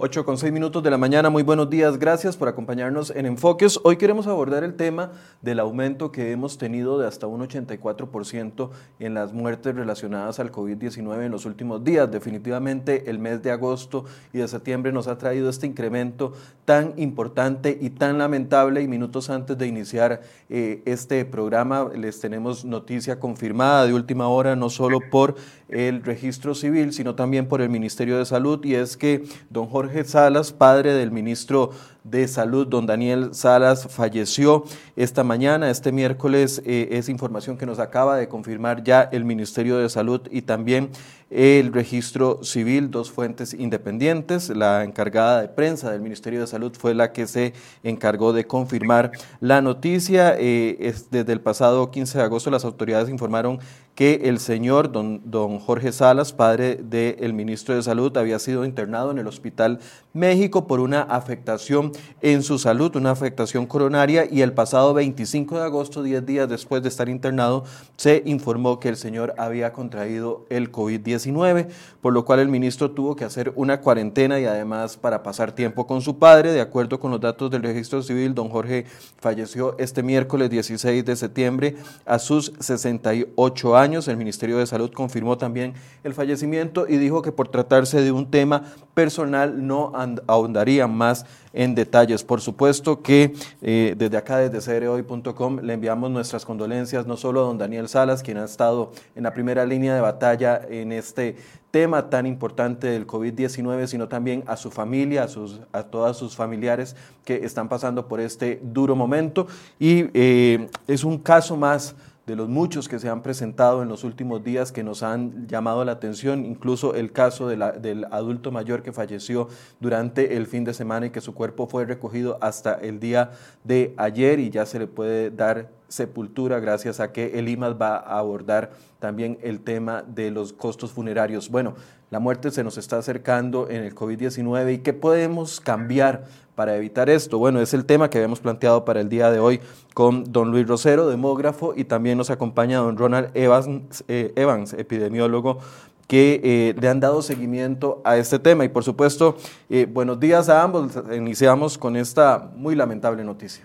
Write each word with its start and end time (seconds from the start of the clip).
8 0.00 0.24
con 0.24 0.38
6 0.38 0.52
minutos 0.52 0.80
de 0.84 0.92
la 0.92 0.96
mañana, 0.96 1.28
muy 1.28 1.42
buenos 1.42 1.68
días, 1.70 1.98
gracias 1.98 2.36
por 2.36 2.46
acompañarnos 2.46 3.10
en 3.10 3.26
Enfoques. 3.26 3.80
Hoy 3.82 3.96
queremos 3.96 4.28
abordar 4.28 4.62
el 4.62 4.74
tema 4.74 5.10
del 5.42 5.58
aumento 5.58 6.12
que 6.12 6.30
hemos 6.30 6.56
tenido 6.56 7.00
de 7.00 7.08
hasta 7.08 7.26
un 7.26 7.40
84% 7.40 8.70
en 9.00 9.14
las 9.14 9.32
muertes 9.32 9.74
relacionadas 9.74 10.38
al 10.38 10.52
COVID-19 10.52 11.24
en 11.24 11.32
los 11.32 11.46
últimos 11.46 11.82
días. 11.82 12.08
Definitivamente 12.08 13.10
el 13.10 13.18
mes 13.18 13.42
de 13.42 13.50
agosto 13.50 14.04
y 14.32 14.38
de 14.38 14.46
septiembre 14.46 14.92
nos 14.92 15.08
ha 15.08 15.18
traído 15.18 15.50
este 15.50 15.66
incremento 15.66 16.32
tan 16.64 16.94
importante 16.96 17.76
y 17.80 17.90
tan 17.90 18.18
lamentable 18.18 18.82
y 18.82 18.86
minutos 18.86 19.30
antes 19.30 19.58
de 19.58 19.66
iniciar 19.66 20.20
eh, 20.48 20.80
este 20.84 21.24
programa 21.24 21.90
les 21.92 22.20
tenemos 22.20 22.64
noticia 22.64 23.18
confirmada 23.18 23.84
de 23.84 23.94
última 23.94 24.28
hora, 24.28 24.54
no 24.54 24.70
solo 24.70 25.00
por 25.10 25.34
el 25.68 26.04
registro 26.04 26.54
civil, 26.54 26.92
sino 26.92 27.16
también 27.16 27.48
por 27.48 27.60
el 27.60 27.68
Ministerio 27.68 28.16
de 28.16 28.24
Salud 28.24 28.64
y 28.64 28.76
es 28.76 28.96
que 28.96 29.24
don 29.50 29.66
Jorge 29.66 29.87
Jorge 29.88 30.04
Salas, 30.04 30.52
padre 30.52 30.92
del 30.92 31.10
ministro 31.10 31.70
de 32.10 32.28
Salud, 32.28 32.66
don 32.66 32.86
Daniel 32.86 33.30
Salas, 33.34 33.86
falleció 33.88 34.64
esta 34.96 35.24
mañana, 35.24 35.70
este 35.70 35.92
miércoles, 35.92 36.62
eh, 36.64 36.88
es 36.92 37.08
información 37.08 37.56
que 37.56 37.66
nos 37.66 37.78
acaba 37.78 38.16
de 38.16 38.28
confirmar 38.28 38.82
ya 38.82 39.02
el 39.12 39.24
Ministerio 39.24 39.78
de 39.78 39.88
Salud 39.88 40.22
y 40.30 40.42
también 40.42 40.90
el 41.30 41.74
registro 41.74 42.42
civil, 42.42 42.90
dos 42.90 43.10
fuentes 43.10 43.52
independientes. 43.52 44.48
La 44.48 44.82
encargada 44.84 45.42
de 45.42 45.48
prensa 45.48 45.90
del 45.90 46.00
Ministerio 46.00 46.40
de 46.40 46.46
Salud 46.46 46.72
fue 46.78 46.94
la 46.94 47.12
que 47.12 47.26
se 47.26 47.52
encargó 47.82 48.32
de 48.32 48.46
confirmar 48.46 49.12
la 49.40 49.60
noticia. 49.60 50.34
Eh, 50.38 50.94
desde 51.10 51.32
el 51.32 51.40
pasado 51.40 51.90
15 51.90 52.18
de 52.18 52.24
agosto 52.24 52.50
las 52.50 52.64
autoridades 52.64 53.10
informaron 53.10 53.58
que 53.94 54.22
el 54.24 54.38
señor 54.38 54.92
don, 54.92 55.20
don 55.24 55.58
Jorge 55.58 55.92
Salas, 55.92 56.32
padre 56.32 56.76
del 56.76 57.32
ministro 57.34 57.74
de 57.74 57.82
Salud, 57.82 58.16
había 58.16 58.38
sido 58.38 58.64
internado 58.64 59.10
en 59.10 59.18
el 59.18 59.26
Hospital 59.26 59.80
México 60.12 60.66
por 60.66 60.80
una 60.80 61.02
afectación 61.02 61.92
en 62.20 62.42
su 62.42 62.58
salud, 62.58 62.94
una 62.96 63.10
afectación 63.10 63.66
coronaria, 63.66 64.26
y 64.30 64.42
el 64.42 64.52
pasado 64.52 64.94
25 64.94 65.58
de 65.58 65.64
agosto, 65.64 66.02
10 66.02 66.26
días 66.26 66.48
después 66.48 66.82
de 66.82 66.88
estar 66.88 67.08
internado, 67.08 67.64
se 67.96 68.22
informó 68.26 68.80
que 68.80 68.88
el 68.88 68.96
señor 68.96 69.34
había 69.38 69.72
contraído 69.72 70.46
el 70.50 70.72
COVID-19, 70.72 71.68
por 72.00 72.12
lo 72.12 72.24
cual 72.24 72.40
el 72.40 72.48
ministro 72.48 72.90
tuvo 72.90 73.16
que 73.16 73.24
hacer 73.24 73.52
una 73.56 73.80
cuarentena 73.80 74.40
y 74.40 74.44
además 74.44 74.96
para 74.96 75.22
pasar 75.22 75.52
tiempo 75.52 75.86
con 75.86 76.00
su 76.00 76.18
padre. 76.18 76.52
De 76.52 76.60
acuerdo 76.60 76.98
con 76.98 77.10
los 77.10 77.20
datos 77.20 77.50
del 77.50 77.62
registro 77.62 78.02
civil, 78.02 78.34
don 78.34 78.48
Jorge 78.48 78.86
falleció 79.18 79.76
este 79.78 80.02
miércoles 80.02 80.50
16 80.50 81.04
de 81.04 81.16
septiembre 81.16 81.76
a 82.04 82.18
sus 82.18 82.52
68 82.58 83.76
años. 83.76 84.08
El 84.08 84.16
Ministerio 84.16 84.58
de 84.58 84.66
Salud 84.66 84.90
confirmó 84.92 85.38
también 85.38 85.74
el 86.04 86.14
fallecimiento 86.14 86.86
y 86.88 86.96
dijo 86.96 87.22
que 87.22 87.32
por 87.32 87.48
tratarse 87.48 88.00
de 88.00 88.12
un 88.12 88.30
tema 88.30 88.62
personal 88.94 89.66
no 89.66 89.92
ahondaría 90.26 90.86
más 90.86 91.26
en 91.58 91.74
detalles. 91.74 92.22
Por 92.22 92.40
supuesto 92.40 93.02
que 93.02 93.34
eh, 93.62 93.96
desde 93.98 94.16
acá, 94.16 94.38
desde 94.38 94.60
cereoy.com, 94.60 95.58
le 95.60 95.72
enviamos 95.72 96.08
nuestras 96.08 96.44
condolencias 96.44 97.04
no 97.04 97.16
solo 97.16 97.40
a 97.40 97.42
don 97.42 97.58
Daniel 97.58 97.88
Salas, 97.88 98.22
quien 98.22 98.38
ha 98.38 98.44
estado 98.44 98.92
en 99.16 99.24
la 99.24 99.34
primera 99.34 99.66
línea 99.66 99.92
de 99.92 100.00
batalla 100.00 100.60
en 100.70 100.92
este 100.92 101.36
tema 101.72 102.10
tan 102.10 102.26
importante 102.26 102.86
del 102.86 103.08
COVID-19, 103.08 103.88
sino 103.88 104.06
también 104.06 104.44
a 104.46 104.56
su 104.56 104.70
familia, 104.70 105.24
a, 105.24 105.28
sus, 105.28 105.60
a 105.72 105.82
todas 105.82 106.16
sus 106.16 106.36
familiares 106.36 106.94
que 107.24 107.44
están 107.44 107.68
pasando 107.68 108.06
por 108.06 108.20
este 108.20 108.60
duro 108.62 108.94
momento. 108.94 109.48
Y 109.80 110.06
eh, 110.14 110.68
es 110.86 111.02
un 111.02 111.18
caso 111.18 111.56
más 111.56 111.96
de 112.28 112.36
los 112.36 112.50
muchos 112.50 112.88
que 112.88 112.98
se 112.98 113.08
han 113.08 113.22
presentado 113.22 113.82
en 113.82 113.88
los 113.88 114.04
últimos 114.04 114.44
días 114.44 114.70
que 114.70 114.84
nos 114.84 115.02
han 115.02 115.48
llamado 115.48 115.82
la 115.86 115.92
atención, 115.92 116.44
incluso 116.44 116.94
el 116.94 117.10
caso 117.10 117.48
del 117.48 118.04
adulto 118.10 118.52
mayor 118.52 118.82
que 118.82 118.92
falleció 118.92 119.48
durante 119.80 120.36
el 120.36 120.46
fin 120.46 120.62
de 120.62 120.74
semana 120.74 121.06
y 121.06 121.10
que 121.10 121.22
su 121.22 121.32
cuerpo 121.32 121.66
fue 121.66 121.86
recogido 121.86 122.36
hasta 122.42 122.74
el 122.74 123.00
día 123.00 123.30
de 123.64 123.94
ayer 123.96 124.40
y 124.40 124.50
ya 124.50 124.66
se 124.66 124.78
le 124.78 124.86
puede 124.86 125.30
dar 125.30 125.70
sepultura 125.88 126.60
gracias 126.60 127.00
a 127.00 127.12
que 127.12 127.38
el 127.38 127.48
IMAS 127.48 127.80
va 127.80 127.96
a 127.96 128.18
abordar 128.18 128.72
también 128.98 129.38
el 129.40 129.60
tema 129.60 130.02
de 130.06 130.30
los 130.30 130.52
costos 130.52 130.92
funerarios. 130.92 131.48
Bueno, 131.48 131.76
la 132.10 132.20
muerte 132.20 132.50
se 132.50 132.62
nos 132.62 132.76
está 132.76 132.98
acercando 132.98 133.70
en 133.70 133.82
el 133.82 133.94
COVID-19 133.94 134.74
y 134.74 134.78
qué 134.78 134.92
podemos 134.92 135.62
cambiar 135.62 136.26
para 136.58 136.74
evitar 136.74 137.08
esto? 137.08 137.38
Bueno, 137.38 137.60
es 137.60 137.72
el 137.72 137.86
tema 137.86 138.10
que 138.10 138.18
habíamos 138.18 138.40
planteado 138.40 138.84
para 138.84 139.00
el 139.00 139.08
día 139.08 139.30
de 139.30 139.38
hoy 139.38 139.60
con 139.94 140.24
don 140.32 140.50
Luis 140.50 140.66
Rosero, 140.66 141.08
demógrafo, 141.08 141.72
y 141.76 141.84
también 141.84 142.18
nos 142.18 142.30
acompaña 142.30 142.78
don 142.78 142.96
Ronald 142.96 143.30
Evans, 143.36 144.02
eh, 144.08 144.32
Evans 144.34 144.72
epidemiólogo 144.72 145.60
que 146.08 146.40
eh, 146.42 146.74
le 146.76 146.88
han 146.88 146.98
dado 146.98 147.22
seguimiento 147.22 148.02
a 148.04 148.16
este 148.16 148.40
tema. 148.40 148.64
Y 148.64 148.70
por 148.70 148.82
supuesto, 148.82 149.36
eh, 149.70 149.86
buenos 149.88 150.18
días 150.18 150.48
a 150.48 150.60
ambos. 150.60 150.98
Iniciamos 151.14 151.78
con 151.78 151.94
esta 151.94 152.50
muy 152.56 152.74
lamentable 152.74 153.22
noticia. 153.22 153.64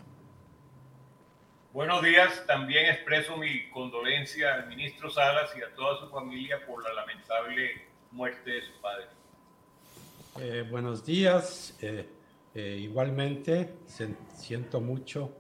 Buenos 1.72 2.04
días, 2.04 2.44
también 2.46 2.86
expreso 2.86 3.36
mi 3.38 3.72
condolencia 3.72 4.54
al 4.54 4.68
ministro 4.68 5.10
Salas 5.10 5.50
y 5.58 5.64
a 5.64 5.74
toda 5.74 6.00
su 6.00 6.12
familia 6.12 6.64
por 6.68 6.84
la 6.84 6.94
lamentable 6.94 7.88
muerte 8.12 8.52
de 8.52 8.62
su 8.62 8.74
padre. 8.80 9.08
buenos 10.70 11.04
días. 11.04 11.76
Eh, 12.56 12.78
igualmente, 12.82 13.74
siento 14.36 14.80
mucho 14.80 15.32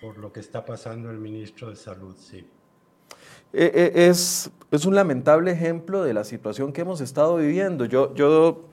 por 0.00 0.18
lo 0.18 0.32
que 0.32 0.40
está 0.40 0.64
pasando 0.64 1.10
el 1.10 1.18
ministro 1.18 1.70
de 1.70 1.76
Salud, 1.76 2.14
sí. 2.18 2.46
Eh, 3.52 3.70
eh, 3.74 4.08
es, 4.08 4.50
es, 4.70 4.84
un 4.84 4.94
lamentable 4.94 5.50
ejemplo 5.50 6.02
de 6.02 6.12
la 6.12 6.24
situación 6.24 6.72
que 6.72 6.82
hemos 6.82 7.00
estado 7.00 7.36
viviendo. 7.36 7.86
Yo, 7.86 8.14
yo 8.14 8.68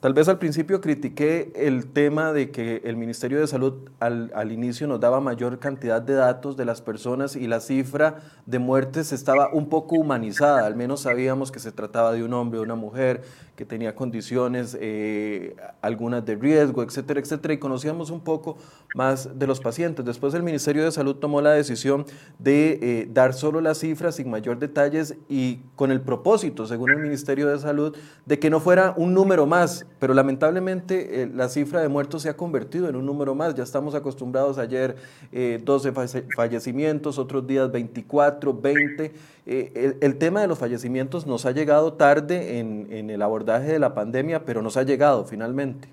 Tal 0.00 0.14
vez 0.14 0.28
al 0.28 0.38
principio 0.38 0.80
critiqué 0.80 1.52
el 1.54 1.92
tema 1.92 2.32
de 2.32 2.50
que 2.50 2.80
el 2.84 2.96
Ministerio 2.96 3.38
de 3.38 3.46
Salud 3.46 3.90
al, 4.00 4.32
al, 4.34 4.50
inicio 4.50 4.86
nos 4.86 4.98
daba 4.98 5.20
mayor 5.20 5.58
cantidad 5.58 6.00
de 6.00 6.14
datos 6.14 6.56
de 6.56 6.64
las 6.64 6.80
personas 6.80 7.36
y 7.36 7.46
la 7.46 7.60
cifra 7.60 8.20
de 8.46 8.58
muertes 8.58 9.12
estaba 9.12 9.52
un 9.52 9.68
poco 9.68 9.96
humanizada, 9.96 10.64
al 10.64 10.74
menos 10.74 11.00
sabíamos 11.00 11.52
que 11.52 11.58
se 11.58 11.70
trataba 11.70 12.12
de 12.12 12.24
un 12.24 12.32
hombre 12.32 12.60
o 12.60 12.62
una 12.62 12.76
mujer 12.76 13.20
que 13.56 13.66
tenía 13.66 13.94
condiciones, 13.94 14.74
eh, 14.80 15.54
algunas 15.82 16.24
de 16.24 16.34
riesgo, 16.34 16.82
etcétera, 16.82 17.20
etcétera, 17.20 17.52
y 17.52 17.58
conocíamos 17.58 18.08
un 18.08 18.20
poco 18.20 18.56
más 18.94 19.38
de 19.38 19.46
los 19.46 19.60
pacientes. 19.60 20.02
Después 20.02 20.32
el 20.32 20.42
Ministerio 20.42 20.82
de 20.82 20.92
Salud 20.92 21.16
tomó 21.16 21.42
la 21.42 21.52
decisión 21.52 22.06
de 22.38 22.78
eh, 22.80 23.08
dar 23.12 23.34
solo 23.34 23.60
las 23.60 23.76
cifras 23.76 24.14
sin 24.14 24.30
mayor 24.30 24.58
detalles 24.58 25.14
y 25.28 25.58
con 25.76 25.90
el 25.90 26.00
propósito, 26.00 26.66
según 26.66 26.90
el 26.90 27.00
Ministerio 27.00 27.48
de 27.48 27.58
Salud, 27.58 27.94
de 28.24 28.38
que 28.38 28.48
no 28.48 28.60
fuera 28.60 28.94
un 28.96 29.12
número 29.12 29.44
más 29.44 29.84
pero 30.00 30.14
lamentablemente 30.14 31.22
eh, 31.22 31.30
la 31.32 31.48
cifra 31.48 31.82
de 31.82 31.88
muertos 31.88 32.22
se 32.22 32.30
ha 32.30 32.36
convertido 32.36 32.88
en 32.88 32.96
un 32.96 33.04
número 33.04 33.34
más. 33.34 33.54
Ya 33.54 33.62
estamos 33.62 33.94
acostumbrados 33.94 34.58
ayer 34.58 34.96
12 35.30 35.88
eh, 35.88 35.92
fallecimientos, 36.34 37.18
otros 37.18 37.46
días 37.46 37.70
24, 37.70 38.54
20. 38.54 39.12
Eh, 39.46 39.98
el, 40.00 40.18
tema 40.18 40.40
de 40.40 40.48
los 40.48 40.58
fallecimientos 40.58 41.26
nos 41.26 41.44
ha 41.44 41.52
llegado 41.52 41.92
tarde 41.92 42.58
en, 42.58 42.88
en 42.90 43.10
el 43.10 43.20
abordaje 43.20 43.72
de 43.72 43.78
la 43.78 43.94
pandemia, 43.94 44.44
pero 44.46 44.62
nos 44.62 44.78
ha 44.78 44.82
llegado 44.84 45.26
finalmente. 45.26 45.88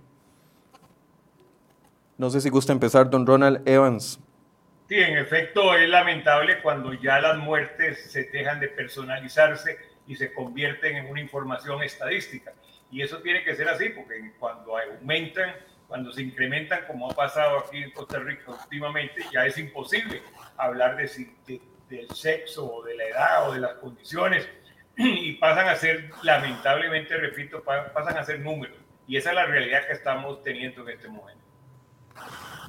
No 2.18 2.30
sé 2.30 2.40
si 2.40 2.50
gusta 2.50 2.72
empezar, 2.72 3.10
don 3.10 3.28
Ronald 3.28 3.68
Evans. 3.68 4.20
Sí, 4.88 4.96
en 4.96 5.18
efecto 5.18 5.76
es 5.76 5.88
lamentable 5.90 6.62
cuando 6.62 6.94
ya 6.94 7.20
las 7.20 7.38
muertes 7.38 8.10
se 8.10 8.24
dejan 8.24 8.62
de 8.62 8.70
personalizarse 8.70 9.78
y 10.08 10.16
se 10.16 10.34
convierten 10.34 10.96
en 10.96 11.10
una 11.10 11.20
información 11.20 11.84
estadística. 11.84 12.54
Y 12.92 13.02
eso 13.02 13.20
tiene 13.22 13.44
que 13.44 13.56
ser 13.56 13.68
así, 13.68 13.90
porque 13.90 14.34
cuando 14.40 14.78
aumentan, 14.78 15.54
cuando 15.88 16.12
se 16.12 16.22
incrementan, 16.22 16.86
como 16.86 17.10
ha 17.10 17.16
pasado 17.16 17.60
aquí 17.60 17.78
en 17.78 17.92
Costa 17.92 18.20
Rica 18.20 18.52
últimamente, 18.52 19.24
ya 19.32 19.46
es 19.46 19.58
imposible 19.58 20.22
hablar 20.58 20.98
de, 20.98 21.62
del 21.90 22.10
sexo 22.12 22.74
o 22.74 22.84
de 22.84 22.96
la 22.96 23.04
edad 23.06 23.50
o 23.50 23.54
de 23.54 23.60
las 23.60 23.74
condiciones 23.76 24.48
y 24.98 25.34
pasan 25.34 25.68
a 25.68 25.76
ser, 25.76 26.10
lamentablemente, 26.24 27.16
repito, 27.18 27.64
pasan 27.64 28.18
a 28.18 28.24
ser 28.24 28.40
números. 28.40 28.78
Y 29.08 29.16
esa 29.16 29.30
es 29.30 29.36
la 29.36 29.46
realidad 29.46 29.88
que 29.88 29.94
estamos 29.94 30.44
teniendo 30.44 30.82
en 30.84 30.96
este 30.96 31.08
momento. 31.08 31.42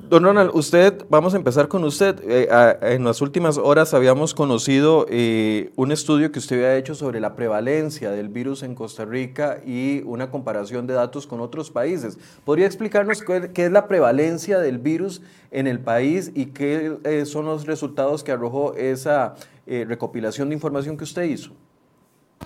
Don 0.00 0.22
Ronald, 0.22 0.52
usted, 0.54 1.04
vamos 1.08 1.34
a 1.34 1.36
empezar 1.36 1.66
con 1.66 1.82
usted. 1.82 2.20
Eh, 2.24 2.48
en 2.82 3.04
las 3.04 3.20
últimas 3.20 3.58
horas 3.58 3.94
habíamos 3.94 4.32
conocido 4.32 5.06
eh, 5.10 5.72
un 5.74 5.90
estudio 5.90 6.30
que 6.30 6.38
usted 6.38 6.56
había 6.56 6.76
hecho 6.76 6.94
sobre 6.94 7.20
la 7.20 7.34
prevalencia 7.34 8.10
del 8.10 8.28
virus 8.28 8.62
en 8.62 8.74
Costa 8.76 9.04
Rica 9.04 9.58
y 9.66 10.02
una 10.04 10.30
comparación 10.30 10.86
de 10.86 10.94
datos 10.94 11.26
con 11.26 11.40
otros 11.40 11.70
países. 11.70 12.16
¿Podría 12.44 12.66
explicarnos 12.66 13.22
qué, 13.22 13.50
es 13.54 13.72
la 13.72 13.88
prevalencia 13.88 14.60
del 14.60 14.78
virus 14.78 15.20
en 15.50 15.66
el 15.66 15.80
país 15.80 16.30
y 16.34 16.46
qué 16.46 16.96
eh, 17.04 17.26
son 17.26 17.46
los 17.46 17.66
resultados 17.66 18.22
que 18.22 18.32
arrojó 18.32 18.74
esa 18.74 19.34
recopilación 19.66 20.48
de 20.48 20.54
información 20.54 20.96
que 20.96 21.04
usted 21.04 21.24
hizo? 21.24 21.52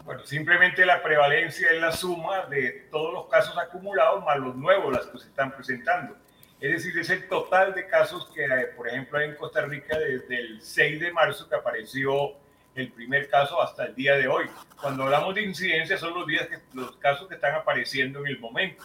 Bueno, 0.05 0.25
simplemente 0.25 0.85
la 0.85 1.03
prevalencia 1.03 1.71
es 1.71 1.81
la 1.81 1.93
suma 1.93 2.47
de 2.47 2.89
todos 2.91 3.13
los 3.13 3.27
casos 3.27 3.57
acumulados 3.57 4.25
más 4.25 4.39
los 4.39 4.57
nuevos, 4.57 4.93
las 4.93 5.07
que 5.07 5.19
se 5.19 5.29
están 5.29 5.53
presentando. 5.53 6.17
Es 6.63 6.71
decir, 6.71 6.97
es 6.97 7.11
el 7.11 7.27
total 7.27 7.75
de 7.75 7.89
casos 7.89 8.31
que, 8.33 8.45
eh, 8.45 8.67
por 8.77 8.89
ejemplo, 8.89 9.21
en 9.21 9.35
Costa 9.35 9.63
Rica 9.63 9.99
desde 9.99 10.39
el 10.39 10.63
6 10.63 11.01
de 11.01 11.11
marzo 11.11 11.49
que 11.49 11.57
apareció 11.57 12.35
el 12.77 12.93
primer 12.93 13.29
caso 13.29 13.61
hasta 13.61 13.87
el 13.87 13.97
día 13.97 14.15
de 14.15 14.29
hoy. 14.29 14.47
Cuando 14.81 15.03
hablamos 15.03 15.35
de 15.35 15.43
incidencia 15.43 15.99
son 15.99 16.15
los 16.15 16.25
días 16.25 16.47
que 16.47 16.59
los 16.75 16.97
casos 16.99 17.27
que 17.27 17.35
están 17.35 17.57
apareciendo 17.57 18.21
en 18.21 18.29
el 18.29 18.39
momento. 18.39 18.85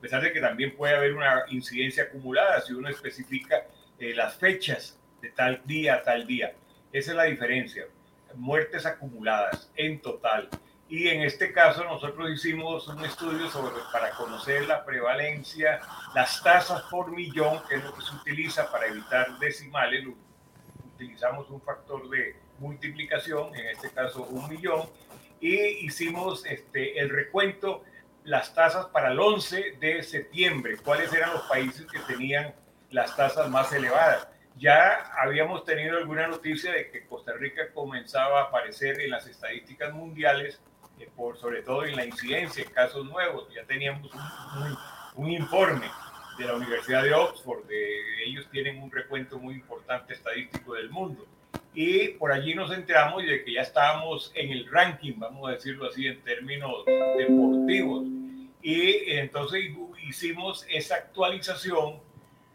pesar 0.00 0.20
de 0.20 0.32
que 0.32 0.40
también 0.40 0.74
puede 0.74 0.96
haber 0.96 1.14
una 1.14 1.44
incidencia 1.50 2.02
acumulada 2.02 2.60
si 2.60 2.72
uno 2.72 2.88
especifica 2.88 3.68
eh, 4.00 4.12
las 4.16 4.34
fechas 4.34 4.98
de 5.20 5.28
tal 5.28 5.62
día 5.64 5.94
a 5.94 6.02
tal 6.02 6.26
día. 6.26 6.54
Esa 6.92 7.12
es 7.12 7.16
la 7.16 7.24
diferencia. 7.24 7.84
Muertes 8.34 8.84
acumuladas 8.84 9.70
en 9.76 10.00
total. 10.00 10.48
Y 10.92 11.08
en 11.08 11.22
este 11.22 11.54
caso 11.54 11.84
nosotros 11.84 12.30
hicimos 12.30 12.86
un 12.86 13.02
estudio 13.02 13.48
sobre, 13.48 13.76
para 13.90 14.10
conocer 14.10 14.66
la 14.66 14.84
prevalencia, 14.84 15.80
las 16.14 16.42
tasas 16.42 16.82
por 16.90 17.10
millón, 17.12 17.62
que 17.66 17.76
es 17.76 17.84
lo 17.84 17.94
que 17.94 18.02
se 18.02 18.14
utiliza 18.14 18.70
para 18.70 18.88
evitar 18.88 19.38
decimales. 19.38 20.06
Utilizamos 20.94 21.48
un 21.48 21.62
factor 21.62 22.10
de 22.10 22.36
multiplicación, 22.58 23.54
en 23.54 23.68
este 23.68 23.88
caso 23.90 24.24
un 24.24 24.46
millón, 24.50 24.86
y 25.40 25.56
hicimos 25.86 26.44
este, 26.44 26.98
el 26.98 27.08
recuento, 27.08 27.82
las 28.24 28.52
tasas 28.52 28.84
para 28.88 29.12
el 29.12 29.18
11 29.18 29.78
de 29.80 30.02
septiembre, 30.02 30.76
cuáles 30.76 31.10
eran 31.14 31.32
los 31.32 31.44
países 31.44 31.86
que 31.90 32.00
tenían 32.00 32.54
las 32.90 33.16
tasas 33.16 33.48
más 33.48 33.72
elevadas. 33.72 34.28
Ya 34.58 35.10
habíamos 35.16 35.64
tenido 35.64 35.96
alguna 35.96 36.26
noticia 36.26 36.70
de 36.70 36.90
que 36.90 37.06
Costa 37.06 37.32
Rica 37.32 37.72
comenzaba 37.72 38.40
a 38.40 38.44
aparecer 38.48 39.00
en 39.00 39.08
las 39.08 39.26
estadísticas 39.26 39.94
mundiales, 39.94 40.60
por, 41.16 41.36
sobre 41.38 41.62
todo 41.62 41.84
en 41.84 41.96
la 41.96 42.06
incidencia, 42.06 42.62
en 42.64 42.70
casos 42.70 43.04
nuevos. 43.06 43.48
Ya 43.54 43.64
teníamos 43.64 44.10
un, 45.16 45.24
un 45.24 45.32
informe 45.32 45.86
de 46.38 46.44
la 46.44 46.54
Universidad 46.54 47.02
de 47.02 47.14
Oxford, 47.14 47.64
de, 47.66 48.24
ellos 48.24 48.48
tienen 48.50 48.82
un 48.82 48.90
recuento 48.90 49.38
muy 49.38 49.54
importante 49.54 50.14
estadístico 50.14 50.74
del 50.74 50.90
mundo 50.90 51.26
y 51.74 52.08
por 52.08 52.32
allí 52.32 52.54
nos 52.54 52.70
enteramos 52.70 53.22
de 53.24 53.44
que 53.44 53.54
ya 53.54 53.62
estábamos 53.62 54.30
en 54.34 54.50
el 54.50 54.70
ranking, 54.70 55.14
vamos 55.16 55.48
a 55.48 55.52
decirlo 55.52 55.88
así, 55.88 56.06
en 56.06 56.20
términos 56.22 56.84
deportivos. 57.16 58.04
Y 58.62 59.10
entonces 59.12 59.70
hicimos 60.06 60.66
esa 60.68 60.96
actualización 60.96 62.00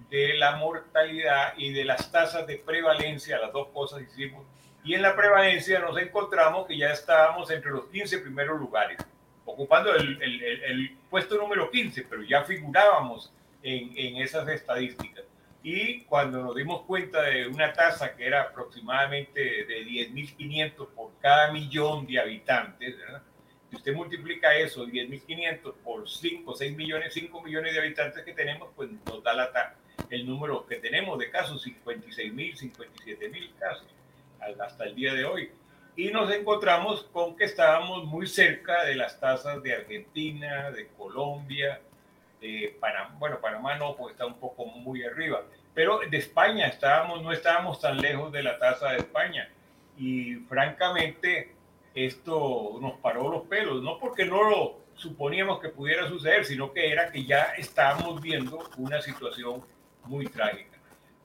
de 0.10 0.36
la 0.36 0.58
mortalidad 0.58 1.54
y 1.58 1.74
de 1.74 1.84
las 1.84 2.12
tasas 2.12 2.46
de 2.46 2.58
prevalencia, 2.58 3.40
las 3.40 3.52
dos 3.52 3.70
cosas 3.70 4.02
hicimos. 4.04 4.46
Y 4.88 4.94
en 4.94 5.02
la 5.02 5.18
prevalencia 5.18 5.80
nos 5.80 5.98
encontramos 5.98 6.66
que 6.66 6.78
ya 6.78 6.94
estábamos 6.94 7.52
entre 7.52 7.72
los 7.72 7.88
15 7.88 8.20
primeros 8.20 8.58
lugares, 8.58 8.98
ocupando 9.44 9.94
el, 9.94 10.22
el, 10.22 10.42
el, 10.42 10.98
puesto 11.10 11.36
número 11.36 11.70
15, 11.70 12.04
pero 12.10 12.24
ya 12.24 12.46
figurábamos 12.46 13.34
en, 13.62 13.92
en 13.98 14.16
esas 14.22 14.48
estadísticas. 14.48 15.26
Y 15.62 16.04
cuando 16.04 16.42
nos 16.42 16.56
dimos 16.56 16.84
cuenta 16.84 17.22
de 17.24 17.48
una 17.48 17.74
tasa 17.74 18.16
que 18.16 18.28
era 18.28 18.44
aproximadamente 18.44 19.42
de 19.42 19.86
10.500 19.86 20.88
por 20.96 21.12
cada 21.20 21.52
millón 21.52 22.08
de 22.08 22.22
habitantes, 22.22 22.96
si 23.70 23.76
usted 23.76 23.94
multiplica 23.94 24.56
eso, 24.56 24.88
10.500 24.88 25.74
por 25.84 26.10
5, 26.10 26.56
6 26.56 26.78
millones, 26.78 27.14
5 27.14 27.42
millones 27.42 27.74
de 27.74 27.80
habitantes 27.82 28.24
que 28.24 28.32
tenemos, 28.32 28.70
pues 28.74 28.90
nos 29.06 29.22
da 29.22 29.34
la, 29.34 29.76
el 30.10 30.26
número 30.26 30.66
que 30.66 30.78
tenemos 30.78 31.20
de 31.20 31.30
casos, 31.30 31.68
56.000, 31.68 32.74
57.000 32.74 33.54
casos 33.60 33.98
hasta 34.60 34.86
el 34.86 34.96
día 34.96 35.14
de 35.14 35.26
hoy. 35.26 35.52
Y 35.96 36.10
nos 36.10 36.32
encontramos 36.32 37.04
con 37.12 37.36
que 37.36 37.46
estábamos 37.46 38.06
muy 38.06 38.28
cerca 38.28 38.84
de 38.86 38.96
las 38.96 39.20
tasas 39.20 39.64
de 39.64 39.74
Argentina, 39.74 40.72
de 40.72 40.88
Colombia, 40.90 41.82
de 42.40 42.78
Panamá. 42.80 43.16
Bueno, 43.18 43.40
Panamá 43.42 43.76
no, 43.76 43.96
porque 43.96 44.14
está 44.14 44.26
un 44.26 44.40
poco 44.40 44.66
muy 44.66 45.04
arriba 45.04 45.44
pero 45.78 46.00
de 46.00 46.18
España 46.18 46.66
estábamos, 46.66 47.22
no 47.22 47.32
estábamos 47.32 47.80
tan 47.80 47.98
lejos 47.98 48.32
de 48.32 48.42
la 48.42 48.58
tasa 48.58 48.94
de 48.94 48.98
España. 48.98 49.48
Y 49.96 50.34
francamente, 50.50 51.54
esto 51.94 52.80
nos 52.82 52.94
paró 52.94 53.30
los 53.30 53.44
pelos, 53.44 53.84
no 53.84 54.00
porque 54.00 54.26
no 54.26 54.42
lo 54.42 54.80
suponíamos 54.96 55.60
que 55.60 55.70
pudiera 55.70 56.08
suceder, 56.08 56.46
sino 56.46 56.74
que 56.74 56.92
era 56.92 57.12
que 57.12 57.26
ya 57.26 57.54
estábamos 57.60 58.20
viendo 58.20 58.58
una 58.78 59.04
situación 59.04 59.64
muy 60.06 60.26
trágica. 60.26 60.77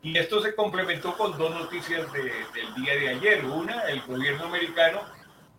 Y 0.04 0.18
esto 0.18 0.42
se 0.42 0.56
complementó 0.56 1.16
con 1.16 1.38
dos 1.38 1.54
noticias 1.54 2.12
del 2.12 2.74
día 2.74 2.96
de 2.96 3.08
ayer. 3.10 3.44
Una, 3.44 3.82
el 3.82 4.00
gobierno 4.02 4.46
americano 4.46 5.00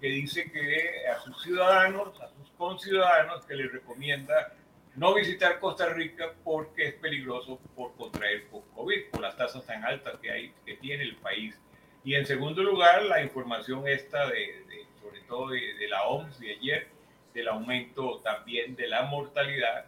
que 0.01 0.07
dice 0.07 0.51
que 0.51 1.07
a 1.07 1.17
sus 1.21 1.41
ciudadanos, 1.41 2.19
a 2.19 2.27
sus 2.27 2.49
conciudadanos, 2.57 3.45
que 3.45 3.55
les 3.55 3.71
recomienda 3.71 4.53
no 4.95 5.13
visitar 5.13 5.59
Costa 5.61 5.87
Rica 5.87 6.33
porque 6.43 6.89
es 6.89 6.93
peligroso 6.95 7.57
por 7.73 7.95
contraer 7.95 8.47
COVID, 8.75 9.11
por 9.11 9.21
las 9.21 9.37
tasas 9.37 9.65
tan 9.65 9.85
altas 9.85 10.19
que, 10.21 10.29
hay, 10.29 10.53
que 10.65 10.75
tiene 10.75 11.03
el 11.03 11.15
país. 11.15 11.57
Y 12.03 12.15
en 12.15 12.25
segundo 12.25 12.63
lugar, 12.63 13.03
la 13.03 13.23
información 13.23 13.87
esta, 13.87 14.27
de, 14.27 14.65
sobre 15.01 15.21
todo 15.21 15.51
de, 15.51 15.73
de, 15.75 15.87
la 15.87 16.03
OMS 16.03 16.37
de 16.41 16.51
ayer, 16.51 16.87
del 17.33 17.47
aumento 17.47 18.19
también 18.19 18.75
de 18.75 18.89
la 18.89 19.03
mortalidad, 19.03 19.85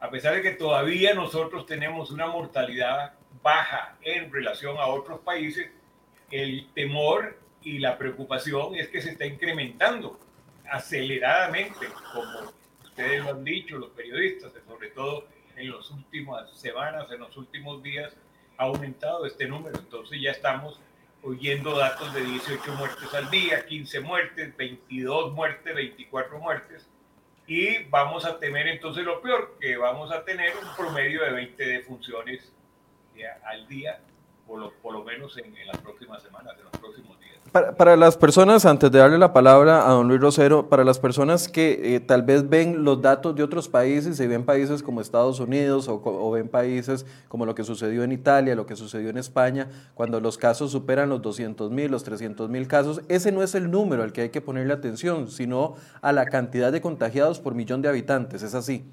a 0.00 0.10
pesar 0.10 0.34
de 0.34 0.42
que 0.42 0.50
todavía 0.50 1.14
nosotros 1.14 1.66
tenemos 1.66 2.10
una 2.10 2.26
mortalidad 2.26 3.14
baja 3.42 3.96
en 4.02 4.32
relación 4.32 4.76
a 4.78 4.86
otros 4.86 5.20
países, 5.20 5.70
el 6.30 6.68
temor 6.74 7.38
y 7.62 7.78
la 7.78 7.98
preocupación 7.98 8.74
es 8.74 8.88
que 8.88 9.02
se 9.02 9.10
está 9.10 9.26
incrementando 9.26 10.18
aceleradamente, 10.70 11.86
como 12.12 12.52
ustedes 12.82 13.24
lo 13.24 13.30
han 13.30 13.44
dicho, 13.44 13.78
los 13.78 13.90
periodistas, 13.90 14.52
sobre 14.66 14.88
todo 14.88 15.26
en 15.56 15.70
las 15.70 15.90
últimas 15.90 16.50
semanas, 16.52 17.10
en 17.10 17.20
los 17.20 17.36
últimos 17.36 17.82
días, 17.82 18.16
ha 18.56 18.64
aumentado 18.64 19.26
este 19.26 19.46
número. 19.46 19.78
Entonces 19.78 20.20
ya 20.20 20.30
estamos 20.30 20.80
oyendo 21.22 21.76
datos 21.76 22.12
de 22.14 22.22
18 22.22 22.72
muertes 22.74 23.14
al 23.14 23.30
día, 23.30 23.64
15 23.66 24.00
muertes, 24.00 24.56
22 24.56 25.32
muertes, 25.32 25.74
24 25.74 26.38
muertes. 26.38 26.88
Y 27.46 27.84
vamos 27.84 28.24
a 28.24 28.38
temer 28.38 28.66
entonces 28.68 29.04
lo 29.04 29.20
peor, 29.20 29.56
que 29.60 29.76
vamos 29.76 30.10
a 30.10 30.24
tener 30.24 30.52
un 30.56 30.76
promedio 30.76 31.22
de 31.22 31.32
20 31.32 31.64
defunciones 31.64 32.52
al 33.44 33.66
día, 33.68 33.98
por 34.46 34.92
lo, 34.92 35.04
menos 35.04 35.36
en, 35.38 35.54
las 35.66 35.78
próximas 35.78 36.22
semanas, 36.22 36.54
en 36.58 36.64
los 36.64 36.72
próximos 36.72 37.18
días. 37.20 37.32
Para, 37.76 37.96
las 37.96 38.16
personas, 38.16 38.64
antes 38.64 38.90
de 38.90 38.98
darle 38.98 39.18
la 39.18 39.32
palabra 39.32 39.86
a 39.86 39.92
don 39.92 40.08
Luis 40.08 40.20
Rosero, 40.20 40.68
para 40.68 40.84
las 40.84 40.98
personas 40.98 41.48
que 41.48 41.94
eh, 41.94 42.00
tal 42.00 42.22
vez 42.22 42.48
ven 42.48 42.82
los 42.82 43.02
datos 43.02 43.34
de 43.34 43.42
otros 43.42 43.68
países 43.68 44.18
y 44.20 44.26
ven 44.26 44.44
países 44.44 44.82
como 44.82 45.00
Estados 45.00 45.38
Unidos 45.38 45.86
o, 45.88 46.30
ven 46.30 46.48
países 46.48 47.04
como 47.28 47.44
lo 47.44 47.54
que 47.54 47.62
sucedió 47.64 48.04
en 48.04 48.12
Italia, 48.12 48.54
lo 48.54 48.64
que 48.64 48.74
sucedió 48.74 49.10
en 49.10 49.18
España, 49.18 49.68
cuando 49.94 50.18
los 50.20 50.38
casos 50.38 50.70
superan 50.72 51.10
los 51.10 51.20
200 51.20 51.70
mil, 51.70 51.90
los 51.90 52.04
300 52.04 52.48
mil 52.48 52.66
casos, 52.66 53.02
ese 53.08 53.32
no 53.32 53.42
es 53.42 53.54
el 53.54 53.70
número 53.70 54.02
al 54.02 54.12
que 54.12 54.22
hay 54.22 54.30
que 54.30 54.40
ponerle 54.40 54.72
atención, 54.72 55.28
sino 55.28 55.74
a 56.00 56.12
la 56.12 56.26
cantidad 56.26 56.72
de 56.72 56.80
contagiados 56.80 57.38
por 57.38 57.54
millón 57.54 57.82
de 57.82 57.88
habitantes, 57.88 58.42
¿es 58.42 58.54
así? 58.54 58.84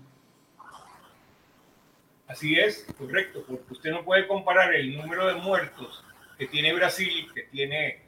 Así 2.29 2.59
es, 2.59 2.85
correcto, 2.95 3.43
porque 3.47 3.73
usted 3.73 3.89
no 3.89 4.05
puede 4.05 4.27
comparar 4.27 4.75
el 4.75 4.95
número 4.95 5.25
de 5.25 5.33
muertos 5.33 6.05
que 6.37 6.45
tiene 6.45 6.71
Brasil, 6.73 7.27
que 7.33 7.41
tiene 7.41 8.03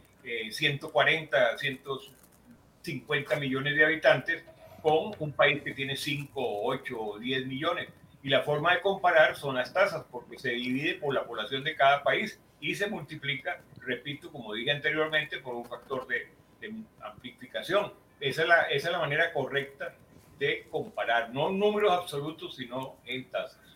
140, 0.51 1.53
eh, 1.53 1.57
150 1.57 3.35
millones 3.37 3.75
de 3.75 3.83
habitantes 3.83 4.43
con 4.83 5.13
un 5.17 5.33
país 5.33 5.63
que 5.63 5.73
tiene 5.73 5.95
5, 5.95 6.31
8 6.35 7.01
o 7.01 7.17
10 7.17 7.47
millones. 7.47 7.89
Y 8.21 8.29
la 8.29 8.43
forma 8.43 8.75
de 8.75 8.81
comparar 8.81 9.35
son 9.35 9.55
las 9.55 9.73
tasas, 9.73 10.05
porque 10.11 10.37
se 10.37 10.51
divide 10.51 10.99
por 10.99 11.15
la 11.15 11.25
población 11.25 11.63
de 11.63 11.75
cada 11.75 12.03
país 12.03 12.39
y 12.59 12.75
se 12.75 12.85
multiplica, 12.85 13.59
repito, 13.79 14.31
como 14.31 14.53
dije 14.53 14.69
anteriormente, 14.69 15.39
por 15.39 15.55
un 15.55 15.65
factor 15.65 16.05
de, 16.05 16.27
amplificación. 17.01 17.91
Esa 18.19 18.43
es, 18.43 18.47
la, 18.47 18.61
esa 18.65 18.87
es 18.89 18.91
la 18.91 18.99
manera 18.99 19.33
correcta 19.33 19.95
de 20.37 20.67
comparar, 20.69 21.31
no 21.31 21.49
números 21.49 21.91
absolutos, 21.91 22.55
sino 22.55 22.97
en 23.07 23.27
tasas. 23.31 23.70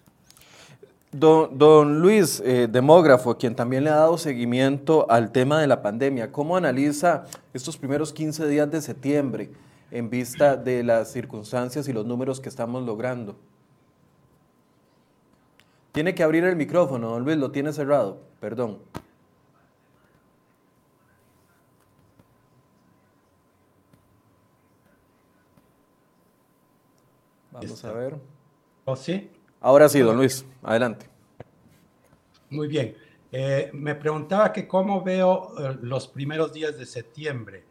Don, 1.18 2.02
Luis, 2.02 2.42
eh, 2.44 2.68
demógrafo, 2.70 3.38
quien 3.38 3.56
también 3.56 3.86
le 3.86 3.90
ha 3.90 3.96
dado 3.96 4.18
seguimiento 4.18 5.10
al 5.10 5.32
tema 5.32 5.62
de 5.62 5.68
la 5.68 5.82
pandemia, 5.82 6.30
¿cómo 6.30 6.58
analiza 6.58 7.24
estos 7.54 7.78
primeros 7.78 8.12
15 8.12 8.46
días 8.48 8.70
de 8.70 8.82
septiembre 8.82 9.50
en 9.92 10.10
vista 10.10 10.58
de 10.58 10.84
las 10.84 11.14
circunstancias 11.14 11.88
y 11.88 11.94
los 11.94 12.06
números 12.06 12.42
que 12.42 12.50
estamos 12.50 12.84
logrando? 12.84 13.38
Tiene 15.94 16.14
que 16.14 16.22
abrir 16.22 16.44
el 16.44 16.58
micrófono, 16.58 17.12
don 17.12 17.24
Luis, 17.24 17.38
lo 17.38 17.50
tiene 17.50 17.72
cerrado, 17.72 18.20
perdón. 18.42 18.80
Vamos 27.52 27.86
a 27.86 27.94
ver. 27.94 28.18
¿Oh, 28.84 28.98
sí? 28.98 29.32
Ahora 29.66 29.90
sí, 29.90 30.00
don 30.00 30.18
Luis, 30.18 30.46
adelante. 30.62 31.08
Muy 32.52 32.68
bien. 32.68 32.96
Eh, 33.32 33.72
me 33.74 33.96
preguntaba 33.96 34.54
que 34.54 34.68
cómo 34.68 35.02
veo 35.02 35.56
eh, 35.58 35.76
los 35.82 36.08
primeros 36.08 36.54
días 36.54 36.78
de 36.78 36.86
septiembre. 36.86 37.64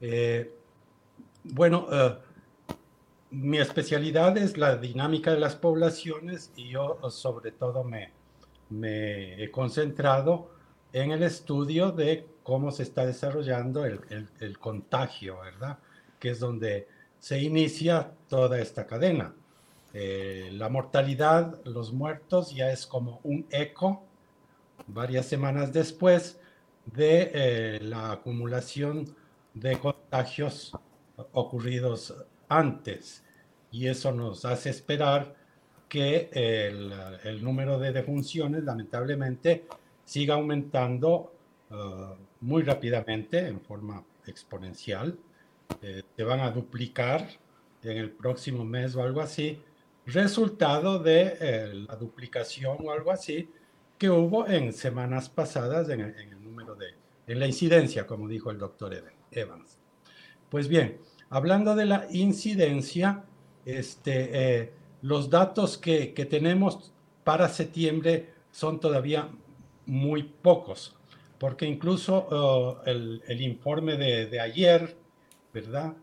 Eh, 0.00 0.50
bueno, 1.44 1.88
mi 3.32 3.58
especialidad 3.58 4.38
es 4.38 4.56
la 4.56 4.78
dinámica 4.78 5.30
de 5.30 5.38
las 5.38 5.56
poblaciones 5.56 6.52
y 6.56 6.70
yo 6.70 6.98
sobre 7.10 7.52
todo 7.52 7.84
me, 7.84 8.14
he 9.42 9.50
concentrado 9.50 10.48
en 10.94 11.10
el 11.10 11.22
estudio 11.22 11.92
de 11.92 12.26
cómo 12.44 12.70
se 12.70 12.82
está 12.82 13.04
desarrollando 13.04 13.84
el 13.84 14.58
contagio, 14.58 15.40
¿verdad? 15.40 15.80
Que 16.18 16.30
es 16.30 16.40
donde 16.40 16.88
se 17.18 17.42
inicia 17.42 18.10
toda 18.26 18.58
esta 18.58 18.86
cadena. 18.86 19.34
Eh, 19.98 20.50
la 20.52 20.68
mortalidad, 20.68 21.58
los 21.64 21.90
muertos, 21.90 22.54
ya 22.54 22.70
es 22.70 22.86
como 22.86 23.18
un 23.22 23.46
eco 23.50 24.02
varias 24.88 25.24
semanas 25.24 25.72
después 25.72 26.38
de 26.84 27.30
eh, 27.32 27.80
la 27.80 28.12
acumulación 28.12 29.16
de 29.54 29.78
contagios 29.78 30.76
ocurridos 31.32 32.14
antes. 32.46 33.24
Y 33.70 33.86
eso 33.86 34.12
nos 34.12 34.44
hace 34.44 34.68
esperar 34.68 35.34
que 35.88 36.28
el, 37.24 37.42
número 37.42 37.78
de 37.78 37.92
defunciones, 37.92 38.64
lamentablemente, 38.64 39.64
siga 40.04 40.34
aumentando 40.34 41.32
uh, 41.70 42.14
muy 42.42 42.64
rápidamente, 42.64 43.46
en 43.46 43.62
forma 43.62 44.04
exponencial. 44.26 45.18
Eh, 45.80 46.02
se 46.14 46.22
van 46.22 46.40
a 46.40 46.50
duplicar 46.50 47.26
en 47.82 47.96
el 47.96 48.10
próximo 48.10 48.62
mes 48.62 48.94
o 48.94 49.02
algo 49.02 49.22
así, 49.22 49.58
resultado 50.06 51.00
de 51.00 51.36
eh, 51.40 51.74
la 51.88 51.96
duplicación 51.96 52.78
o 52.84 52.92
algo 52.92 53.10
así 53.10 53.50
que 53.98 54.08
hubo 54.08 54.46
en 54.46 54.72
semanas 54.72 55.28
pasadas 55.28 55.88
en 55.88 56.00
el, 56.00 56.42
número 56.42 56.74
de, 56.74 56.86
en 57.26 57.40
la 57.40 57.46
incidencia, 57.46 58.06
como 58.06 58.28
dijo 58.28 58.50
el 58.50 58.58
doctor 58.58 58.94
Evans. 59.30 59.78
Pues 60.50 60.68
bien, 60.68 60.98
hablando 61.30 61.74
de 61.74 61.86
la 61.86 62.06
incidencia, 62.10 63.24
este, 63.64 64.60
eh, 64.60 64.72
los 65.02 65.28
datos 65.30 65.78
que, 65.78 66.14
que, 66.14 66.24
tenemos 66.24 66.92
para 67.24 67.48
septiembre 67.48 68.30
son 68.52 68.78
todavía 68.80 69.28
muy 69.86 70.22
pocos, 70.22 70.94
porque 71.38 71.66
incluso 71.66 72.28
oh, 72.30 72.82
el, 72.84 73.22
el, 73.26 73.40
informe 73.40 73.96
de, 73.96 74.26
de, 74.26 74.40
ayer, 74.40 74.96
¿verdad? 75.52 75.94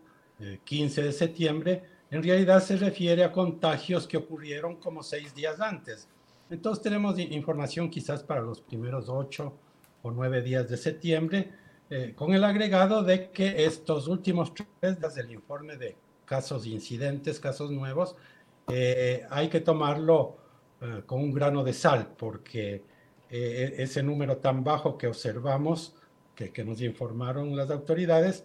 15 0.64 1.02
de 1.02 1.12
septiembre, 1.12 1.82
en 2.10 2.22
realidad 2.22 2.62
se 2.62 2.76
refiere 2.76 3.24
a 3.24 3.32
contagios 3.32 4.06
que 4.06 4.16
ocurrieron 4.16 4.76
como 4.76 5.02
seis 5.02 5.34
días 5.34 5.60
antes. 5.60 6.08
Entonces 6.50 6.82
tenemos 6.82 7.18
información 7.18 7.90
quizás 7.90 8.22
para 8.22 8.40
los 8.40 8.60
primeros 8.60 9.08
ocho 9.08 9.54
o 10.02 10.10
nueve 10.10 10.42
días 10.42 10.68
de 10.68 10.76
septiembre, 10.76 11.50
eh, 11.90 12.12
con 12.14 12.34
el 12.34 12.44
agregado 12.44 13.02
de 13.02 13.30
que 13.30 13.64
estos 13.64 14.08
últimos 14.08 14.52
tres 14.54 15.00
días 15.00 15.14
del 15.14 15.30
informe 15.30 15.76
de 15.76 15.96
casos 16.24 16.66
incidentes, 16.66 17.40
casos 17.40 17.70
nuevos, 17.70 18.16
eh, 18.68 19.26
hay 19.30 19.48
que 19.48 19.60
tomarlo 19.60 20.36
eh, 20.80 21.02
con 21.06 21.20
un 21.20 21.32
grano 21.32 21.64
de 21.64 21.72
sal, 21.72 22.14
porque 22.16 22.82
e-, 23.30 23.74
ese 23.78 24.02
número 24.02 24.36
tan 24.38 24.62
bajo 24.62 24.96
que 24.96 25.06
observamos, 25.06 25.94
que, 26.34 26.52
que 26.52 26.64
nos 26.64 26.80
informaron 26.82 27.56
las 27.56 27.70
autoridades, 27.70 28.44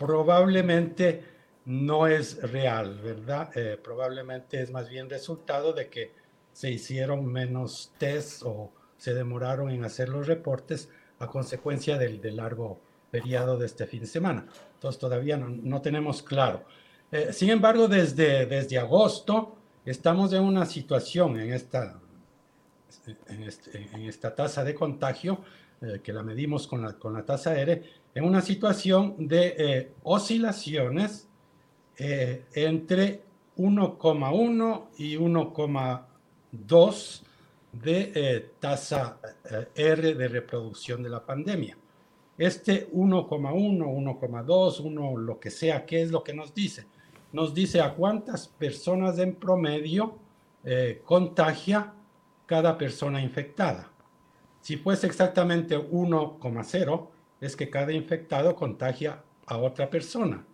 probablemente 0.00 1.22
no 1.66 2.06
es 2.06 2.40
real, 2.50 2.98
¿verdad? 3.00 3.50
Eh, 3.54 3.78
probablemente 3.82 4.62
es 4.62 4.70
más 4.70 4.88
bien 4.88 5.10
resultado 5.10 5.74
de 5.74 5.90
que 5.90 6.14
se 6.54 6.70
hicieron 6.70 7.26
menos 7.26 7.92
tests 7.98 8.42
o 8.42 8.72
se 8.96 9.12
demoraron 9.12 9.70
en 9.70 9.84
hacer 9.84 10.08
los 10.08 10.26
reportes 10.26 10.88
a 11.18 11.26
consecuencia 11.26 11.98
del, 11.98 12.18
largo 12.34 12.80
periodo 13.10 13.58
de 13.58 13.66
este 13.66 13.86
fin 13.86 14.00
de 14.00 14.06
semana. 14.06 14.46
Entonces 14.72 14.98
todavía 14.98 15.36
no, 15.36 15.82
tenemos 15.82 16.22
claro. 16.22 16.64
Eh, 17.12 17.34
sin 17.34 17.50
embargo, 17.50 17.86
desde, 17.86 18.46
desde 18.46 18.78
agosto 18.78 19.54
estamos 19.84 20.32
en 20.32 20.44
una 20.44 20.64
situación 20.64 21.38
en 21.38 21.52
esta, 21.52 22.00
en, 23.26 23.42
este, 23.42 23.86
esta 24.08 24.34
tasa 24.34 24.64
de 24.64 24.74
contagio, 24.74 25.40
eh, 25.82 26.00
que 26.02 26.12
la 26.12 26.22
medimos 26.22 26.66
con 26.66 26.82
la, 26.82 26.94
con 26.94 27.12
la 27.12 27.24
tasa 27.24 27.58
R, 27.58 27.82
en 28.14 28.24
una 28.24 28.40
situación 28.40 29.28
de 29.28 29.92
oscilaciones 30.02 31.28
eh, 32.02 32.46
entre 32.54 33.20
1,1 33.58 34.84
y 34.96 35.16
1,2 35.16 37.22
de 37.72 38.12
eh, 38.14 38.52
tasa 38.58 39.18
eh, 39.44 39.68
R 39.74 40.14
de 40.14 40.28
reproducción 40.28 41.02
de 41.02 41.10
la 41.10 41.22
pandemia. 41.22 41.76
Este 42.38 42.90
1,1, 42.90 44.18
1,2, 44.18 44.80
1, 44.80 45.16
lo 45.18 45.38
que 45.38 45.50
sea, 45.50 45.84
¿qué 45.84 46.00
es 46.00 46.10
lo 46.10 46.24
que 46.24 46.32
nos 46.32 46.54
dice? 46.54 46.86
Nos 47.34 47.52
dice 47.52 47.82
a 47.82 47.92
cuántas 47.92 48.48
personas 48.48 49.18
en 49.18 49.34
promedio 49.34 50.16
contagia 51.04 51.92
cada 52.46 52.78
persona 52.78 53.22
infectada. 53.22 53.89
Si 54.60 54.76
fuese 54.76 55.06
exactamente 55.06 55.78
1,0, 55.78 57.08
es 57.40 57.56
que 57.56 57.70
cada 57.70 57.92
infectado 57.92 58.54
contagia 58.54 59.22
a 59.46 59.56
otra 59.58 59.88
persona. 59.88 60.44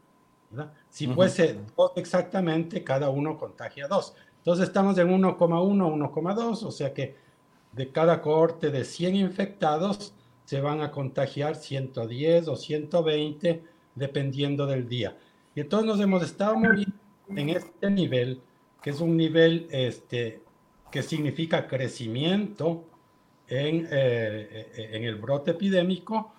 Si 0.88 1.06
fuese 1.06 1.58
dos 1.76 1.92
exactamente, 1.96 2.82
cada 2.84 3.10
uno 3.10 3.36
contagia 3.36 3.88
dos. 3.88 4.14
Entonces 4.38 4.68
estamos 4.68 4.96
en 4.98 5.08
1,1, 5.08 5.36
1,2, 5.38 6.62
o 6.62 6.70
sea 6.70 6.94
que 6.94 7.16
de 7.72 7.90
cada 7.90 8.22
cohorte 8.22 8.70
de 8.70 8.84
100 8.84 9.16
infectados 9.16 10.14
se 10.44 10.60
van 10.60 10.80
a 10.80 10.92
contagiar 10.92 11.56
110 11.56 12.48
o 12.48 12.56
120 12.56 13.64
dependiendo 13.94 14.66
del 14.66 14.88
día. 14.88 15.16
Y 15.54 15.60
entonces 15.60 15.88
nos 15.88 16.00
hemos 16.00 16.22
estado 16.22 16.54
moviendo 16.54 16.94
en 17.28 17.48
este 17.50 17.90
nivel, 17.90 18.40
que 18.80 18.90
es 18.90 19.00
un 19.00 19.16
nivel 19.16 19.66
este, 19.70 20.42
que 20.92 21.02
significa 21.02 21.66
crecimiento 21.66 22.84
en, 23.48 23.88
eh, 23.90 24.90
en 24.92 25.04
el 25.04 25.16
brote 25.16 25.52
epidémico, 25.52 26.32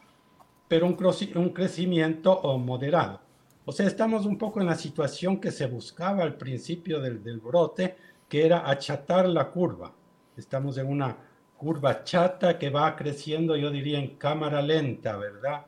pero 0.68 0.86
un, 0.86 0.98
un 1.36 1.50
crecimiento 1.50 2.58
moderado. 2.58 3.22
O 3.70 3.74
sea, 3.74 3.86
estamos 3.86 4.26
un 4.26 4.38
poco 4.38 4.62
en 4.62 4.68
la 4.68 4.76
situación 4.76 5.42
que 5.42 5.52
se 5.52 5.66
buscaba 5.66 6.24
al 6.24 6.38
principio 6.38 7.02
del, 7.02 7.20
brote, 7.42 7.98
que 8.30 8.46
era 8.46 8.70
achatar 8.70 9.28
la 9.28 9.50
curva. 9.50 9.94
Estamos 10.38 10.78
en 10.78 10.88
una 10.88 11.18
curva 11.58 12.02
chata 12.06 12.58
que 12.58 12.70
va 12.70 12.96
creciendo, 12.96 13.58
yo 13.58 13.70
diría, 13.70 14.00
en 14.00 14.16
cámara 14.16 14.62
lenta, 14.62 15.18
¿verdad? 15.18 15.66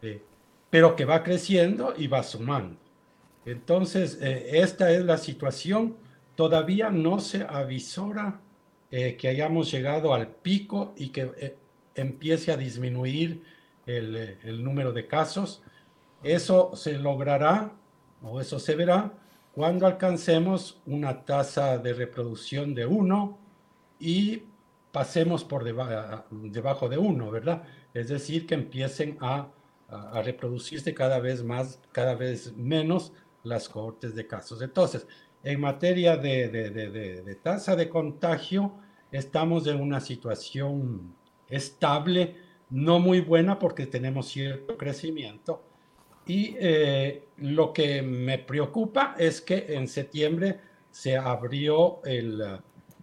Eh, 0.00 0.22
pero 0.70 0.96
que 0.96 1.04
va 1.04 1.22
creciendo 1.22 1.92
y 1.94 2.06
va 2.06 2.22
sumando. 2.22 2.78
Entonces, 3.44 4.18
eh, 4.22 4.58
esta 4.62 4.90
es 4.90 5.04
la 5.04 5.18
situación. 5.18 5.96
Todavía 6.36 6.88
no 6.88 7.20
se 7.20 7.42
avisora 7.42 8.40
eh, 8.90 9.16
que 9.16 9.28
hayamos 9.28 9.70
llegado 9.70 10.14
al 10.14 10.28
pico 10.28 10.94
y 10.96 11.10
que 11.10 11.56
empiece 11.94 12.52
a 12.52 12.56
disminuir 12.56 13.42
el, 13.86 14.38
el 14.42 14.62
número 14.62 14.92
de 14.92 15.06
casos 15.06 15.62
eso 16.22 16.72
se 16.74 16.98
logrará 16.98 17.72
o 18.22 18.40
eso 18.40 18.58
se 18.58 18.74
verá 18.74 19.12
cuando 19.52 19.86
alcancemos 19.86 20.80
una 20.86 21.24
tasa 21.24 21.78
de 21.78 21.94
reproducción 21.94 22.74
de 22.74 22.86
1 22.86 23.38
y 23.98 24.42
pasemos 24.92 25.44
por 25.44 25.64
debajo 25.64 26.88
de 26.88 26.98
1, 26.98 27.30
¿verdad? 27.30 27.64
Es 27.94 28.08
decir, 28.08 28.46
que 28.46 28.54
empiecen 28.54 29.16
a, 29.20 29.48
reproducirse 30.22 30.94
cada 30.94 31.18
vez 31.18 31.42
más, 31.42 31.80
cada 31.90 32.14
vez 32.14 32.56
menos 32.56 33.12
las 33.42 33.68
cohortes 33.68 34.14
de 34.14 34.24
casos. 34.24 34.62
Entonces, 34.62 35.04
en 35.42 35.60
materia 35.60 36.16
de, 36.16 36.48
de 36.48 37.34
tasa 37.36 37.76
de 37.76 37.88
contagio, 37.88 38.74
estamos 39.10 39.66
en 39.66 39.80
una 39.80 40.00
situación 40.00 41.14
estable, 41.48 42.36
no 42.70 43.00
muy 43.00 43.20
buena 43.20 43.58
porque 43.58 43.86
tenemos 43.86 44.28
cierto 44.28 44.76
crecimiento, 44.76 45.62
y 46.26 46.54
eh, 46.60 47.24
lo 47.38 47.72
que 47.72 48.02
me 48.02 48.38
preocupa 48.38 49.16
es 49.18 49.40
que 49.40 49.74
en 49.74 49.88
septiembre 49.88 50.60
se 50.90 51.16
abrió 51.16 52.00
el, 52.04 52.40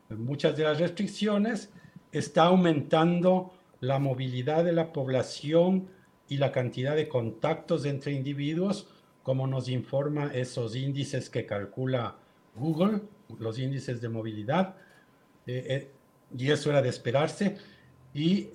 muchas 0.09 0.55
de 0.55 0.63
las 0.63 0.79
restricciones, 0.79 1.73
está 2.11 2.45
aumentando 2.45 3.51
la 3.81 3.99
movilidad 3.99 4.63
de 4.63 4.71
la 4.71 4.93
población 4.93 5.89
y 6.29 6.37
la 6.37 6.51
cantidad 6.51 6.95
de 6.95 7.09
contactos 7.09 7.85
entre 7.85 8.13
individuos, 8.13 8.87
como 9.23 9.45
nos 9.45 9.67
informa 9.67 10.31
esos 10.33 10.75
índices 10.75 11.29
que 11.29 11.45
calcula 11.45 12.17
Google, 12.57 13.01
los 13.39 13.59
índices 13.59 14.01
de 14.01 14.09
movilidad, 14.09 14.75
eh, 15.45 15.91
y 16.37 16.51
eso 16.51 16.69
era 16.69 16.81
de 16.81 16.89
esperarse. 16.89 17.57
Y 18.13 18.49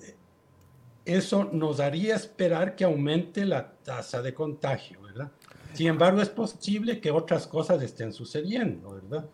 eso 1.05 1.45
nos 1.45 1.79
haría 1.79 2.15
esperar 2.15 2.75
que 2.75 2.83
aumente 2.83 3.45
la 3.45 3.73
tasa 3.83 4.21
de 4.21 4.33
contagio, 4.33 5.01
¿verdad? 5.01 5.31
Sin 5.73 5.87
embargo, 5.87 6.21
es 6.21 6.29
posible 6.29 6.99
que 6.99 7.11
otras 7.11 7.47
cosas 7.47 7.81
estén 7.81 8.13
sucediendo, 8.13 8.93
¿verdad? 8.93 9.25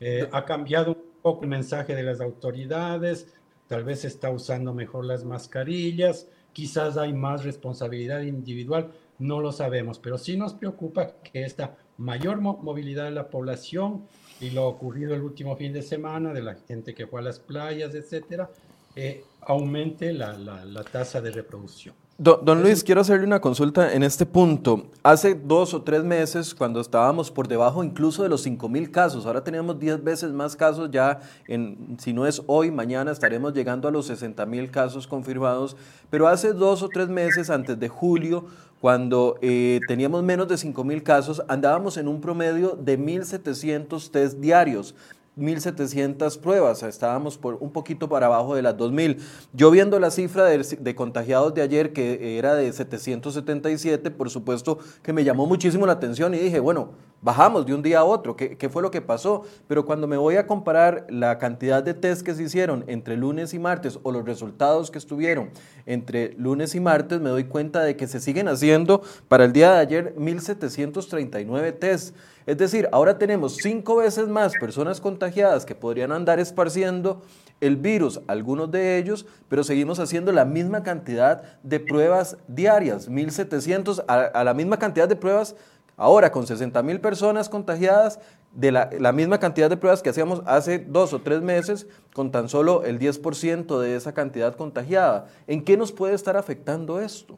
Eh, 0.00 0.28
ha 0.30 0.44
cambiado 0.44 0.92
un 0.92 1.20
poco 1.20 1.42
el 1.42 1.50
mensaje 1.50 1.94
de 1.94 2.04
las 2.04 2.20
autoridades, 2.20 3.34
tal 3.66 3.84
vez 3.84 4.00
se 4.00 4.06
está 4.06 4.30
usando 4.30 4.72
mejor 4.72 5.04
las 5.04 5.24
mascarillas, 5.24 6.28
quizás 6.52 6.96
hay 6.96 7.12
más 7.12 7.44
responsabilidad 7.44 8.22
individual, 8.22 8.92
no 9.18 9.40
lo 9.40 9.50
sabemos, 9.50 9.98
pero 9.98 10.18
sí 10.18 10.36
nos 10.36 10.54
preocupa 10.54 11.14
que 11.22 11.42
esta 11.42 11.76
mayor 11.98 12.40
movilidad 12.40 13.04
de 13.04 13.10
la 13.10 13.28
población 13.28 14.06
y 14.40 14.50
lo 14.50 14.66
ocurrido 14.66 15.14
el 15.14 15.22
último 15.22 15.56
fin 15.56 15.72
de 15.72 15.82
semana 15.82 16.32
de 16.32 16.42
la 16.42 16.54
gente 16.54 16.94
que 16.94 17.06
fue 17.06 17.20
a 17.20 17.24
las 17.24 17.40
playas, 17.40 17.94
etcétera, 17.94 18.48
eh, 18.94 19.24
aumente 19.42 20.12
la, 20.12 20.36
la, 20.36 20.84
tasa 20.84 21.20
de 21.20 21.30
reproducción. 21.30 21.94
Don, 22.20 22.62
Luis, 22.62 22.82
quiero 22.82 23.00
hacerle 23.00 23.24
una 23.24 23.40
consulta 23.40 23.92
en 23.92 24.02
este 24.02 24.26
punto. 24.26 24.90
Hace 25.04 25.36
dos 25.36 25.72
o 25.72 25.82
tres 25.82 26.02
meses, 26.02 26.52
cuando 26.52 26.80
estábamos 26.80 27.30
por 27.30 27.46
debajo 27.46 27.84
incluso 27.84 28.24
de 28.24 28.28
los 28.28 28.42
5 28.42 28.68
mil 28.68 28.90
casos, 28.90 29.24
ahora 29.24 29.44
tenemos 29.44 29.78
10 29.78 30.02
veces 30.02 30.32
más 30.32 30.56
casos, 30.56 30.90
ya 30.90 31.20
en, 31.46 31.96
si 32.00 32.12
no 32.12 32.26
es 32.26 32.42
hoy, 32.48 32.72
mañana 32.72 33.12
estaremos 33.12 33.54
llegando 33.54 33.86
a 33.86 33.92
los 33.92 34.06
60 34.06 34.44
mil 34.46 34.68
casos 34.68 35.06
confirmados, 35.06 35.76
pero 36.10 36.26
hace 36.26 36.52
dos 36.52 36.82
o 36.82 36.88
tres 36.88 37.08
meses, 37.08 37.50
antes 37.50 37.78
de 37.78 37.88
julio, 37.88 38.46
cuando 38.80 39.38
eh, 39.42 39.80
teníamos 39.88 40.22
menos 40.22 40.48
de 40.48 40.56
5 40.56 40.84
mil 40.84 41.02
casos, 41.02 41.42
andábamos 41.48 41.96
en 41.96 42.08
un 42.08 42.20
promedio 42.20 42.78
de 42.80 42.98
1.700 42.98 44.10
test 44.10 44.38
diarios. 44.38 44.94
1.700 45.38 46.38
pruebas, 46.38 46.82
estábamos 46.82 47.38
por 47.38 47.58
un 47.60 47.70
poquito 47.70 48.08
para 48.08 48.26
abajo 48.26 48.54
de 48.54 48.62
las 48.62 48.76
2.000. 48.76 49.18
Yo 49.52 49.70
viendo 49.70 49.98
la 50.00 50.10
cifra 50.10 50.44
de, 50.44 50.94
contagiados 50.94 51.54
de 51.54 51.62
ayer, 51.62 51.92
que 51.92 52.38
era 52.38 52.54
de 52.54 52.72
777, 52.72 54.10
por 54.10 54.30
supuesto 54.30 54.78
que 55.02 55.12
me 55.12 55.24
llamó 55.24 55.46
muchísimo 55.46 55.86
la 55.86 55.92
atención 55.92 56.34
y 56.34 56.38
dije, 56.38 56.60
bueno, 56.60 56.90
bajamos 57.20 57.66
de 57.66 57.74
un 57.74 57.82
día 57.82 58.00
a 58.00 58.04
otro, 58.04 58.36
¿qué, 58.36 58.56
¿qué, 58.56 58.68
fue 58.68 58.82
lo 58.82 58.90
que 58.90 59.00
pasó? 59.00 59.44
Pero 59.66 59.84
cuando 59.84 60.06
me 60.06 60.16
voy 60.16 60.36
a 60.36 60.46
comparar 60.46 61.06
la 61.08 61.38
cantidad 61.38 61.82
de 61.82 61.94
test 61.94 62.22
que 62.22 62.34
se 62.34 62.44
hicieron 62.44 62.84
entre 62.86 63.16
lunes 63.16 63.54
y 63.54 63.58
martes 63.58 63.98
o 64.02 64.12
los 64.12 64.24
resultados 64.24 64.90
que 64.90 64.98
estuvieron 64.98 65.50
entre 65.86 66.34
lunes 66.34 66.74
y 66.74 66.80
martes, 66.80 67.20
me 67.20 67.30
doy 67.30 67.44
cuenta 67.44 67.82
de 67.82 67.96
que 67.96 68.06
se 68.06 68.20
siguen 68.20 68.48
haciendo 68.48 69.02
para 69.28 69.44
el 69.44 69.52
día 69.52 69.72
de 69.72 69.78
ayer 69.78 70.14
1.739 70.16 71.78
test. 71.78 72.14
Es 72.48 72.56
decir, 72.56 72.88
ahora 72.92 73.18
tenemos 73.18 73.56
cinco 73.56 73.96
veces 73.96 74.26
más 74.26 74.54
personas 74.58 75.02
contagiadas 75.02 75.66
que 75.66 75.74
podrían 75.74 76.12
andar 76.12 76.40
esparciendo 76.40 77.20
el 77.60 77.76
virus, 77.76 78.22
algunos 78.26 78.70
de 78.70 78.96
ellos, 78.96 79.26
pero 79.50 79.62
seguimos 79.62 79.98
haciendo 79.98 80.32
la 80.32 80.46
misma 80.46 80.82
cantidad 80.82 81.42
de 81.62 81.78
pruebas 81.78 82.38
diarias, 82.48 83.10
1.700, 83.10 84.02
a, 84.08 84.44
la 84.44 84.54
misma 84.54 84.78
cantidad 84.78 85.06
de 85.06 85.14
pruebas 85.14 85.56
ahora 85.98 86.32
con 86.32 86.46
60 86.46 86.82
mil 86.82 87.00
personas 87.02 87.50
contagiadas, 87.50 88.18
de 88.54 88.72
la, 88.72 88.88
la, 88.98 89.12
misma 89.12 89.38
cantidad 89.38 89.68
de 89.68 89.76
pruebas 89.76 90.00
que 90.00 90.08
hacíamos 90.08 90.40
hace 90.46 90.78
dos 90.78 91.12
o 91.12 91.20
tres 91.20 91.42
meses, 91.42 91.86
con 92.14 92.30
tan 92.30 92.48
solo 92.48 92.82
el 92.82 92.98
10% 92.98 93.78
de 93.78 93.94
esa 93.94 94.14
cantidad 94.14 94.56
contagiada. 94.56 95.26
¿En 95.46 95.62
qué 95.62 95.76
nos 95.76 95.92
puede 95.92 96.14
estar 96.14 96.38
afectando 96.38 96.98
esto? 96.98 97.36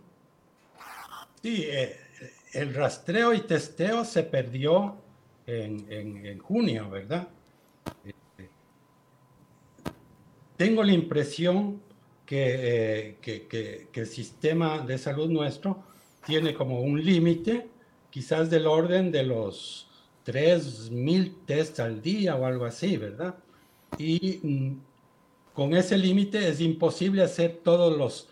Sí, 1.43 1.65
eh, 1.69 1.97
el 2.53 2.75
rastreo 2.75 3.33
y 3.33 3.41
testeo 3.41 4.05
se 4.05 4.23
perdió 4.23 4.97
en, 5.47 6.39
junio, 6.39 6.89
¿verdad? 6.91 7.29
Eh, 8.05 8.49
tengo 10.57 10.85
la 10.85 10.93
impresión 10.93 11.81
eh, 12.29 13.17
que, 13.21 13.47
que, 13.47 13.89
el 13.93 14.07
sistema 14.07 14.79
de 14.79 14.99
salud 14.99 15.29
nuestro 15.29 15.83
tiene 16.25 16.55
como 16.55 16.81
un 16.81 17.05
límite, 17.05 17.69
quizás 18.11 18.51
del 18.51 18.67
orden 18.67 19.11
de 19.11 19.25
los 19.25 19.89
3.000 20.27 21.35
tests 21.47 21.81
al 21.81 22.01
día 22.01 22.37
o 22.37 22.47
algo 22.47 22.65
así, 22.67 22.97
¿verdad? 22.97 23.35
Y 23.99 24.39
mm, 24.43 24.81
con 25.55 25.75
ese 25.75 25.99
límite 25.99 26.49
es 26.49 26.61
imposible 26.61 27.23
hacer 27.23 27.61
todos 27.65 27.97
los 27.97 28.29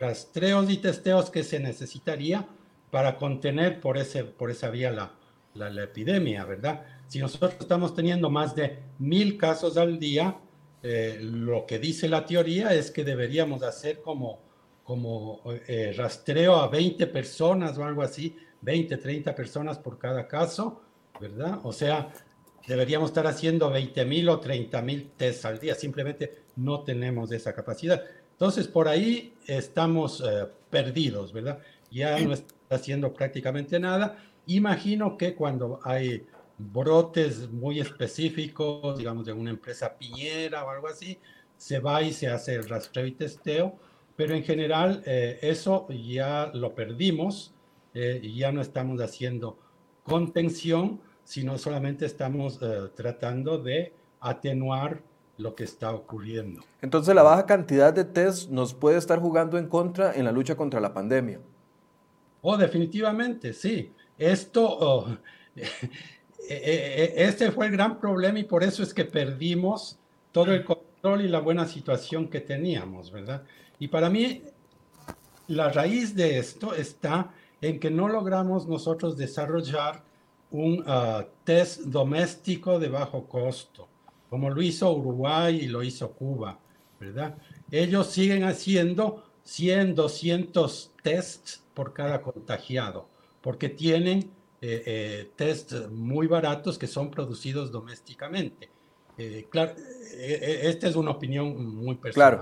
rastreos 0.00 0.70
y 0.70 0.78
testeos 0.78 1.30
que 1.30 1.42
se 1.42 1.60
necesitaría 1.60 2.46
para 2.90 3.16
contener 3.16 3.80
por, 3.80 3.98
ese, 3.98 4.24
por 4.24 4.50
esa 4.50 4.70
vía 4.70 4.90
la, 4.90 5.12
la, 5.54 5.84
epidemia, 5.84 6.44
¿verdad? 6.44 6.84
Si 7.08 7.18
nosotros 7.18 7.54
estamos 7.60 7.94
teniendo 7.94 8.30
más 8.30 8.54
de 8.54 8.78
mil 8.98 9.36
casos 9.36 9.76
al 9.76 9.98
día, 9.98 10.36
eh, 10.82 11.18
lo 11.20 11.66
que 11.66 11.78
dice 11.78 12.08
la 12.08 12.24
teoría 12.24 12.72
es 12.72 12.90
que 12.90 13.04
deberíamos 13.04 13.62
hacer 13.62 14.00
como, 14.02 14.40
como 14.84 15.40
eh, 15.66 15.94
rastreo 15.96 16.56
a 16.56 16.68
20 16.68 17.06
personas 17.08 17.76
o 17.78 17.84
algo 17.84 18.02
así, 18.02 18.36
20, 18.60 18.96
30 18.96 19.34
personas 19.34 19.78
por 19.78 19.98
cada 19.98 20.26
caso, 20.26 20.82
¿verdad? 21.20 21.60
O 21.64 21.72
sea, 21.72 22.12
deberíamos 22.66 23.10
estar 23.10 23.26
haciendo 23.26 23.70
20 23.70 24.04
mil 24.04 24.28
o 24.28 24.40
30 24.40 24.82
mil 24.82 25.10
tests 25.16 25.44
al 25.44 25.58
día, 25.58 25.74
simplemente 25.74 26.42
no 26.56 26.82
tenemos 26.82 27.30
esa 27.32 27.52
capacidad. 27.54 28.02
Entonces, 28.32 28.68
por 28.68 28.88
ahí 28.88 29.34
estamos 29.46 30.20
eh, 30.20 30.46
perdidos, 30.68 31.32
¿verdad? 31.32 31.58
Ya 31.90 32.18
no 32.20 32.32
está 32.32 32.55
haciendo 32.70 33.12
prácticamente 33.12 33.78
nada 33.78 34.16
Imagino 34.46 35.16
que 35.16 35.34
cuando 35.34 35.80
hay 35.82 36.24
brotes 36.56 37.50
muy 37.50 37.80
específicos, 37.80 38.96
digamos, 38.96 39.26
de 39.26 39.32
una 39.32 39.50
empresa 39.50 39.96
piñera 39.98 40.64
o 40.64 40.70
algo 40.70 40.86
así, 40.86 41.18
se 41.56 41.80
va 41.80 42.00
y 42.02 42.12
se 42.12 42.28
hace 42.28 42.54
el 42.54 42.68
rastreo 42.68 43.06
y 43.06 43.12
testeo, 43.12 43.74
pero 44.14 44.34
en 44.34 44.44
general 44.44 45.02
eh, 45.04 45.38
eso 45.42 45.88
ya 45.88 46.50
lo 46.54 46.74
perdimos 46.74 47.52
eh, 47.92 48.20
ya 48.36 48.52
no 48.52 48.60
estamos 48.60 49.00
haciendo 49.00 49.58
contención, 50.02 51.00
sino 51.24 51.56
solamente 51.56 52.04
estamos 52.04 52.60
eh, 52.60 52.90
tratando 52.94 53.56
de 53.56 53.94
atenuar 54.20 55.00
lo 55.38 55.54
que 55.54 55.64
está 55.64 55.92
ocurriendo. 55.92 56.62
Entonces 56.82 57.14
la 57.14 57.22
baja 57.22 57.46
cantidad 57.46 57.94
de 57.94 58.04
test 58.04 58.50
nos 58.50 58.74
puede 58.74 58.98
estar 58.98 59.18
jugando 59.18 59.56
en 59.56 59.66
contra 59.66 60.12
en 60.12 60.26
la 60.26 60.32
lucha 60.32 60.56
contra 60.56 60.78
la 60.78 60.92
pandemia. 60.92 61.40
Oh, 62.48 62.56
definitivamente, 62.56 63.52
sí. 63.52 63.90
Esto, 64.16 64.64
oh, 64.64 65.08
e, 65.56 65.64
e, 66.48 67.04
e, 67.16 67.24
este 67.24 67.50
fue 67.50 67.66
el 67.66 67.72
gran 67.72 67.98
problema 67.98 68.38
y 68.38 68.44
por 68.44 68.62
eso 68.62 68.84
es 68.84 68.94
que 68.94 69.04
perdimos 69.04 69.98
todo 70.30 70.52
el 70.52 70.64
control 70.64 71.22
y 71.22 71.28
la 71.28 71.40
buena 71.40 71.66
situación 71.66 72.28
que 72.28 72.40
teníamos, 72.40 73.10
¿verdad? 73.10 73.42
Y 73.80 73.88
para 73.88 74.08
mí, 74.08 74.44
la 75.48 75.70
raíz 75.70 76.14
de 76.14 76.38
esto 76.38 76.72
está 76.72 77.32
en 77.60 77.80
que 77.80 77.90
no 77.90 78.06
logramos 78.06 78.68
nosotros 78.68 79.16
desarrollar 79.16 80.04
un 80.52 80.84
ah, 80.86 81.26
test 81.42 81.80
doméstico 81.80 82.78
de 82.78 82.88
bajo 82.88 83.26
costo, 83.26 83.88
como 84.30 84.50
lo 84.50 84.62
hizo 84.62 84.92
Uruguay 84.92 85.62
y 85.62 85.66
lo 85.66 85.82
hizo 85.82 86.12
Cuba, 86.12 86.60
¿verdad? 87.00 87.38
Ellos 87.72 88.06
siguen 88.06 88.44
haciendo 88.44 89.25
100, 89.46 89.94
200 89.94 90.92
tests 91.02 91.62
por 91.72 91.94
cada 91.94 92.20
contagiado 92.20 93.08
porque 93.46 93.68
tienen 93.68 94.28
eh, 94.60 94.82
eh, 94.86 95.30
test 95.36 95.72
muy 95.88 96.26
baratos 96.26 96.78
que 96.78 96.88
son 96.88 97.12
producidos 97.12 97.70
domésticamente. 97.70 98.68
Eh, 99.16 99.46
claro, 99.48 99.74
esta 100.18 100.88
es 100.88 100.96
una 100.96 101.12
opinión 101.12 101.76
muy 101.76 101.94
personal. 101.94 102.38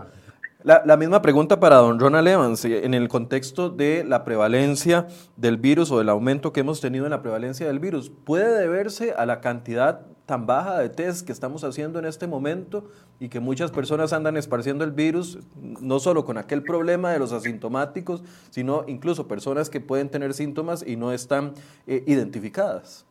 Claro. 0.63 0.85
La, 0.87 0.97
misma 0.97 1.21
pregunta 1.21 1.61
para 1.61 1.77
don 1.77 2.01
Ronald 2.01 2.27
Evans, 2.27 2.65
en 2.65 2.95
el 2.95 3.09
contexto 3.09 3.69
de 3.69 4.03
la 4.03 4.25
prevalencia 4.25 5.07
del 5.37 5.59
virus 5.59 5.91
o 5.91 5.99
del 5.99 6.09
aumento 6.09 6.55
que 6.55 6.61
hemos 6.61 6.81
tenido 6.81 7.05
en 7.05 7.11
la 7.11 7.21
prevalencia 7.21 7.67
del 7.67 7.81
virus, 7.81 8.11
¿puede 8.11 8.59
deberse 8.59 9.13
a 9.13 9.27
la 9.27 9.43
cantidad 9.43 10.07
tan 10.27 10.47
baja 10.47 10.79
de 10.79 10.89
test 10.89 11.27
que 11.27 11.33
estamos 11.33 11.65
haciendo 11.65 11.99
en 11.99 12.07
este 12.07 12.27
momento 12.27 12.91
y 13.21 13.29
que 13.29 13.41
muchas 13.41 13.71
personas 13.71 14.13
andan 14.13 14.37
esparciendo 14.37 14.85
el 14.85 14.91
virus, 14.91 15.39
no 15.55 16.01
solo 16.01 16.25
con 16.25 16.39
aquel 16.39 16.63
problema 16.63 17.13
de 17.13 17.19
los 17.19 17.33
asintomáticos, 17.33 18.23
sino 18.51 18.85
incluso 18.89 19.29
personas 19.29 19.69
que 19.69 19.81
pueden 19.81 20.09
tener 20.09 20.33
síntomas 20.33 20.85
y 20.87 20.97
no 20.97 21.13
están 21.13 21.55
eh, 21.87 22.03
identificadas. 22.07 23.07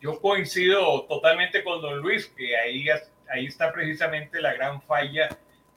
Yo 0.00 0.20
coincido 0.20 1.04
totalmente 1.04 1.62
con 1.64 1.80
don 1.80 2.00
Luis, 2.00 2.26
que 2.36 2.56
ahí, 2.56 2.86
ahí 3.30 3.46
está 3.46 3.72
precisamente 3.72 4.40
la 4.40 4.54
gran 4.54 4.82
falla 4.82 5.28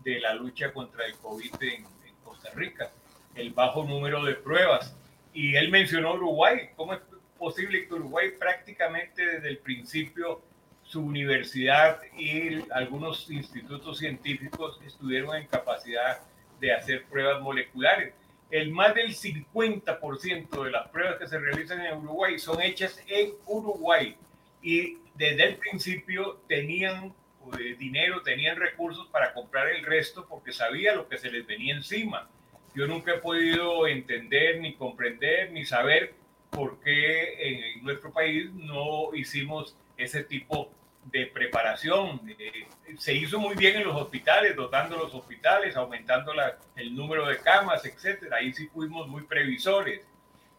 de 0.04 0.20
la 0.20 0.34
lucha 0.34 0.74
contra 0.74 1.06
el 1.06 1.16
COVID 1.18 1.54
en, 1.62 1.86
en 1.86 2.16
Costa 2.24 2.50
Rica, 2.56 2.92
el 3.36 3.54
bajo 3.54 3.84
número 3.84 4.24
de 4.24 4.36
pruebas. 4.36 4.96
Y 5.34 5.56
él 5.56 5.70
mencionó 5.70 6.16
Uruguay, 6.16 6.70
¿cómo 6.76 6.94
es 6.94 7.00
posible 7.40 7.88
que 7.88 7.94
Uruguay 7.96 8.32
prácticamente 8.38 9.26
desde 9.26 9.48
el 9.48 9.58
principio 9.58 10.42
su 10.84 11.02
universidad 11.02 12.02
y 12.18 12.64
algunos 12.72 13.30
institutos 13.30 14.00
científicos 14.00 14.80
estuvieron 14.86 15.36
en 15.36 15.48
capacidad 15.48 16.20
de 16.60 16.74
hacer 16.74 17.06
pruebas 17.06 17.42
moleculares. 17.42 18.14
El 18.50 18.72
más 18.72 18.96
del 18.96 19.16
50% 19.16 20.64
de 20.64 20.72
las 20.72 20.88
pruebas 20.90 21.18
que 21.18 21.28
se 21.28 21.38
realizan 21.38 21.86
en 21.86 22.00
Uruguay 22.00 22.40
son 22.40 22.62
hechas 22.62 23.04
en 23.08 23.34
Uruguay 23.46 24.16
y 24.64 24.98
desde 25.14 25.44
el 25.50 25.56
principio 25.58 26.42
tenían 26.48 27.14
eh, 27.60 27.76
dinero, 27.78 28.24
tenían 28.24 28.58
recursos 28.58 29.08
para 29.10 29.34
comprar 29.34 29.70
el 29.70 29.86
resto 29.86 30.26
porque 30.28 30.52
sabía 30.52 30.96
lo 30.96 31.08
que 31.08 31.20
se 31.20 31.30
les 31.30 31.46
venía 31.46 31.76
encima. 31.76 32.28
Yo 32.76 32.88
nunca 32.88 33.14
he 33.14 33.20
podido 33.20 33.88
entender, 33.88 34.60
ni 34.60 34.74
comprender, 34.74 35.52
ni 35.52 35.66
saber 35.66 36.14
por 36.50 36.80
qué 36.80 37.76
en 37.76 37.84
nuestro 37.84 38.12
país 38.12 38.52
no 38.54 39.14
hicimos 39.14 39.76
ese 39.98 40.24
tipo 40.24 40.72
de 41.06 41.28
preparación. 41.28 42.22
se 42.98 43.14
hizo 43.14 43.40
muy 43.40 43.56
bien 43.56 43.78
en 43.78 43.88
los 43.88 43.96
hospitales, 43.96 44.56
dotando 44.56 44.98
los 44.98 45.14
hospitales, 45.14 45.76
aumentando 45.76 46.34
el 46.76 46.96
número 46.96 47.26
de 47.28 47.38
camas, 47.38 47.86
etcétera. 47.86 48.38
Ahí 48.38 48.54
sí 48.54 48.68
fuimos 48.68 49.08
muy 49.08 49.24
previsores. 49.24 50.06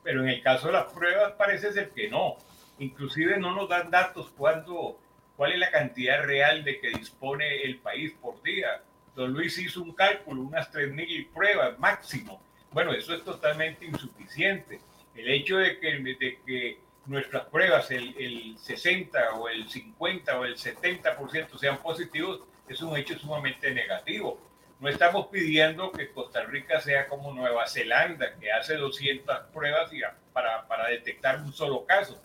Pero 0.02 0.22
en 0.22 0.30
el 0.30 0.42
caso 0.42 0.68
de 0.68 0.74
las 0.74 0.92
pruebas 0.92 1.32
parece 1.32 1.72
ser 1.72 1.90
que 1.90 2.08
no. 2.08 2.36
Inclusive 2.78 3.38
no 3.38 3.54
nos 3.54 3.68
dan 3.68 3.90
datos 3.90 4.30
cuándo, 4.36 4.98
cuál 5.36 5.52
es 5.52 5.58
la 5.58 5.70
cantidad 5.70 6.24
real 6.24 6.64
de 6.64 6.80
que 6.80 6.90
dispone 6.90 7.62
el 7.62 7.78
país 7.78 8.12
por 8.20 8.42
día. 8.42 8.82
doctor 9.08 9.28
Luis 9.28 9.58
hizo 9.58 9.82
un 9.82 9.92
cálculo, 9.92 10.42
unas 10.42 10.72
3.000 10.72 11.28
pruebas 11.32 11.78
máximo. 11.78 12.40
Bueno, 12.72 12.92
eso 12.92 13.14
es 13.14 13.22
totalmente 13.24 13.84
insuficiente. 13.84 14.80
El 15.14 15.30
hecho 15.30 15.58
de 15.58 15.78
que, 15.78 15.92
de 15.98 16.38
que 16.46 16.80
nuestras 17.06 17.46
pruebas, 17.46 17.90
el, 17.90 18.14
el 18.18 18.58
60 18.58 19.34
o 19.34 19.48
el 19.48 19.68
50 19.68 20.38
o 20.38 20.44
el 20.44 20.56
70% 20.56 21.58
sean 21.58 21.78
positivos, 21.78 22.40
es 22.68 22.80
un 22.82 22.96
hecho 22.96 23.18
sumamente 23.18 23.72
negativo. 23.72 24.40
No 24.78 24.88
estamos 24.88 25.26
pidiendo 25.26 25.92
que 25.92 26.10
Costa 26.10 26.44
Rica 26.44 26.80
sea 26.80 27.08
como 27.08 27.34
Nueva 27.34 27.66
Zelanda, 27.66 28.34
que 28.38 28.50
hace 28.50 28.76
200 28.76 29.48
pruebas 29.52 29.90
para, 30.32 30.66
para 30.66 30.88
detectar 30.88 31.38
un 31.42 31.52
solo 31.52 31.84
caso. 31.84 32.18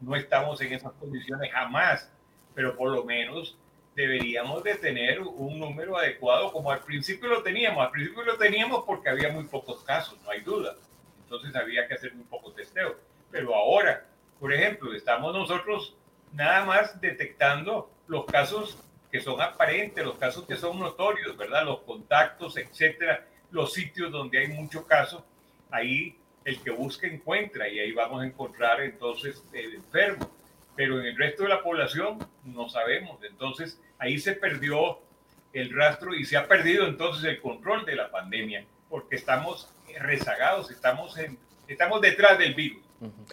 No 0.00 0.14
estamos 0.14 0.60
en 0.60 0.74
esas 0.74 0.92
condiciones 0.92 1.50
jamás, 1.50 2.12
pero 2.54 2.76
por 2.76 2.90
lo 2.90 3.04
menos 3.04 3.58
deberíamos 3.96 4.62
de 4.62 4.74
tener 4.74 5.20
un 5.20 5.58
número 5.58 5.96
adecuado, 5.96 6.52
como 6.52 6.70
al 6.70 6.80
principio 6.80 7.28
lo 7.28 7.42
teníamos. 7.42 7.84
Al 7.84 7.90
principio 7.90 8.22
lo 8.22 8.36
teníamos 8.36 8.84
porque 8.84 9.08
había 9.08 9.30
muy 9.30 9.44
pocos 9.44 9.82
casos, 9.82 10.20
no 10.22 10.30
hay 10.30 10.42
duda. 10.42 10.76
Entonces 11.26 11.56
había 11.56 11.88
que 11.88 11.94
hacer 11.94 12.14
muy 12.14 12.24
pocos 12.24 12.54
testeos. 12.54 12.94
Pero 13.32 13.54
ahora, 13.54 14.06
por 14.38 14.52
ejemplo, 14.52 14.94
estamos 14.94 15.34
nosotros 15.34 15.96
nada 16.32 16.64
más 16.64 17.00
detectando 17.00 17.90
los 18.06 18.24
casos 18.26 18.78
que 19.10 19.20
son 19.20 19.40
aparentes, 19.40 20.04
los 20.04 20.18
casos 20.18 20.46
que 20.46 20.56
son 20.56 20.78
notorios, 20.78 21.36
¿verdad? 21.36 21.64
Los 21.64 21.80
contactos, 21.80 22.56
etcétera, 22.56 23.26
los 23.50 23.72
sitios 23.72 24.12
donde 24.12 24.38
hay 24.38 24.48
muchos 24.48 24.84
casos, 24.86 25.24
ahí 25.70 26.16
el 26.44 26.62
que 26.62 26.70
busca 26.70 27.08
encuentra 27.08 27.68
y 27.68 27.80
ahí 27.80 27.90
vamos 27.90 28.22
a 28.22 28.26
encontrar 28.26 28.80
entonces 28.80 29.44
el 29.52 29.74
enfermo. 29.74 30.30
Pero 30.76 31.00
en 31.00 31.06
el 31.06 31.16
resto 31.16 31.42
de 31.42 31.48
la 31.48 31.62
población 31.62 32.18
no 32.44 32.68
sabemos. 32.68 33.18
Entonces 33.24 33.80
ahí 33.98 34.18
se 34.18 34.34
perdió 34.34 35.00
el 35.52 35.74
rastro 35.74 36.14
y 36.14 36.24
se 36.24 36.36
ha 36.36 36.46
perdido 36.46 36.86
entonces 36.86 37.24
el 37.24 37.40
control 37.40 37.84
de 37.84 37.96
la 37.96 38.10
pandemia, 38.10 38.64
porque 38.88 39.16
estamos 39.16 39.74
rezagados, 40.00 40.70
estamos, 40.70 41.16
en, 41.18 41.38
estamos 41.68 42.00
detrás 42.00 42.38
del 42.38 42.54
virus, 42.54 42.82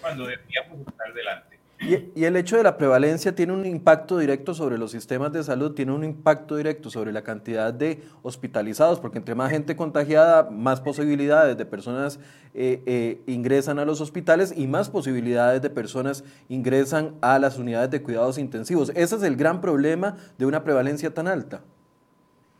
cuando 0.02 0.26
deberíamos 0.26 0.80
estar 0.88 1.14
delante. 1.14 1.54
Y, 1.86 2.24
el 2.24 2.36
hecho 2.38 2.56
de 2.56 2.64
la 2.64 2.78
prevalencia 2.78 3.36
tiene 3.36 3.52
un 3.52 3.66
impacto 3.66 4.18
directo 4.18 4.54
sobre 4.54 4.78
los 4.78 4.92
sistemas 4.92 5.34
de 5.34 5.44
salud, 5.44 5.74
tiene 5.74 5.92
un 5.92 6.04
impacto 6.04 6.56
directo 6.56 6.90
sobre 6.90 7.12
la 7.12 7.24
cantidad 7.24 7.74
de 7.74 8.02
hospitalizados, 8.22 9.00
porque 9.00 9.18
entre 9.18 9.36
más 9.36 9.52
gente 9.52 9.76
contagiada, 9.76 10.50
más 10.50 10.80
posibilidades 10.80 11.58
de 11.58 11.66
personas 11.66 12.20
eh, 12.54 12.82
eh, 12.86 13.22
ingresan 13.28 13.80
a 13.80 13.86
los 13.86 14.00
hospitales 14.00 14.54
y 14.56 14.68
más 14.68 14.90
posibilidades 14.90 15.62
de 15.62 15.70
personas 15.70 16.24
ingresan 16.48 17.16
a 17.22 17.38
las 17.38 17.58
unidades 17.58 17.90
de 17.92 18.02
cuidados 18.02 18.38
intensivos. 18.38 18.90
Ese 18.96 19.16
es 19.16 19.24
el 19.24 19.36
gran 19.36 19.60
problema 19.60 20.16
de 20.38 20.46
una 20.46 20.64
prevalencia 20.64 21.14
tan 21.14 21.28
alta. 21.28 21.62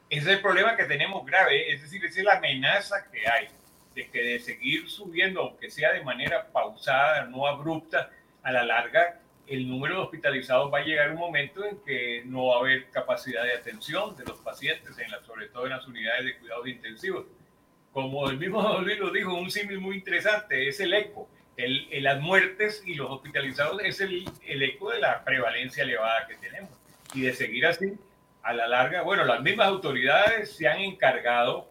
Ese 0.10 0.32
es 0.32 0.38
el 0.38 0.42
problema 0.42 0.76
que 0.76 0.84
tenemos 0.84 1.26
grave, 1.26 1.74
es 1.74 1.82
decir, 1.82 2.04
esa 2.04 2.20
es 2.20 2.26
la 2.26 2.38
amenaza 2.38 2.96
que 3.12 3.20
hay 3.28 3.48
de 3.96 4.10
que 4.10 4.22
de 4.22 4.40
seguir 4.40 4.90
subiendo, 4.90 5.42
aunque 5.42 5.70
sea 5.70 5.94
de 5.94 6.04
manera 6.04 6.48
pausada, 6.52 7.26
no 7.26 7.48
abrupta, 7.48 8.10
a 8.42 8.52
la 8.52 8.66
larga 8.66 9.20
el 9.48 9.68
número 9.68 9.96
de 9.96 10.02
hospitalizados 10.02 10.74
va 10.74 10.80
a 10.80 10.84
llegar 10.84 11.12
un 11.12 11.18
momento 11.18 11.66
en 11.66 11.78
que 11.84 12.24
no 12.26 12.48
va 12.48 12.58
a 12.58 12.60
haber 12.60 12.90
capacidad 12.90 13.44
de 13.44 13.54
atención 13.54 14.16
de 14.16 14.24
los 14.26 14.38
pacientes, 14.40 14.98
en 14.98 15.12
la, 15.12 15.22
sobre 15.24 15.48
todo 15.48 15.66
en 15.66 15.72
las 15.72 15.86
unidades 15.86 16.26
de 16.26 16.38
cuidados 16.38 16.68
intensivos. 16.68 17.26
Como 17.92 18.30
el 18.30 18.38
mismo 18.38 18.80
Luis 18.82 19.00
lo 19.00 19.12
dijo, 19.12 19.34
un 19.34 19.52
símil 19.52 19.80
muy 19.80 19.98
interesante 19.98 20.68
es 20.68 20.80
el 20.80 20.94
eco. 20.94 21.28
El, 21.58 21.88
las 22.04 22.20
muertes 22.20 22.84
y 22.86 22.96
los 22.96 23.12
hospitalizados 23.12 23.82
es 23.84 24.00
el, 24.02 24.26
el 24.46 24.64
eco 24.64 24.90
de 24.92 25.00
la 25.00 25.24
prevalencia 25.24 25.84
elevada 25.84 26.26
que 26.28 26.36
tenemos. 26.36 26.72
Y 27.14 27.22
de 27.22 27.34
seguir 27.34 27.66
así, 27.68 27.94
a 28.42 28.54
la 28.54 28.68
larga, 28.68 29.04
bueno, 29.04 29.24
las 29.24 29.42
mismas 29.42 29.68
autoridades 29.68 30.56
se 30.56 30.68
han 30.68 30.80
encargado, 30.80 31.70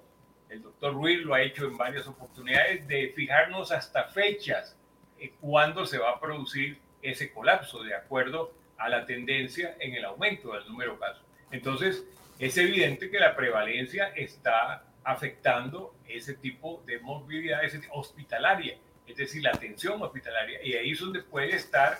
el 0.52 0.62
doctor 0.62 0.92
Ruiz 0.92 1.20
lo 1.22 1.34
ha 1.34 1.40
hecho 1.40 1.64
en 1.64 1.78
varias 1.78 2.06
oportunidades, 2.06 2.86
de 2.86 3.12
fijarnos 3.16 3.72
hasta 3.72 4.04
fechas 4.04 4.76
eh, 5.18 5.32
cuándo 5.40 5.86
se 5.86 5.98
va 5.98 6.10
a 6.10 6.20
producir 6.20 6.78
ese 7.00 7.32
colapso 7.32 7.82
de 7.82 7.94
acuerdo 7.94 8.52
a 8.76 8.88
la 8.88 9.06
tendencia 9.06 9.76
en 9.80 9.94
el 9.94 10.04
aumento 10.04 10.52
del 10.52 10.66
número 10.66 10.92
de 10.92 10.98
casos. 10.98 11.24
Entonces, 11.50 12.04
es 12.38 12.56
evidente 12.58 13.10
que 13.10 13.18
la 13.18 13.34
prevalencia 13.34 14.08
está 14.08 14.84
afectando 15.04 15.94
ese 16.06 16.34
tipo 16.34 16.82
de 16.86 17.00
movilidad 17.00 17.62
hospitalaria, 17.92 18.76
es 19.06 19.16
decir, 19.16 19.42
la 19.42 19.50
atención 19.50 20.02
hospitalaria. 20.02 20.62
Y 20.62 20.74
ahí 20.74 20.92
es 20.92 21.00
donde 21.00 21.22
puede 21.22 21.56
estar 21.56 21.98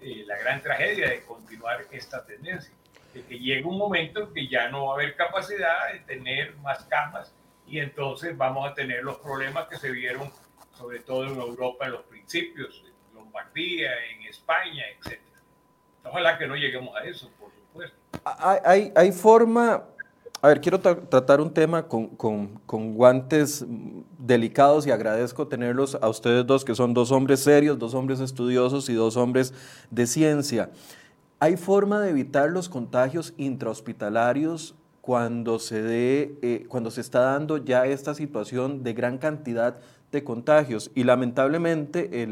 eh, 0.00 0.24
la 0.26 0.36
gran 0.38 0.60
tragedia 0.60 1.08
de 1.08 1.22
continuar 1.22 1.86
esta 1.90 2.24
tendencia, 2.24 2.74
de 3.14 3.22
que 3.22 3.38
llega 3.38 3.66
un 3.66 3.78
momento 3.78 4.24
en 4.24 4.34
que 4.34 4.46
ya 4.46 4.68
no 4.68 4.86
va 4.86 4.92
a 4.92 4.94
haber 4.96 5.16
capacidad 5.16 5.92
de 5.92 6.00
tener 6.00 6.54
más 6.56 6.84
camas 6.84 7.32
y 7.66 7.78
entonces 7.78 8.36
vamos 8.36 8.70
a 8.70 8.74
tener 8.74 9.02
los 9.02 9.18
problemas 9.18 9.68
que 9.68 9.76
se 9.76 9.90
vieron 9.90 10.30
sobre 10.76 11.00
todo 11.00 11.24
en 11.24 11.38
Europa 11.38 11.86
en 11.86 11.92
los 11.92 12.02
principios, 12.02 12.82
en 12.84 13.14
Lombardía, 13.14 13.90
en 14.12 14.26
España, 14.28 14.82
etc. 14.98 15.20
Ojalá 16.04 16.36
que 16.36 16.46
no 16.46 16.56
lleguemos 16.56 16.94
a 16.96 17.04
eso, 17.04 17.30
por 17.38 17.50
supuesto. 17.52 17.96
Hay, 18.24 18.92
hay 18.94 19.12
forma, 19.12 19.84
a 20.42 20.48
ver, 20.48 20.60
quiero 20.60 20.78
tratar 20.80 21.40
un 21.40 21.52
tema 21.52 21.86
con, 21.86 22.08
con, 22.08 22.60
con, 22.66 22.94
guantes 22.94 23.64
delicados 24.18 24.86
y 24.86 24.90
agradezco 24.90 25.48
tenerlos 25.48 25.96
a 26.00 26.08
ustedes 26.08 26.46
dos, 26.46 26.64
que 26.64 26.74
son 26.74 26.92
dos 26.92 27.10
hombres 27.10 27.40
serios, 27.40 27.78
dos 27.78 27.94
hombres 27.94 28.20
estudiosos 28.20 28.88
y 28.88 28.94
dos 28.94 29.16
hombres 29.16 29.54
de 29.90 30.06
ciencia. 30.06 30.70
¿Hay 31.40 31.56
forma 31.56 32.00
de 32.00 32.10
evitar 32.10 32.50
los 32.50 32.68
contagios 32.68 33.34
intrahospitalarios 33.36 34.74
cuando 35.04 35.58
se, 35.58 35.82
dé, 35.82 36.38
eh, 36.40 36.64
cuando 36.66 36.90
se 36.90 37.02
está 37.02 37.20
dando 37.20 37.58
ya 37.58 37.84
esta 37.84 38.14
situación 38.14 38.82
de 38.82 38.94
gran 38.94 39.18
cantidad 39.18 39.76
de 40.10 40.24
contagios. 40.24 40.90
Y 40.94 41.04
lamentablemente 41.04 42.26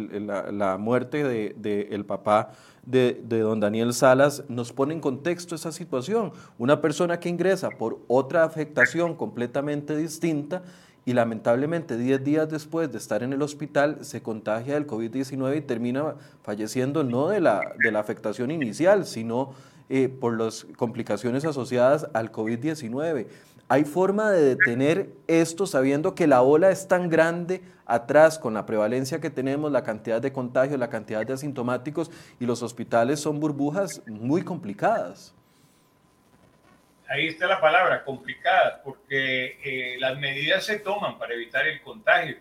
la, 0.50 0.78
muerte 0.78 1.22
del 1.22 1.60
de, 1.60 1.88
el 1.90 2.06
papá 2.06 2.52
de, 2.86 3.20
de, 3.28 3.40
don 3.40 3.60
Daniel 3.60 3.92
Salas 3.92 4.44
nos 4.48 4.72
pone 4.72 4.94
en 4.94 5.00
contexto 5.02 5.54
esa 5.54 5.70
situación. 5.70 6.32
Una 6.56 6.80
persona 6.80 7.20
que 7.20 7.28
ingresa 7.28 7.68
por 7.68 7.98
otra 8.08 8.42
afectación 8.42 9.16
completamente 9.16 9.94
distinta 9.94 10.62
y 11.04 11.12
lamentablemente 11.12 11.98
10 11.98 12.24
días 12.24 12.48
después 12.48 12.90
de 12.90 12.96
estar 12.96 13.22
en 13.22 13.34
el 13.34 13.42
hospital 13.42 13.98
se 14.00 14.22
contagia 14.22 14.74
del 14.74 14.86
COVID-19 14.86 15.58
y 15.58 15.60
termina 15.60 16.14
falleciendo 16.42 17.04
no 17.04 17.28
de 17.28 17.40
la, 17.40 17.74
de 17.84 17.92
la 17.92 18.00
afectación 18.00 18.50
inicial, 18.50 19.04
sino 19.04 19.52
eh, 19.88 20.08
por 20.08 20.38
las 20.38 20.66
complicaciones 20.76 21.44
asociadas 21.44 22.08
al 22.14 22.32
COVID-19. 22.32 23.26
¿Hay 23.68 23.84
forma 23.84 24.30
de 24.30 24.42
detener 24.42 25.10
esto 25.26 25.66
sabiendo 25.66 26.14
que 26.14 26.26
la 26.26 26.42
ola 26.42 26.70
es 26.70 26.88
tan 26.88 27.08
grande 27.08 27.62
atrás 27.86 28.38
con 28.38 28.54
la 28.54 28.66
prevalencia 28.66 29.20
que 29.20 29.30
tenemos, 29.30 29.72
la 29.72 29.82
cantidad 29.82 30.20
de 30.20 30.32
contagios, 30.32 30.78
la 30.78 30.90
cantidad 30.90 31.24
de 31.24 31.32
asintomáticos 31.32 32.10
y 32.38 32.46
los 32.46 32.62
hospitales 32.62 33.20
son 33.20 33.40
burbujas 33.40 34.02
muy 34.06 34.42
complicadas? 34.42 35.34
Ahí 37.08 37.28
está 37.28 37.46
la 37.46 37.60
palabra, 37.60 38.04
complicadas, 38.04 38.80
porque 38.82 39.58
eh, 39.62 39.96
las 39.98 40.18
medidas 40.18 40.64
se 40.64 40.78
toman 40.78 41.18
para 41.18 41.34
evitar 41.34 41.66
el 41.66 41.82
contagio. 41.82 42.36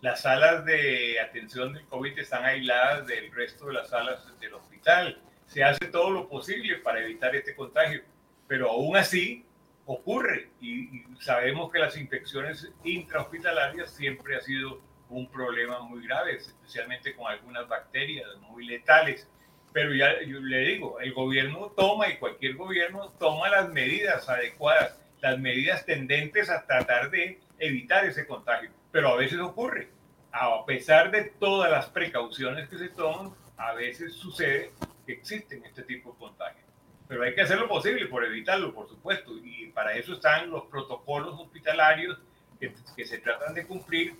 Las 0.00 0.22
salas 0.22 0.64
de 0.64 1.20
atención 1.20 1.72
del 1.72 1.86
COVID 1.86 2.18
están 2.18 2.44
aisladas 2.44 3.06
del 3.06 3.32
resto 3.32 3.66
de 3.66 3.74
las 3.74 3.88
salas 3.90 4.26
del 4.40 4.54
hospital. 4.54 5.20
Se 5.48 5.64
hace 5.64 5.86
todo 5.86 6.10
lo 6.10 6.28
posible 6.28 6.76
para 6.76 7.00
evitar 7.00 7.34
este 7.34 7.56
contagio, 7.56 8.02
pero 8.46 8.70
aún 8.70 8.96
así 8.98 9.46
ocurre 9.86 10.50
y, 10.60 11.02
sabemos 11.20 11.72
que 11.72 11.78
las 11.78 11.96
infecciones 11.96 12.70
intrahospitalarias 12.84 13.90
siempre 13.90 14.36
ha 14.36 14.40
sido 14.42 14.82
un 15.08 15.26
problema 15.30 15.80
muy 15.80 16.06
grave, 16.06 16.36
especialmente 16.36 17.16
con 17.16 17.26
algunas 17.26 17.66
bacterias 17.66 18.28
muy 18.50 18.66
letales. 18.66 19.26
Pero 19.72 19.94
ya 19.94 20.20
yo 20.22 20.38
le 20.40 20.58
digo, 20.60 21.00
el 21.00 21.14
gobierno 21.14 21.72
toma 21.74 22.08
y 22.10 22.18
cualquier 22.18 22.54
gobierno 22.54 23.08
toma 23.18 23.48
las 23.48 23.70
medidas 23.70 24.28
adecuadas, 24.28 24.98
las 25.22 25.38
medidas 25.38 25.86
tendentes 25.86 26.50
a 26.50 26.66
tratar 26.66 27.10
de 27.10 27.40
evitar 27.58 28.04
ese 28.04 28.26
contagio. 28.26 28.70
Pero 28.92 29.08
a 29.08 29.16
veces 29.16 29.38
ocurre. 29.38 29.88
A 30.30 30.66
pesar 30.66 31.10
de 31.10 31.22
todas 31.22 31.70
las 31.70 31.86
precauciones 31.86 32.68
que 32.68 32.76
se 32.76 32.90
toman, 32.90 33.32
a 33.56 33.72
veces 33.72 34.12
sucede 34.12 34.72
que 35.08 35.14
existen 35.14 35.64
este 35.64 35.82
tipo 35.84 36.12
de 36.12 36.18
contagios 36.18 36.68
pero 37.08 37.22
hay 37.22 37.34
que 37.34 37.40
hacer 37.40 37.58
lo 37.58 37.68
posible 37.68 38.06
por 38.06 38.22
evitarlo, 38.22 38.74
por 38.74 38.86
supuesto, 38.86 39.32
y 39.42 39.68
para 39.68 39.96
eso 39.96 40.12
están 40.12 40.50
los 40.50 40.64
protocolos 40.64 41.40
hospitalarios 41.40 42.18
que, 42.60 43.06
se 43.06 43.18
tratan 43.18 43.54
de 43.54 43.66
cumplir 43.66 44.14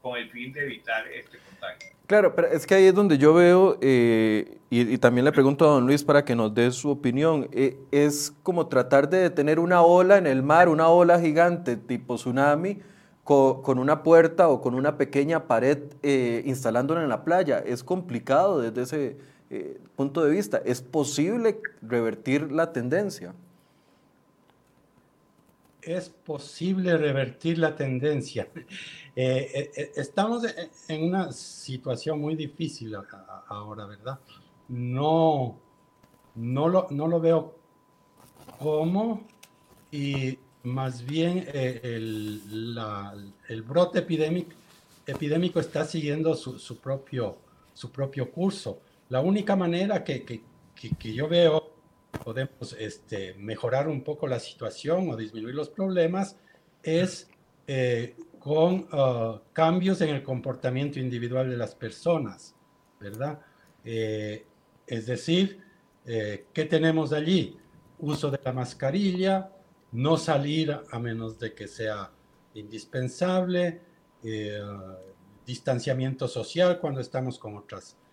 con 0.00 0.16
el 0.16 0.30
fin 0.30 0.52
de 0.52 0.62
evitar 0.62 1.06
este 1.08 1.38
contagio. 1.38 1.90
Claro, 2.06 2.34
pero 2.34 2.48
es 2.48 2.66
que 2.66 2.74
ahí 2.74 2.86
es 2.86 2.94
donde 2.94 3.18
yo 3.18 3.34
veo, 3.34 3.76
eh, 3.82 4.58
y, 4.70 4.96
también 4.98 5.26
le 5.26 5.32
pregunto 5.32 5.66
a 5.66 5.74
don 5.74 5.86
Luis 5.86 6.02
para 6.02 6.24
que 6.24 6.34
nos 6.34 6.54
dé 6.54 6.70
su 6.70 6.90
opinión, 6.90 7.48
eh, 7.52 7.76
es 7.90 8.32
como 8.42 8.68
tratar 8.68 9.10
de 9.10 9.18
detener 9.18 9.58
una 9.58 9.82
ola 9.82 10.16
en 10.16 10.26
el 10.26 10.42
mar, 10.42 10.70
una 10.70 10.88
ola 10.88 11.20
gigante 11.20 11.76
tipo 11.76 12.14
tsunami, 12.14 12.80
con, 13.22 13.78
una 13.78 14.02
puerta 14.02 14.48
o 14.48 14.60
con 14.60 14.74
una 14.74 14.96
pequeña 14.96 15.46
pared 15.46 15.78
eh, 16.02 16.42
instalándola 16.46 17.02
en 17.02 17.08
la 17.08 17.22
playa. 17.22 17.60
Es 17.64 17.84
complicado 17.84 18.60
desde 18.60 18.82
ese 18.82 19.29
eh, 19.50 19.80
punto 19.96 20.24
de 20.24 20.30
vista. 20.30 20.62
¿Es 20.64 20.80
posible 20.80 21.60
revertir 21.82 22.50
la 22.52 22.72
tendencia? 22.72 23.34
es 25.82 26.08
posible 26.08 26.96
revertir 26.96 27.58
la 27.58 27.74
tendencia. 27.74 28.48
Eh, 29.16 29.72
eh, 29.76 29.92
estamos 29.96 30.44
en 30.88 31.04
una 31.04 31.32
situación 31.32 32.20
muy 32.20 32.36
difícil 32.36 32.94
ahora, 33.48 33.84
¿verdad? 33.84 34.20
No, 34.68 35.58
no, 36.36 36.68
lo, 36.68 36.86
no 36.90 37.08
lo 37.08 37.20
veo 37.20 37.56
como 38.60 39.26
y 39.90 40.38
más 40.62 41.04
bien 41.04 41.44
el, 41.52 42.40
brote 43.66 43.98
epidémico, 43.98 45.60
está 45.60 45.84
siguiendo 45.84 46.34
su, 46.36 46.76
propio, 46.78 47.36
su 47.74 47.90
propio 47.90 48.30
curso. 48.30 48.80
La 49.10 49.20
única 49.20 49.54
manera 49.54 50.02
que, 50.02 50.24
que, 50.24 50.42
que 50.74 51.12
yo 51.12 51.28
veo 51.28 51.70
podemos 52.24 52.76
este, 52.78 53.34
mejorar 53.34 53.88
un 53.88 54.02
poco 54.02 54.26
la 54.26 54.38
situación 54.38 55.10
o 55.10 55.16
disminuir 55.16 55.54
los 55.54 55.68
problemas 55.68 56.36
es 56.82 57.28
eh, 57.66 58.16
con 58.38 58.88
uh, 58.92 59.40
cambios 59.52 60.00
en 60.00 60.10
el 60.10 60.22
comportamiento 60.22 60.98
individual 60.98 61.50
de 61.50 61.56
las 61.56 61.74
personas, 61.74 62.54
¿verdad? 62.98 63.40
Eh, 63.84 64.44
es 64.86 65.06
decir, 65.06 65.60
eh, 66.06 66.46
¿qué 66.52 66.64
tenemos 66.64 67.12
allí? 67.12 67.56
Uso 67.98 68.30
de 68.30 68.40
la 68.42 68.52
mascarilla, 68.52 69.52
no 69.92 70.16
salir 70.16 70.76
a 70.90 70.98
menos 70.98 71.38
de 71.38 71.54
que 71.54 71.68
sea 71.68 72.10
indispensable, 72.54 73.80
distanciamiento 75.46 76.28
social 76.28 76.78
cuando 76.78 77.00
estamos 77.00 77.38
con 77.38 77.56
otras 77.56 77.96
personas, 77.96 78.09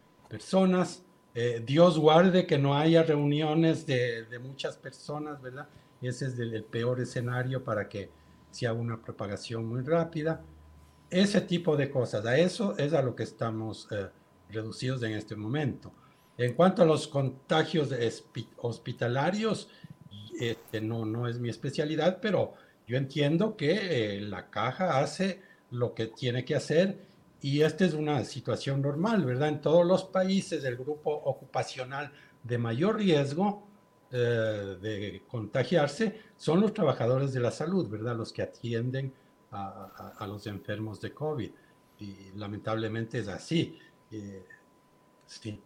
eh, 1.34 1.64
Dios 1.66 2.00
guarde 2.00 2.48
que 2.48 2.58
no 2.58 2.76
haya 2.76 3.04
reuniones 3.04 3.86
de, 3.86 4.26
muchas 4.42 4.78
personas, 4.78 5.42
¿verdad? 5.42 5.68
Ese 6.02 6.28
es 6.28 6.40
el, 6.40 6.64
peor 6.64 7.00
escenario 7.00 7.64
para 7.64 7.88
que 7.88 8.10
sea 8.52 8.74
una 8.74 9.00
propagación 9.00 9.66
muy 9.66 9.82
rápida. 9.82 10.42
Ese 11.10 11.42
tipo 11.42 11.78
de 11.78 11.90
cosas, 11.90 12.26
a 12.26 12.38
eso 12.38 12.78
es 12.78 12.94
a 12.94 13.02
lo 13.02 13.16
que 13.16 13.24
estamos 13.24 13.88
eh, 13.92 14.08
reducidos 14.50 15.04
en 15.04 15.14
este 15.14 15.36
momento. 15.36 15.94
En 16.38 16.54
cuanto 16.54 16.82
a 16.82 16.86
los 16.86 17.08
contagios 17.08 17.90
hospitalarios, 18.58 19.70
este, 20.40 20.82
no, 20.82 21.06
no 21.06 21.28
es 21.28 21.40
mi 21.40 21.50
especialidad, 21.50 22.20
pero 22.22 22.54
yo 22.88 22.98
entiendo 22.98 23.58
que 23.58 24.18
eh, 24.18 24.22
la 24.22 24.50
caja 24.50 25.00
hace 25.00 25.42
lo 25.72 25.94
que 25.94 26.08
tiene 26.08 26.46
que 26.46 26.56
hacer 26.56 27.00
y 27.48 27.62
esta 27.62 27.86
es 27.86 27.94
una 27.94 28.26
situación 28.26 28.82
normal, 28.82 29.24
¿verdad? 29.24 29.48
En 29.48 29.62
todos 29.62 29.86
los 29.86 30.04
países 30.04 30.62
del 30.64 30.76
grupo 30.76 31.12
ocupacional 31.12 32.12
de 32.44 32.58
mayor 32.58 32.98
riesgo 32.98 33.66
eh, 34.12 34.78
de 34.82 35.24
contagiarse 35.30 36.20
son 36.36 36.60
los 36.60 36.74
trabajadores 36.74 37.32
de 37.32 37.40
la 37.40 37.52
salud, 37.52 37.88
¿verdad? 37.88 38.18
Los 38.18 38.34
que 38.34 38.42
atienden 38.42 39.14
a, 39.52 40.28
los 40.28 40.46
enfermos 40.46 41.00
de 41.00 41.14
COVID. 41.14 41.50
Y 42.00 42.32
lamentablemente 42.36 43.20
es 43.20 43.30
así. 43.30 43.80
Eh, 44.12 44.44
sí. 45.26 45.62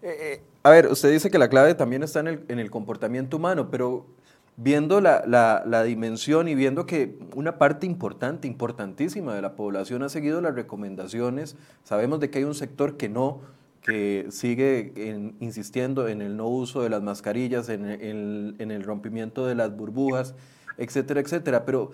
Eh, 0.00 0.42
a 0.62 0.70
ver, 0.70 0.86
usted 0.86 1.12
dice 1.12 1.30
que 1.30 1.38
la 1.38 1.50
clave 1.50 1.74
también 1.74 2.02
está 2.04 2.20
en 2.20 2.28
el, 2.28 2.44
en 2.48 2.58
el 2.58 2.70
comportamiento 2.70 3.36
humano, 3.36 3.70
pero 3.70 4.06
viendo 4.56 5.00
la, 5.00 5.82
dimensión 5.84 6.48
y 6.48 6.54
viendo 6.54 6.86
que 6.86 7.18
una 7.34 7.58
parte 7.58 7.86
importante, 7.86 8.46
importantísima 8.46 9.34
de 9.34 9.42
la 9.42 9.56
población 9.56 10.02
ha 10.02 10.08
seguido 10.08 10.40
las 10.40 10.54
recomendaciones, 10.54 11.56
sabemos 11.84 12.20
de 12.20 12.30
que 12.30 12.38
hay 12.38 12.44
un 12.44 12.54
sector 12.54 12.96
que 12.96 13.08
no, 13.08 13.40
que 13.82 14.26
sigue 14.30 14.92
insistiendo 15.40 16.06
en 16.06 16.22
el 16.22 16.36
no 16.36 16.48
uso 16.48 16.82
de 16.82 16.90
las 16.90 17.02
mascarillas, 17.02 17.68
en 17.68 17.84
el, 17.84 18.82
rompimiento 18.84 19.46
de 19.46 19.54
las 19.54 19.76
burbujas, 19.76 20.34
etcétera, 20.76 21.20
etcétera. 21.20 21.64
Pero 21.64 21.90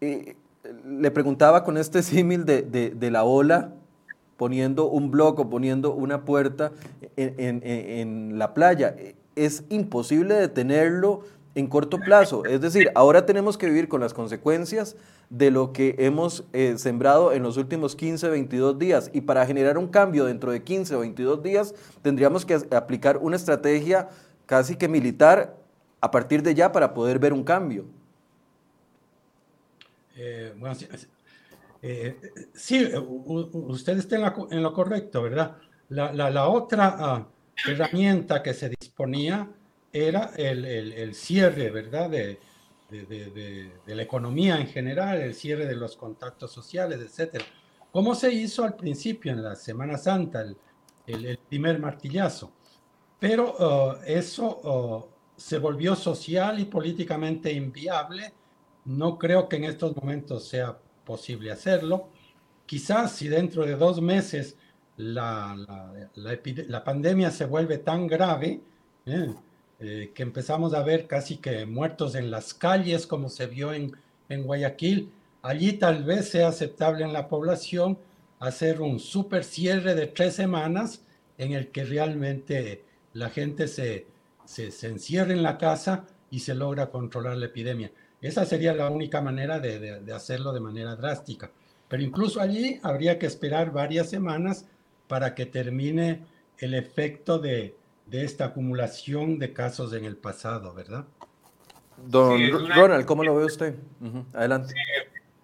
eh, 0.00 0.36
le 0.86 1.10
preguntaba 1.10 1.64
con 1.64 1.76
este 1.76 2.02
símil 2.02 2.44
de, 2.44 3.10
la 3.10 3.24
ola, 3.24 3.72
poniendo 4.36 4.88
un 4.88 5.10
bloco, 5.10 5.50
poniendo 5.50 5.92
una 5.92 6.24
puerta 6.24 6.72
en 7.16 8.38
la 8.38 8.54
playa. 8.54 8.94
Es 9.34 9.64
imposible 9.68 10.34
detenerlo 10.34 11.24
en 11.54 11.66
corto 11.66 11.98
plazo. 11.98 12.44
Es 12.44 12.60
decir, 12.60 12.90
ahora 12.94 13.26
tenemos 13.26 13.58
que 13.58 13.66
vivir 13.66 13.88
con 13.88 14.00
las 14.00 14.14
consecuencias 14.14 14.96
de 15.30 15.50
lo 15.50 15.72
que 15.72 15.96
hemos 15.98 16.44
eh, 16.52 16.74
sembrado 16.78 17.32
en 17.32 17.42
los 17.42 17.56
últimos 17.56 17.96
15, 17.96 18.28
22 18.28 18.78
días. 18.78 19.10
Y 19.12 19.22
para 19.22 19.44
generar 19.46 19.78
un 19.78 19.88
cambio 19.88 20.24
dentro 20.24 20.52
de 20.52 20.62
15 20.62 20.94
o 20.94 21.00
22 21.00 21.42
días, 21.42 21.74
tendríamos 22.02 22.44
que 22.44 22.54
aplicar 22.70 23.18
una 23.18 23.36
estrategia 23.36 24.08
casi 24.46 24.76
que 24.76 24.88
militar 24.88 25.56
a 26.00 26.10
partir 26.10 26.42
de 26.42 26.54
ya 26.54 26.72
para 26.72 26.94
poder 26.94 27.18
ver 27.18 27.32
un 27.32 27.44
cambio. 27.44 27.84
Eh, 30.16 30.54
bueno, 30.56 30.74
sí, 30.74 30.88
eh, 31.82 32.16
usted 32.98 33.98
está 33.98 34.34
en, 34.50 34.62
lo 34.62 34.72
correcto, 34.72 35.22
¿verdad? 35.22 35.56
La, 35.88 36.48
otra 36.48 36.96
ah, 36.98 37.28
herramienta 37.66 38.42
que 38.42 38.52
se 38.52 38.68
disponía 38.68 39.48
era 39.92 40.32
el, 40.36 41.14
cierre, 41.14 41.70
¿verdad? 41.70 42.10
De, 42.10 42.38
la 43.86 44.02
economía 44.02 44.58
en 44.60 44.66
general, 44.66 45.20
el 45.20 45.34
cierre 45.34 45.66
de 45.66 45.76
los 45.76 45.96
contactos 45.96 46.52
sociales, 46.52 47.00
etcétera. 47.00 47.44
¿Cómo 47.90 48.14
se 48.14 48.32
hizo 48.32 48.64
al 48.64 48.76
principio, 48.76 49.32
en 49.32 49.42
la 49.42 49.54
Semana 49.56 49.98
Santa, 49.98 50.44
el, 51.06 51.38
primer 51.48 51.78
martillazo? 51.78 52.52
Pero 53.18 53.56
uh, 53.58 53.96
eso 54.06 54.60
uh, 54.62 55.04
se 55.36 55.58
volvió 55.58 55.96
social 55.96 56.60
y 56.60 56.66
políticamente 56.66 57.52
inviable. 57.52 58.32
No 58.84 59.18
creo 59.18 59.48
que 59.48 59.56
en 59.56 59.64
estos 59.64 59.96
momentos 59.96 60.48
sea 60.48 60.78
posible 61.04 61.50
hacerlo. 61.50 62.08
Quizás 62.66 63.12
si 63.12 63.28
dentro 63.28 63.64
de 63.64 63.74
dos 63.76 64.00
meses 64.00 64.56
la, 64.96 65.56
la 66.14 66.84
pandemia 66.84 67.30
se 67.30 67.46
vuelve 67.46 67.78
tan 67.78 68.06
grave, 68.06 68.60
¿eh? 69.06 69.34
Eh, 69.80 70.10
que 70.12 70.24
empezamos 70.24 70.74
a 70.74 70.82
ver 70.82 71.06
casi 71.06 71.36
que 71.36 71.64
muertos 71.64 72.16
en 72.16 72.32
las 72.32 72.52
calles, 72.52 73.06
como 73.06 73.28
se 73.28 73.46
vio 73.46 73.72
en, 73.72 73.96
en 74.28 74.42
Guayaquil. 74.42 75.12
Allí 75.42 75.74
tal 75.74 76.02
vez 76.02 76.30
sea 76.30 76.48
aceptable 76.48 77.04
en 77.04 77.12
la 77.12 77.28
población 77.28 77.98
hacer 78.40 78.80
un 78.80 78.98
super 78.98 79.44
cierre 79.44 79.94
de 79.94 80.08
tres 80.08 80.34
semanas 80.34 81.02
en 81.38 81.52
el 81.52 81.68
que 81.68 81.84
realmente 81.84 82.84
la 83.12 83.30
gente 83.30 83.68
se, 83.68 84.06
se, 84.44 84.86
encierre 84.86 85.32
en 85.32 85.42
la 85.42 85.58
casa 85.58 86.06
y 86.30 86.40
se 86.40 86.54
logra 86.54 86.90
controlar 86.90 87.36
la 87.36 87.46
epidemia. 87.46 87.92
Esa 88.20 88.44
sería 88.44 88.74
la 88.74 88.90
única 88.90 89.20
manera 89.20 89.60
de, 89.60 90.00
de, 90.00 90.12
hacerlo 90.12 90.52
de 90.52 90.60
manera 90.60 90.96
drástica. 90.96 91.52
Pero 91.88 92.02
incluso 92.02 92.40
allí 92.40 92.80
habría 92.82 93.18
que 93.18 93.26
esperar 93.26 93.72
varias 93.72 94.10
semanas 94.10 94.66
para 95.06 95.34
que 95.36 95.46
termine 95.46 96.26
el 96.58 96.74
efecto 96.74 97.38
de, 97.38 97.76
de 98.10 98.24
esta 98.24 98.46
acumulación 98.46 99.38
de 99.38 99.52
casos 99.52 99.92
en 99.92 100.04
el 100.04 100.16
pasado, 100.16 100.72
¿verdad? 100.74 101.04
Don 101.96 102.68
Ronald, 102.74 103.04
¿cómo 103.04 103.24
lo 103.24 103.36
ve 103.36 103.44
usted? 103.44 103.74
Adelante. 104.32 104.74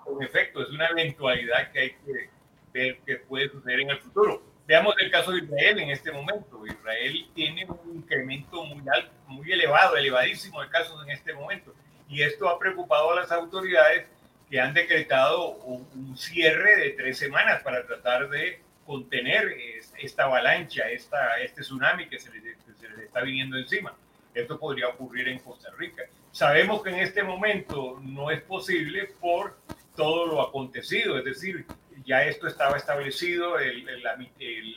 en 0.07 0.23
efecto, 0.23 0.63
es 0.63 0.71
una 0.71 0.87
eventualidad 0.89 1.73
que 1.73 1.79
hay 1.79 1.91
que 1.91 2.31
ver 2.73 2.99
que 3.05 3.17
puede 3.17 3.51
suceder 3.51 3.81
en 3.81 3.91
el 3.91 3.99
futuro. 3.99 4.43
Veamos 4.67 4.95
el 4.99 5.11
caso 5.11 5.33
de 5.33 5.39
Israel 5.39 5.79
en 5.81 5.91
este 5.91 6.11
momento. 6.11 6.65
Israel 6.67 7.27
tiene 7.35 7.67
un 7.67 7.97
incremento 7.97 8.65
muy 8.65 8.83
alto, 8.89 9.13
muy 9.27 9.53
elevado, 9.53 9.97
elevadísimo 9.97 10.63
de 10.63 10.69
casos 10.71 11.03
en 11.05 11.11
este 11.11 11.35
momento. 11.35 11.75
Y 12.09 12.23
esto 12.23 12.49
ha 12.49 12.59
preocupado 12.59 13.13
a 13.13 13.17
las 13.17 13.31
autoridades 13.31 14.07
que 14.49 14.61
han 14.61 14.73
decretado 14.73 15.51
un 15.57 16.17
cierre 16.17 16.77
de 16.77 16.91
tres 16.91 17.19
semanas 17.19 17.63
para 17.63 17.87
tratar 17.87 18.31
de 18.31 18.64
contener 18.85 19.57
esta 19.99 20.25
avalancha, 20.25 20.89
esta, 20.89 21.39
este 21.41 21.63
tsunami 21.63 22.09
que 22.09 22.19
se 22.19 22.31
les, 22.33 22.57
está 23.03 23.23
viniendo 23.23 23.57
encima. 23.57 23.95
Esto 24.35 24.59
podría 24.59 24.89
ocurrir 24.89 25.29
en 25.29 25.39
Costa 25.39 25.71
Rica. 25.79 26.03
Sabemos 26.33 26.83
que 26.83 26.91
en 26.91 26.99
este 26.99 27.23
momento 27.23 28.01
no 28.03 28.31
es 28.31 28.43
posible 28.43 29.11
por 29.21 29.57
todo 29.95 30.27
lo 30.27 30.43
acontecido, 30.43 31.17
es 31.19 31.25
decir, 31.25 31.65
ya 32.05 32.25
esto 32.25 32.49
estaba 32.49 32.77
establecido, 32.77 33.59
el, 33.59 33.87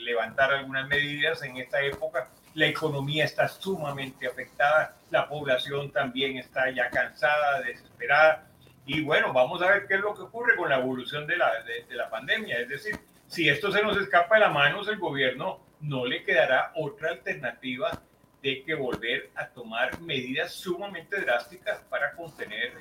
levantar 0.05 0.51
algunas 0.51 0.87
medidas 0.87 1.41
en 1.41 1.57
esta 1.57 1.81
época, 1.81 2.29
la 2.53 2.67
economía 2.67 3.25
está 3.25 3.47
sumamente 3.47 4.27
afectada, 4.27 4.95
la 5.09 5.27
población 5.27 5.91
también 5.91 6.37
está 6.37 6.69
ya 6.69 6.89
cansada, 6.89 7.61
desesperada, 7.61 8.47
y 8.85 9.01
bueno, 9.01 9.33
vamos 9.33 9.61
a 9.61 9.71
ver 9.71 9.87
qué 9.87 9.95
es 9.95 9.99
lo 9.99 10.15
que 10.15 10.21
ocurre 10.21 10.55
con 10.55 10.69
la 10.69 10.77
evolución 10.77 11.27
de 11.27 11.37
la, 11.37 11.51
de 11.63 11.95
la 11.95 12.09
pandemia, 12.09 12.59
es 12.59 12.69
decir, 12.69 12.97
si 13.27 13.49
esto 13.49 13.71
se 13.71 13.81
nos 13.81 13.97
escapa 13.97 14.35
de 14.35 14.41
las 14.41 14.53
manos, 14.53 14.87
el 14.87 14.97
gobierno 14.97 15.59
no 15.81 16.05
le 16.05 16.23
quedará 16.23 16.71
otra 16.75 17.11
alternativa 17.11 18.01
de 18.41 18.63
que 18.63 18.75
volver 18.75 19.31
a 19.35 19.47
tomar 19.47 19.99
medidas 20.01 20.53
sumamente 20.53 21.19
drásticas 21.19 21.79
para 21.89 22.13
contener 22.15 22.73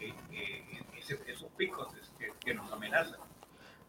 eh, 0.00 0.12
eh, 0.32 0.62
esos 1.28 1.50
picos 1.56 1.88
que, 2.44 2.54
nos 2.54 2.70
amenazan. 2.72 3.18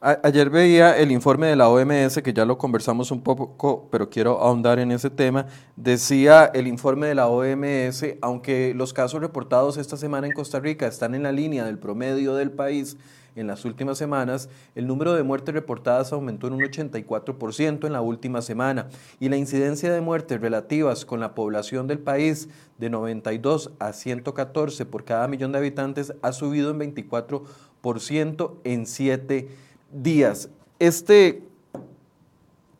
ayer 0.02 0.50
veía 0.50 0.98
el 0.98 1.12
informe 1.12 1.48
de 1.48 1.56
la 1.56 1.70
OMS, 1.70 2.22
que 2.22 2.34
ya 2.34 2.46
lo 2.46 2.58
conversamos 2.58 3.12
un 3.12 3.22
poco, 3.22 3.88
pero 3.92 4.10
quiero 4.10 4.40
ahondar 4.40 4.80
en 4.80 4.92
ese 4.92 5.10
tema. 5.10 5.48
Decía 5.76 6.52
el 6.54 6.68
informe 6.68 7.08
de 7.08 7.16
la 7.16 7.28
OMS, 7.28 8.06
aunque 8.22 8.74
los 8.76 8.94
casos 8.94 9.22
reportados 9.22 9.78
esta 9.78 9.98
semana 9.98 10.28
en 10.28 10.34
Costa 10.34 10.60
Rica 10.60 10.88
están 10.88 11.16
en 11.16 11.24
la 11.24 11.32
línea 11.32 11.66
del 11.66 11.80
promedio 11.80 12.36
del 12.36 12.52
país, 12.52 12.98
en 13.36 13.48
las 13.48 13.66
últimas 13.66 13.98
semanas, 13.98 14.50
el 14.76 14.88
número 14.88 15.14
de 15.14 15.24
muertes 15.24 15.54
reportadas 15.54 16.14
aumentó 16.14 16.48
en 16.48 16.54
un 16.54 16.62
84% 16.62 17.86
en 17.86 17.94
la 17.94 18.02
última 18.02 18.42
semana 18.42 18.88
y 19.20 19.30
la 19.30 19.38
incidencia 19.38 19.92
de 19.94 20.02
muertes 20.02 20.40
relativas 20.40 21.06
con 21.06 21.20
la 21.20 21.36
población 21.36 21.88
del 21.88 22.00
país 22.00 22.50
de 22.78 22.90
92 22.90 23.72
a 23.80 23.94
114 23.94 24.86
por 24.86 25.04
cada 25.04 25.28
millón 25.28 25.52
de 25.52 25.58
habitantes 25.58 26.14
ha 26.22 26.32
subido 26.32 26.72
en 26.72 26.96
24% 26.96 28.52
en 28.64 28.86
7 28.86 29.50
días. 29.92 30.50
Este 30.80 31.44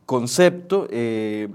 concepto 0.06 0.86
eh, 0.90 1.48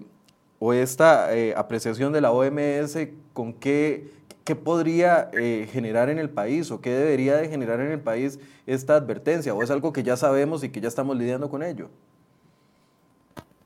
o 0.59 0.73
esta 0.73 1.35
eh, 1.35 1.55
apreciación 1.57 2.13
de 2.13 2.21
la 2.21 2.31
OMS, 2.31 2.97
¿con 3.33 3.53
qué, 3.53 4.11
qué 4.43 4.55
podría 4.55 5.29
eh, 5.33 5.67
generar 5.71 6.09
en 6.09 6.19
el 6.19 6.29
país 6.29 6.71
o 6.71 6.81
qué 6.81 6.89
debería 6.91 7.37
de 7.37 7.49
generar 7.49 7.79
en 7.79 7.91
el 7.91 7.99
país 7.99 8.39
esta 8.65 8.95
advertencia? 8.95 9.53
¿O 9.53 9.63
es 9.63 9.71
algo 9.71 9.93
que 9.93 10.03
ya 10.03 10.17
sabemos 10.17 10.63
y 10.63 10.69
que 10.69 10.81
ya 10.81 10.87
estamos 10.87 11.17
lidiando 11.17 11.49
con 11.49 11.63
ello? 11.63 11.89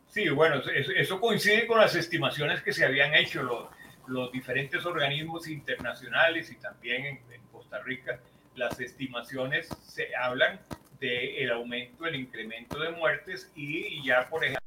Sí, 0.08 0.30
bueno, 0.30 0.62
eso, 0.96 1.20
coincide 1.20 1.68
con 1.68 1.80
las 1.80 1.96
estimaciones 1.96 2.62
que 2.62 2.72
se 2.72 2.86
habían 2.86 3.14
hecho 3.14 3.44
los, 3.44 3.68
los 4.08 4.32
diferentes 4.32 4.86
organismos 4.86 5.48
internacionales 5.48 6.50
y 6.52 6.56
también 6.56 7.06
en, 7.06 7.20
en 7.34 7.42
Costa 7.52 7.80
Rica. 7.80 8.20
Las 8.56 8.80
estimaciones 8.80 9.68
se 9.84 10.16
hablan 10.16 10.62
del 11.00 11.52
aumento, 11.52 12.06
el 12.06 12.16
incremento 12.16 12.80
de 12.80 12.92
muertes 12.92 13.52
y 13.56 14.02
ya, 14.06 14.30
por 14.30 14.44
ejemplo, 14.46 14.66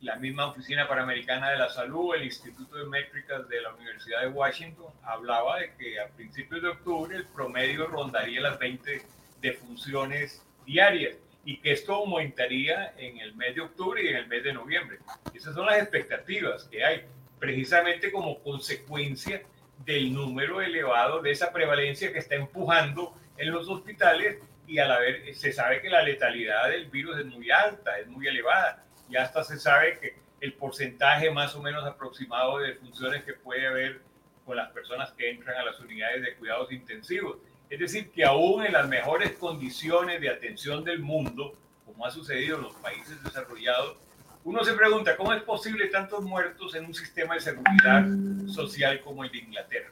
la 0.00 0.16
misma 0.16 0.46
Oficina 0.46 0.88
Panamericana 0.88 1.50
de 1.50 1.58
la 1.58 1.68
Salud, 1.68 2.14
el 2.14 2.24
Instituto 2.24 2.76
de 2.76 2.86
Métricas 2.86 3.46
de 3.48 3.60
la 3.60 3.74
Universidad 3.74 4.22
de 4.22 4.28
Washington, 4.28 4.86
hablaba 5.02 5.58
de 5.58 5.74
que 5.76 6.00
a 6.00 6.08
principios 6.08 6.62
de 6.62 6.68
octubre 6.68 7.16
el 7.16 7.26
promedio 7.26 7.86
rondaría 7.86 8.40
las 8.40 8.58
20 8.58 9.02
defunciones 9.40 10.42
diarias 10.64 11.16
y 11.44 11.58
que 11.58 11.72
esto 11.72 11.94
aumentaría 11.94 12.94
en 12.96 13.18
el 13.18 13.34
mes 13.34 13.54
de 13.54 13.60
octubre 13.62 14.02
y 14.02 14.08
en 14.08 14.16
el 14.16 14.26
mes 14.26 14.42
de 14.42 14.52
noviembre. 14.52 14.98
Esas 15.34 15.54
son 15.54 15.66
las 15.66 15.78
expectativas 15.78 16.64
que 16.64 16.84
hay, 16.84 17.04
precisamente 17.38 18.10
como 18.10 18.42
consecuencia 18.42 19.42
del 19.84 20.12
número 20.12 20.62
elevado 20.62 21.20
de 21.20 21.30
esa 21.30 21.52
prevalencia 21.52 22.12
que 22.12 22.18
está 22.18 22.36
empujando 22.36 23.14
en 23.36 23.50
los 23.50 23.68
hospitales 23.68 24.38
y 24.66 24.78
a 24.78 24.86
la 24.86 24.98
vez 24.98 25.38
se 25.38 25.52
sabe 25.52 25.80
que 25.80 25.90
la 25.90 26.02
letalidad 26.02 26.68
del 26.68 26.86
virus 26.90 27.18
es 27.18 27.26
muy 27.26 27.50
alta, 27.50 27.98
es 27.98 28.06
muy 28.06 28.26
elevada. 28.26 28.84
Y 29.10 29.16
hasta 29.16 29.42
se 29.44 29.58
sabe 29.58 29.98
que 29.98 30.14
el 30.40 30.54
porcentaje 30.54 31.30
más 31.30 31.54
o 31.54 31.62
menos 31.62 31.84
aproximado 31.84 32.58
de 32.58 32.74
funciones 32.76 33.24
que 33.24 33.34
puede 33.34 33.66
haber 33.66 34.00
con 34.46 34.56
las 34.56 34.70
personas 34.70 35.10
que 35.12 35.30
entran 35.30 35.56
a 35.58 35.64
las 35.64 35.78
unidades 35.80 36.22
de 36.22 36.34
cuidados 36.36 36.72
intensivos. 36.72 37.38
Es 37.68 37.78
decir, 37.78 38.10
que 38.10 38.24
aún 38.24 38.64
en 38.64 38.72
las 38.72 38.88
mejores 38.88 39.32
condiciones 39.32 40.20
de 40.20 40.28
atención 40.28 40.82
del 40.82 41.00
mundo, 41.00 41.54
como 41.84 42.06
ha 42.06 42.10
sucedido 42.10 42.56
en 42.56 42.62
los 42.62 42.74
países 42.76 43.22
desarrollados, 43.22 43.98
uno 44.42 44.64
se 44.64 44.72
pregunta 44.72 45.16
cómo 45.16 45.34
es 45.34 45.42
posible 45.42 45.88
tantos 45.88 46.22
muertos 46.22 46.74
en 46.74 46.86
un 46.86 46.94
sistema 46.94 47.34
de 47.34 47.40
seguridad 47.40 48.06
social 48.48 49.00
como 49.02 49.22
el 49.22 49.30
de 49.30 49.38
Inglaterra, 49.38 49.90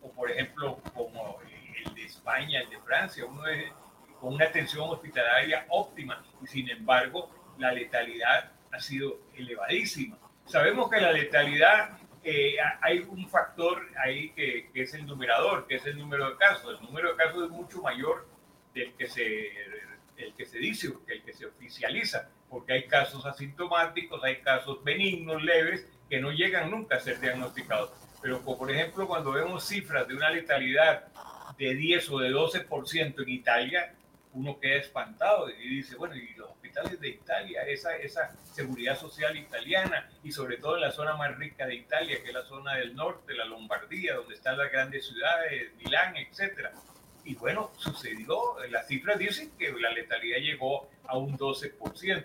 o 0.00 0.10
por 0.10 0.30
ejemplo 0.30 0.78
como 0.94 1.38
el 1.84 1.94
de 1.94 2.04
España, 2.04 2.62
el 2.62 2.70
de 2.70 2.78
Francia. 2.78 3.26
Uno 3.26 3.46
es, 3.46 3.70
con 4.20 4.34
una 4.34 4.46
atención 4.46 4.88
hospitalaria 4.88 5.66
óptima 5.68 6.24
y 6.42 6.46
sin 6.46 6.70
embargo 6.70 7.30
la 7.58 7.72
letalidad 7.72 8.50
ha 8.72 8.80
sido 8.80 9.20
elevadísima. 9.34 10.18
Sabemos 10.46 10.90
que 10.90 11.00
la 11.00 11.12
letalidad, 11.12 11.98
eh, 12.22 12.56
hay 12.80 13.00
un 13.00 13.28
factor 13.28 13.86
ahí 14.02 14.30
que, 14.30 14.70
es 14.74 14.94
el 14.94 15.06
numerador, 15.06 15.66
que 15.66 15.76
es 15.76 15.86
el 15.86 15.98
número 15.98 16.30
de 16.30 16.36
casos. 16.36 16.78
El 16.78 16.86
número 16.86 17.10
de 17.10 17.16
casos 17.16 17.44
es 17.44 17.50
mucho 17.50 17.82
mayor 17.82 18.26
del 18.74 18.92
que 18.94 19.08
se, 19.08 19.48
el 20.16 20.34
que 20.34 20.44
se 20.44 20.58
dice, 20.58 20.92
que 21.06 21.14
el 21.14 21.22
que 21.22 21.32
se 21.32 21.46
oficializa, 21.46 22.28
porque 22.48 22.72
hay 22.72 22.86
casos 22.86 23.24
asintomáticos, 23.26 24.22
hay 24.22 24.40
casos 24.40 24.82
benignos, 24.84 25.42
leves, 25.42 25.86
que 26.08 26.20
no 26.20 26.32
llegan 26.32 26.70
nunca 26.70 26.96
a 26.96 27.00
ser 27.00 27.20
diagnosticados. 27.20 27.92
Pero 28.20 28.42
por 28.44 28.70
ejemplo, 28.70 29.06
cuando 29.06 29.32
vemos 29.32 29.66
cifras 29.66 30.06
de 30.06 30.14
una 30.14 30.30
letalidad 30.30 31.06
de 31.56 31.74
10 31.74 32.10
o 32.10 32.18
de 32.18 32.30
12% 32.30 33.22
en 33.22 33.28
Italia, 33.28 33.94
uno 34.32 34.58
queda 34.60 34.76
espantado 34.76 35.48
y 35.50 35.76
dice, 35.76 35.96
bueno, 35.96 36.14
y 36.16 36.34
los 36.34 36.50
de 37.00 37.08
Italia, 37.08 37.62
esa, 37.62 37.96
esa 37.96 38.34
seguridad 38.52 38.98
social 38.98 39.36
italiana, 39.36 40.08
y 40.22 40.32
sobre 40.32 40.56
todo 40.56 40.76
en 40.76 40.82
la 40.82 40.92
zona 40.92 41.16
más 41.16 41.36
rica 41.36 41.66
de 41.66 41.74
Italia, 41.74 42.22
que 42.22 42.28
es 42.28 42.34
la 42.34 42.44
zona 42.44 42.76
del 42.76 42.94
norte, 42.94 43.34
la 43.34 43.44
Lombardía, 43.44 44.14
donde 44.14 44.34
están 44.34 44.58
las 44.58 44.70
grandes 44.70 45.06
ciudades, 45.06 45.72
Milán, 45.76 46.16
etcétera. 46.16 46.72
Y 47.24 47.34
bueno, 47.34 47.70
sucedió, 47.76 48.56
las 48.70 48.86
cifras 48.86 49.18
dicen 49.18 49.52
que 49.58 49.72
la 49.72 49.90
letalidad 49.90 50.38
llegó 50.38 50.88
a 51.04 51.18
un 51.18 51.36
12%. 51.36 52.24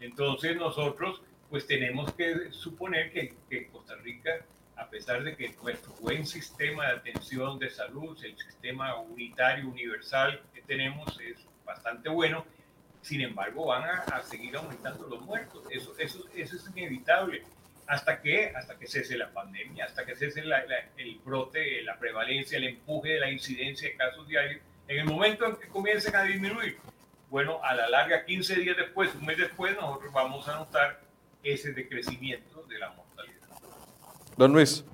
Entonces 0.00 0.56
nosotros 0.56 1.22
pues 1.48 1.66
tenemos 1.66 2.12
que 2.14 2.50
suponer 2.50 3.12
que, 3.12 3.34
que 3.48 3.68
Costa 3.68 3.94
Rica 3.96 4.44
a 4.76 4.88
pesar 4.88 5.22
de 5.22 5.36
que 5.36 5.54
nuestro 5.62 5.92
buen 6.00 6.26
sistema 6.26 6.86
de 6.86 6.92
atención 6.92 7.58
de 7.58 7.70
salud, 7.70 8.18
el 8.24 8.36
sistema 8.36 8.96
unitario, 8.96 9.68
universal 9.68 10.40
que 10.52 10.62
tenemos 10.62 11.18
es 11.20 11.46
bastante 11.64 12.08
bueno, 12.08 12.44
sin 13.02 13.20
embargo 13.20 13.66
van 13.66 13.84
a, 13.84 14.22
seguir 14.22 14.56
aumentando 14.56 15.06
los 15.08 15.20
muertos. 15.22 15.64
Eso, 15.70 15.94
eso, 15.98 16.24
eso 16.34 16.56
es 16.56 16.68
inevitable. 16.74 17.42
¿Hasta 17.86 18.22
que 18.22 18.52
Hasta 18.54 18.78
que 18.78 18.86
cese 18.86 19.18
la 19.18 19.30
pandemia, 19.30 19.84
hasta 19.84 20.06
que 20.06 20.14
cese 20.14 20.42
el 20.96 21.20
brote, 21.24 21.82
la 21.82 21.98
prevalencia, 21.98 22.56
el 22.56 22.64
empuje 22.64 23.10
de 23.10 23.20
la 23.20 23.30
incidencia 23.30 23.88
de 23.88 23.96
casos 23.96 24.26
diarios. 24.26 24.62
En 24.88 24.98
el 25.00 25.04
momento 25.04 25.46
en 25.46 25.56
que 25.56 25.68
comiencen 25.68 26.14
a 26.16 26.22
disminuir, 26.22 26.78
bueno, 27.28 27.60
a 27.62 27.74
la 27.74 27.88
larga, 27.88 28.24
15 28.24 28.56
días 28.56 28.76
después, 28.76 29.14
un 29.14 29.26
mes 29.26 29.38
después, 29.38 29.74
nosotros 29.74 30.12
vamos 30.12 30.46
a 30.48 30.56
notar 30.56 31.00
ese 31.42 31.72
decrecimiento 31.72 32.62
de 32.68 32.78
la 32.78 32.90
mortalidad. 32.92 33.48
Don 34.36 34.52
Luis. 34.52 34.84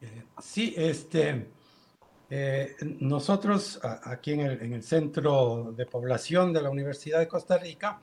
Eh, 0.00 0.24
sí, 0.40 0.74
este, 0.76 1.46
eh, 2.34 2.76
nosotros 3.00 3.78
aquí 3.82 4.32
en 4.32 4.40
el, 4.72 4.82
centro 4.82 5.74
de 5.76 5.84
población 5.84 6.50
de 6.50 6.62
la 6.62 6.70
Universidad 6.70 7.18
de 7.18 7.28
Costa 7.28 7.58
Rica 7.58 8.00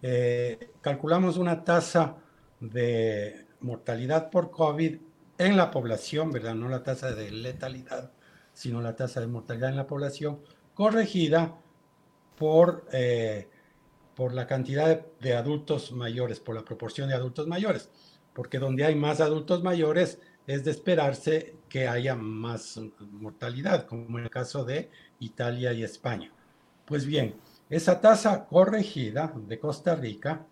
eh, 0.00 0.70
calculamos 0.80 1.38
una 1.38 1.64
tasa 1.64 2.14
de 2.60 3.48
mortalidad 3.62 4.30
por 4.30 4.52
COVID 4.52 4.96
en 5.38 5.56
la 5.56 5.72
población, 5.72 6.30
¿verdad? 6.30 6.54
No 6.54 6.68
la 6.68 6.84
tasa 6.84 7.16
de 7.16 7.32
letalidad, 7.32 8.12
sino 8.52 8.80
la 8.80 8.94
tasa 8.94 9.20
de 9.20 9.26
mortalidad 9.26 9.70
en 9.70 9.76
la 9.76 9.88
población, 9.88 10.38
corregida 10.72 11.58
por, 12.36 12.86
por 14.14 14.34
la 14.34 14.46
cantidad 14.46 15.04
de 15.18 15.34
adultos 15.34 15.90
mayores, 15.90 16.38
por 16.38 16.54
la 16.54 16.64
proporción 16.64 17.08
de 17.08 17.16
adultos 17.16 17.48
mayores 17.48 17.90
porque 18.34 18.58
donde 18.58 18.84
hay 18.84 18.94
más 18.94 19.20
adultos 19.20 19.62
mayores 19.62 20.20
es 20.46 20.64
de 20.64 20.70
esperarse 20.70 21.56
que 21.68 21.88
haya 21.88 22.14
más 22.14 22.80
mortalidad, 23.10 23.86
como 23.86 24.18
en 24.18 24.24
el 24.24 24.30
caso 24.30 24.64
de 24.64 24.90
Italia 25.20 25.72
y 25.72 25.82
España. 25.82 26.30
Pues 26.84 27.06
bien, 27.06 27.34
esa 27.70 28.00
tasa 28.00 28.46
corregida 28.46 29.32
de 29.34 29.58
Costa 29.58 29.94
Rica 29.94 30.46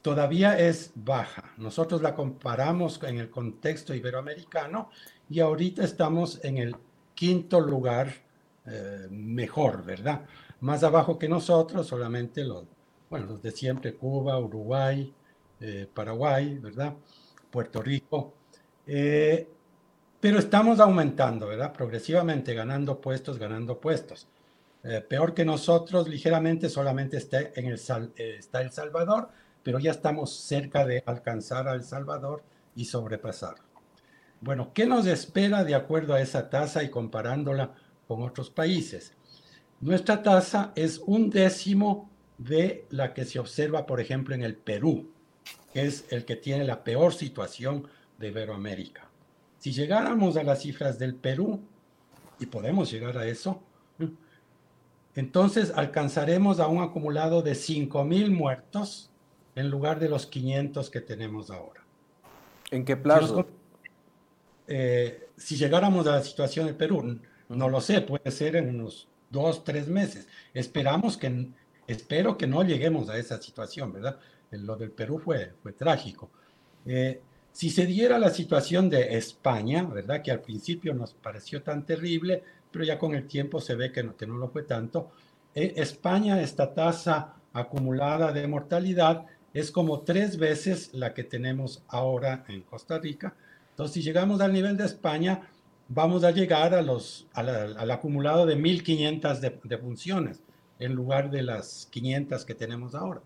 todavía 0.00 0.58
es 0.58 0.92
baja. 0.94 1.52
Nosotros 1.58 2.00
la 2.00 2.14
comparamos 2.14 3.02
en 3.02 3.18
el 3.18 3.28
contexto 3.28 3.94
iberoamericano 3.94 4.88
y 5.28 5.40
ahorita 5.40 5.84
estamos 5.84 6.42
en 6.44 6.58
el 6.58 6.76
quinto 7.14 7.60
lugar 7.60 8.12
eh, 8.66 9.08
mejor, 9.10 9.84
¿verdad? 9.84 10.24
Más 10.60 10.82
abajo 10.82 11.18
que 11.18 11.28
nosotros, 11.28 11.86
solamente 11.86 12.44
los, 12.44 12.64
bueno, 13.10 13.26
los 13.26 13.42
de 13.42 13.50
siempre, 13.50 13.94
Cuba, 13.94 14.38
Uruguay, 14.38 15.12
eh, 15.60 15.88
Paraguay, 15.92 16.58
¿verdad? 16.58 16.94
Puerto 17.50 17.82
Rico. 17.82 18.34
Eh, 18.86 19.48
pero 20.20 20.38
estamos 20.38 20.80
aumentando, 20.80 21.48
¿verdad? 21.48 21.72
Progresivamente, 21.72 22.54
ganando 22.54 23.00
puestos, 23.00 23.38
ganando 23.38 23.80
puestos. 23.80 24.26
Eh, 24.82 25.00
peor 25.00 25.34
que 25.34 25.44
nosotros, 25.44 26.08
ligeramente, 26.08 26.68
solamente 26.68 27.16
está, 27.16 27.40
en 27.40 27.66
el, 27.66 27.80
está 28.16 28.60
El 28.60 28.70
Salvador, 28.70 29.28
pero 29.62 29.78
ya 29.78 29.90
estamos 29.90 30.34
cerca 30.34 30.86
de 30.86 31.02
alcanzar 31.06 31.68
a 31.68 31.74
El 31.74 31.82
Salvador 31.82 32.42
y 32.74 32.84
sobrepasar. 32.84 33.56
Bueno, 34.40 34.72
¿qué 34.72 34.86
nos 34.86 35.06
espera 35.06 35.64
de 35.64 35.74
acuerdo 35.74 36.14
a 36.14 36.20
esa 36.20 36.50
tasa 36.50 36.82
y 36.82 36.90
comparándola 36.90 37.74
con 38.06 38.22
otros 38.22 38.50
países? 38.50 39.14
Nuestra 39.80 40.22
tasa 40.22 40.72
es 40.76 40.98
un 41.04 41.30
décimo 41.30 42.10
de 42.38 42.86
la 42.90 43.12
que 43.12 43.24
se 43.24 43.38
observa, 43.38 43.86
por 43.86 44.00
ejemplo, 44.00 44.34
en 44.34 44.42
el 44.42 44.54
Perú 44.56 45.10
que 45.76 45.84
es 45.84 46.06
el 46.10 46.24
que 46.24 46.36
tiene 46.36 46.64
la 46.64 46.84
peor 46.84 47.12
situación 47.12 47.86
de 48.18 48.28
Iberoamérica. 48.28 49.08
Si 49.58 49.72
llegáramos 49.72 50.36
a 50.36 50.42
las 50.42 50.62
cifras 50.62 50.98
del 50.98 51.14
Perú, 51.14 51.60
y 52.38 52.46
podemos 52.46 52.90
llegar 52.90 53.16
a 53.18 53.26
eso, 53.26 53.62
entonces 55.14 55.72
alcanzaremos 55.74 56.60
a 56.60 56.68
un 56.68 56.82
acumulado 56.82 57.42
de 57.42 57.52
5.000 57.52 58.30
muertos 58.30 59.10
en 59.54 59.70
lugar 59.70 59.98
de 59.98 60.08
los 60.08 60.26
500 60.26 60.90
que 60.90 61.00
tenemos 61.00 61.50
ahora. 61.50 61.82
¿En 62.70 62.84
qué 62.84 62.96
plazo? 62.96 63.46
Eh, 64.66 65.28
si, 65.36 65.56
llegáramos 65.56 66.06
a 66.06 66.16
la 66.16 66.22
situación 66.22 66.66
de 66.66 66.74
Perú, 66.74 67.18
no 67.48 67.68
lo 67.68 67.80
sé, 67.80 68.02
puede 68.02 68.30
ser 68.30 68.56
en 68.56 68.68
unos 68.68 69.08
dos, 69.30 69.64
tres 69.64 69.88
meses. 69.88 70.28
Esperamos 70.52 71.16
que, 71.16 71.48
espero 71.86 72.36
que 72.36 72.46
no 72.46 72.62
lleguemos 72.62 73.08
a 73.08 73.16
esa 73.16 73.40
situación, 73.40 73.92
¿verdad? 73.92 74.18
Lo 74.50 74.76
del 74.76 74.90
Perú 74.90 75.18
fue, 75.18 75.54
fue 75.62 75.72
trágico. 75.72 76.30
Eh, 76.84 77.22
si 77.56 77.70
se 77.70 77.86
diera 77.86 78.18
la 78.18 78.28
situación 78.28 78.90
de 78.90 79.16
España, 79.16 79.82
¿verdad? 79.84 80.20
Que 80.20 80.30
al 80.30 80.42
principio 80.42 80.92
nos 80.92 81.14
pareció 81.14 81.62
tan 81.62 81.86
terrible, 81.86 82.42
pero 82.70 82.84
ya 82.84 82.98
con 82.98 83.14
el 83.14 83.26
tiempo 83.26 83.62
se 83.62 83.74
ve 83.74 83.90
que 83.90 84.02
no, 84.02 84.14
que 84.14 84.26
no 84.26 84.36
lo 84.36 84.50
fue 84.50 84.64
tanto. 84.64 85.10
Eh, 85.54 85.72
España, 85.76 86.42
esta 86.42 86.74
tasa 86.74 87.36
acumulada 87.54 88.30
de 88.30 88.46
mortalidad 88.46 89.24
es 89.54 89.70
como 89.70 90.00
tres 90.00 90.36
veces 90.36 90.92
la 90.92 91.14
que 91.14 91.24
tenemos 91.24 91.82
ahora 91.88 92.44
en 92.48 92.60
Costa 92.60 92.98
Rica. 92.98 93.34
Entonces, 93.70 93.94
si 93.94 94.02
llegamos 94.02 94.42
al 94.42 94.52
nivel 94.52 94.76
de 94.76 94.84
España, 94.84 95.48
vamos 95.88 96.24
a 96.24 96.32
llegar 96.32 96.74
a 96.74 96.82
los, 96.82 97.26
al 97.32 97.90
acumulado 97.90 98.44
de 98.44 98.58
1.500 98.58 99.40
de, 99.40 99.58
de 99.64 99.78
funciones 99.78 100.42
en 100.78 100.92
lugar 100.92 101.30
de 101.30 101.42
las 101.42 101.88
500 101.90 102.44
que 102.44 102.54
tenemos 102.54 102.94
ahora. 102.94 103.22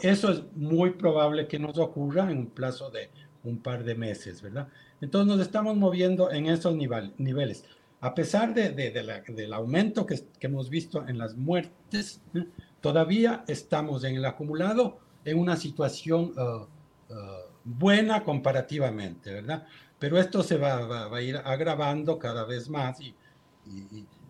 Eso 0.00 0.30
es 0.30 0.42
muy 0.54 0.92
probable 0.92 1.46
que 1.46 1.58
nos 1.58 1.76
ocurra 1.76 2.30
en 2.30 2.38
un 2.38 2.46
plazo 2.46 2.90
de 2.90 3.10
un 3.46 3.58
par 3.58 3.84
de 3.84 3.94
meses, 3.94 4.42
¿verdad? 4.42 4.68
Entonces 5.00 5.36
nos 5.36 5.46
estamos 5.46 5.76
moviendo 5.76 6.30
en 6.30 6.46
esos 6.46 6.74
niveles. 6.76 7.64
A 8.00 8.14
pesar 8.14 8.54
de, 8.54 8.70
del 8.70 9.52
aumento 9.52 10.06
que, 10.06 10.22
hemos 10.40 10.68
visto 10.68 11.06
en 11.08 11.18
las 11.18 11.34
muertes, 11.34 12.20
¿eh? 12.34 12.46
todavía 12.80 13.44
estamos 13.48 14.04
en 14.04 14.16
el 14.16 14.24
acumulado 14.24 14.98
en 15.24 15.38
una 15.38 15.56
situación 15.56 16.32
uh, 16.36 16.66
uh, 17.12 17.16
buena 17.64 18.22
comparativamente, 18.22 19.32
¿verdad? 19.32 19.66
Pero 19.98 20.18
esto 20.18 20.42
se 20.42 20.56
va, 20.58 21.14
a 21.14 21.22
ir 21.22 21.36
agravando 21.36 22.18
cada 22.18 22.44
vez 22.44 22.68
más 22.68 23.00
y, 23.00 23.14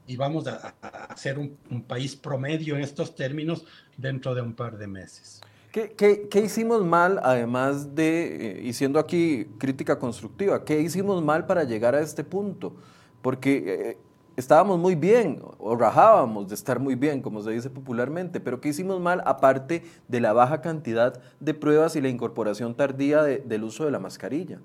y, 0.06 0.16
vamos 0.16 0.46
a, 0.46 0.74
a 0.80 1.16
ser 1.16 1.38
un 1.38 1.82
país 1.82 2.14
promedio 2.14 2.76
en 2.76 2.82
estos 2.82 3.16
términos 3.16 3.64
dentro 3.96 4.34
de 4.34 4.40
un 4.40 4.54
par 4.54 4.78
de 4.78 4.86
meses. 4.86 5.42
¿Qué, 5.76 6.40
hicimos 6.42 6.82
mal, 6.86 7.20
además 7.22 7.94
de, 7.94 8.60
eh, 8.60 8.60
y 8.62 8.72
siendo 8.72 8.98
aquí 8.98 9.46
crítica 9.58 9.98
constructiva, 9.98 10.64
qué 10.64 10.80
hicimos 10.80 11.22
mal 11.22 11.44
para 11.44 11.64
llegar 11.64 11.94
a 11.94 12.00
este 12.00 12.24
punto? 12.24 12.74
Porque 13.20 13.62
eh, 13.66 13.98
estábamos 14.38 14.78
muy 14.78 14.94
bien, 14.94 15.42
o 15.58 15.76
rajábamos 15.76 16.48
de 16.48 16.54
estar 16.54 16.80
muy 16.80 16.94
bien, 16.94 17.20
como 17.20 17.42
se 17.42 17.50
dice 17.50 17.68
popularmente, 17.68 18.40
pero 18.40 18.58
¿qué 18.58 18.70
hicimos 18.70 19.02
mal 19.02 19.22
aparte 19.26 19.82
de 20.08 20.20
la 20.20 20.32
baja 20.32 20.62
cantidad 20.62 21.22
de 21.40 21.52
pruebas 21.52 21.94
y 21.94 22.00
la 22.00 22.08
incorporación 22.08 22.74
tardía 22.74 23.22
del 23.22 23.62
uso 23.62 23.84
de 23.84 23.90
la 23.90 23.98
mascarilla? 23.98 24.58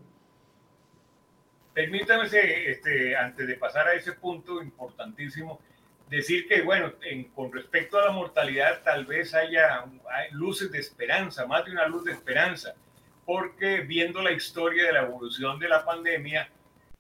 Permítame, 1.73 2.23
este, 2.67 3.17
antes 3.17 3.47
de 3.47 3.55
pasar 3.55 3.85
a 3.85 3.95
ese 3.95 4.13
punto 4.13 4.63
importantísimo, 4.63 5.59
decir 6.17 6.45
que, 6.47 6.61
bueno, 6.61 6.91
con 7.33 7.51
respecto 7.53 7.97
a 7.97 8.05
la 8.05 8.11
mortalidad, 8.11 8.83
tal 8.83 9.05
vez 9.05 9.33
haya 9.33 9.85
luces 10.31 10.69
de 10.71 10.79
esperanza, 10.79 11.47
más 11.47 11.65
de 11.65 11.71
una 11.71 11.87
luz 11.87 12.03
de 12.03 12.11
esperanza, 12.11 12.75
porque 13.25 13.79
viendo 13.79 14.21
la 14.21 14.31
historia 14.31 14.85
de 14.85 14.91
la 14.91 15.03
evolución 15.03 15.57
de 15.57 15.69
la 15.69 15.85
pandemia, 15.85 16.49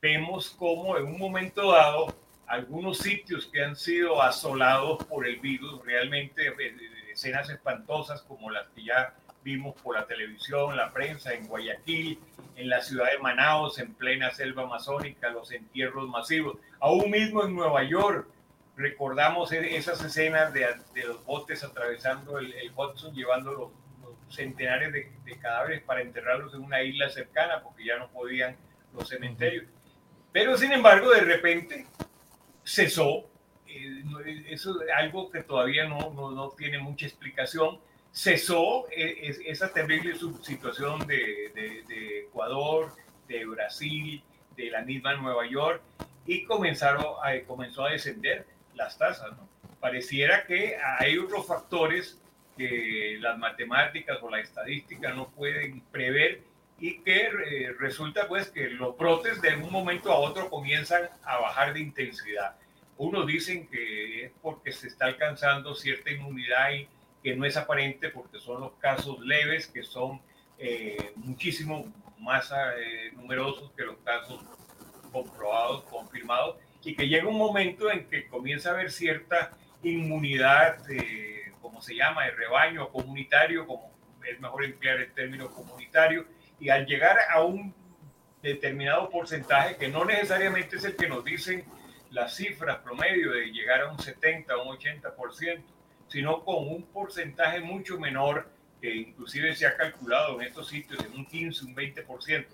vemos 0.01 0.51
como 0.51 0.97
en 0.97 1.05
un 1.05 1.19
momento 1.19 1.73
dado, 1.73 2.15
algunos 2.47 2.99
sitios 2.99 3.47
que 3.47 3.63
han 3.63 3.75
sido 3.75 4.21
asolados 4.21 5.03
por 5.05 5.27
el 5.27 5.39
virus, 5.39 5.83
realmente 5.85 6.47
eh, 6.47 6.75
escenas 7.11 7.49
espantosas 7.49 8.21
como 8.23 8.49
las 8.49 8.67
que 8.69 8.83
ya 8.83 9.13
vimos 9.43 9.75
por 9.81 9.95
la 9.95 10.05
televisión, 10.05 10.75
la 10.77 10.91
prensa 10.93 11.33
en 11.33 11.47
Guayaquil, 11.47 12.17
en 12.55 12.69
la 12.69 12.81
ciudad 12.81 13.11
de 13.11 13.19
Manaus, 13.19 13.77
en 13.79 13.93
plena 13.93 14.31
selva 14.31 14.63
amazónica, 14.63 15.29
los 15.29 15.51
entierros 15.51 16.07
masivos, 16.09 16.57
aún 16.79 17.09
mismo 17.11 17.43
en 17.43 17.55
Nueva 17.55 17.83
York, 17.83 18.27
recordamos 18.75 19.51
e-, 19.51 19.75
esas 19.75 20.03
escenas 20.03 20.53
de, 20.53 20.67
los 21.05 21.23
botes 21.25 21.63
atravesando 21.63 22.39
el, 22.39 22.53
Hudson, 22.75 23.13
llevando 23.13 23.53
los, 23.53 23.69
centenares 24.29 24.93
de, 24.93 25.11
cadáveres 25.41 25.81
para 25.81 26.01
enterrarlos 26.01 26.53
en 26.53 26.61
una 26.61 26.81
isla 26.81 27.09
cercana, 27.09 27.61
porque 27.61 27.83
ya 27.83 27.97
no 27.97 28.09
podían 28.09 28.55
los 28.93 29.09
cementerios. 29.09 29.65
Pero 30.31 30.57
sin 30.57 30.71
embargo, 30.71 31.09
de 31.09 31.19
repente 31.19 31.85
cesó, 32.63 33.29
eh, 33.67 34.45
eso 34.49 34.81
es 34.81 34.89
algo 34.95 35.29
que 35.29 35.43
todavía 35.43 35.85
no, 35.85 36.11
no, 36.13 36.49
tiene 36.51 36.77
mucha 36.79 37.05
explicación, 37.05 37.79
cesó 38.13 38.87
eh, 38.89 39.35
esa 39.47 39.73
terrible 39.73 40.15
situación 40.43 41.05
de, 41.07 41.51
de 41.53 42.19
Ecuador, 42.19 42.93
de 43.27 43.45
Brasil, 43.45 44.23
de 44.55 44.69
la 44.69 44.81
misma 44.81 45.15
Nueva 45.15 45.45
York, 45.45 45.81
y 46.25 46.43
comenzaron 46.45 47.05
a, 47.23 47.39
comenzó 47.45 47.85
a 47.85 47.91
descender 47.91 48.45
las 48.81 48.97
tasas. 48.97 49.31
¿no? 49.37 49.47
Pareciera 49.79 50.45
que 50.45 50.77
hay 50.99 51.17
otros 51.17 51.47
factores 51.47 52.19
que 52.57 53.17
las 53.19 53.37
matemáticas 53.37 54.17
o 54.21 54.29
la 54.29 54.39
estadística 54.39 55.13
no 55.13 55.29
pueden 55.29 55.81
prever 55.91 56.43
y 56.79 56.99
que 57.01 57.27
eh, 57.27 57.75
resulta 57.79 58.27
pues 58.27 58.49
que 58.49 58.69
los 58.69 58.97
brotes 58.97 59.41
de 59.41 59.55
un 59.55 59.71
momento 59.71 60.11
a 60.11 60.17
otro 60.17 60.49
comienzan 60.49 61.09
a 61.23 61.37
bajar 61.37 61.73
de 61.73 61.79
intensidad. 61.79 62.55
Unos 62.97 63.25
dicen 63.27 63.67
que 63.67 64.25
es 64.25 64.31
porque 64.41 64.71
se 64.71 64.87
está 64.87 65.05
alcanzando 65.05 65.75
cierta 65.75 66.11
inmunidad 66.11 66.71
y 66.71 66.87
que 67.23 67.35
no 67.35 67.45
es 67.45 67.55
aparente 67.55 68.09
porque 68.09 68.39
son 68.39 68.61
los 68.61 68.73
casos 68.73 69.19
leves 69.21 69.67
que 69.67 69.83
son 69.83 70.21
eh, 70.57 71.13
muchísimo 71.15 71.91
más 72.19 72.51
eh, 72.51 73.11
numerosos 73.13 73.71
que 73.75 73.83
los 73.83 73.97
casos 73.97 74.43
comprobados, 75.11 75.83
confirmados 75.83 76.57
y 76.83 76.95
que 76.95 77.07
llega 77.07 77.27
un 77.27 77.37
momento 77.37 77.91
en 77.91 78.07
que 78.07 78.27
comienza 78.27 78.69
a 78.69 78.73
haber 78.73 78.91
cierta 78.91 79.51
inmunidad, 79.83 80.79
como 81.61 81.81
se 81.81 81.95
llama, 81.95 82.25
de 82.25 82.31
rebaño 82.31 82.89
comunitario, 82.89 83.65
como 83.67 83.91
es 84.27 84.39
mejor 84.39 84.63
emplear 84.63 84.99
el 84.99 85.11
término 85.13 85.51
comunitario, 85.51 86.25
y 86.59 86.69
al 86.69 86.85
llegar 86.85 87.17
a 87.29 87.43
un 87.43 87.73
determinado 88.41 89.09
porcentaje, 89.09 89.77
que 89.77 89.87
no 89.87 90.05
necesariamente 90.05 90.77
es 90.77 90.85
el 90.85 90.95
que 90.95 91.07
nos 91.07 91.23
dicen 91.23 91.63
las 92.11 92.35
cifras 92.35 92.77
promedio 92.79 93.31
de 93.31 93.51
llegar 93.51 93.81
a 93.81 93.91
un 93.91 93.99
70 93.99 94.55
o 94.57 94.69
un 94.69 94.77
80%, 94.77 95.63
sino 96.07 96.43
con 96.43 96.67
un 96.67 96.83
porcentaje 96.83 97.61
mucho 97.61 97.99
menor, 97.99 98.49
que 98.81 98.93
inclusive 98.93 99.55
se 99.55 99.67
ha 99.67 99.77
calculado 99.77 100.41
en 100.41 100.47
estos 100.47 100.67
sitios 100.67 100.99
en 101.05 101.13
un 101.13 101.25
15, 101.25 101.65
un 101.65 101.75
20%, 101.75 102.45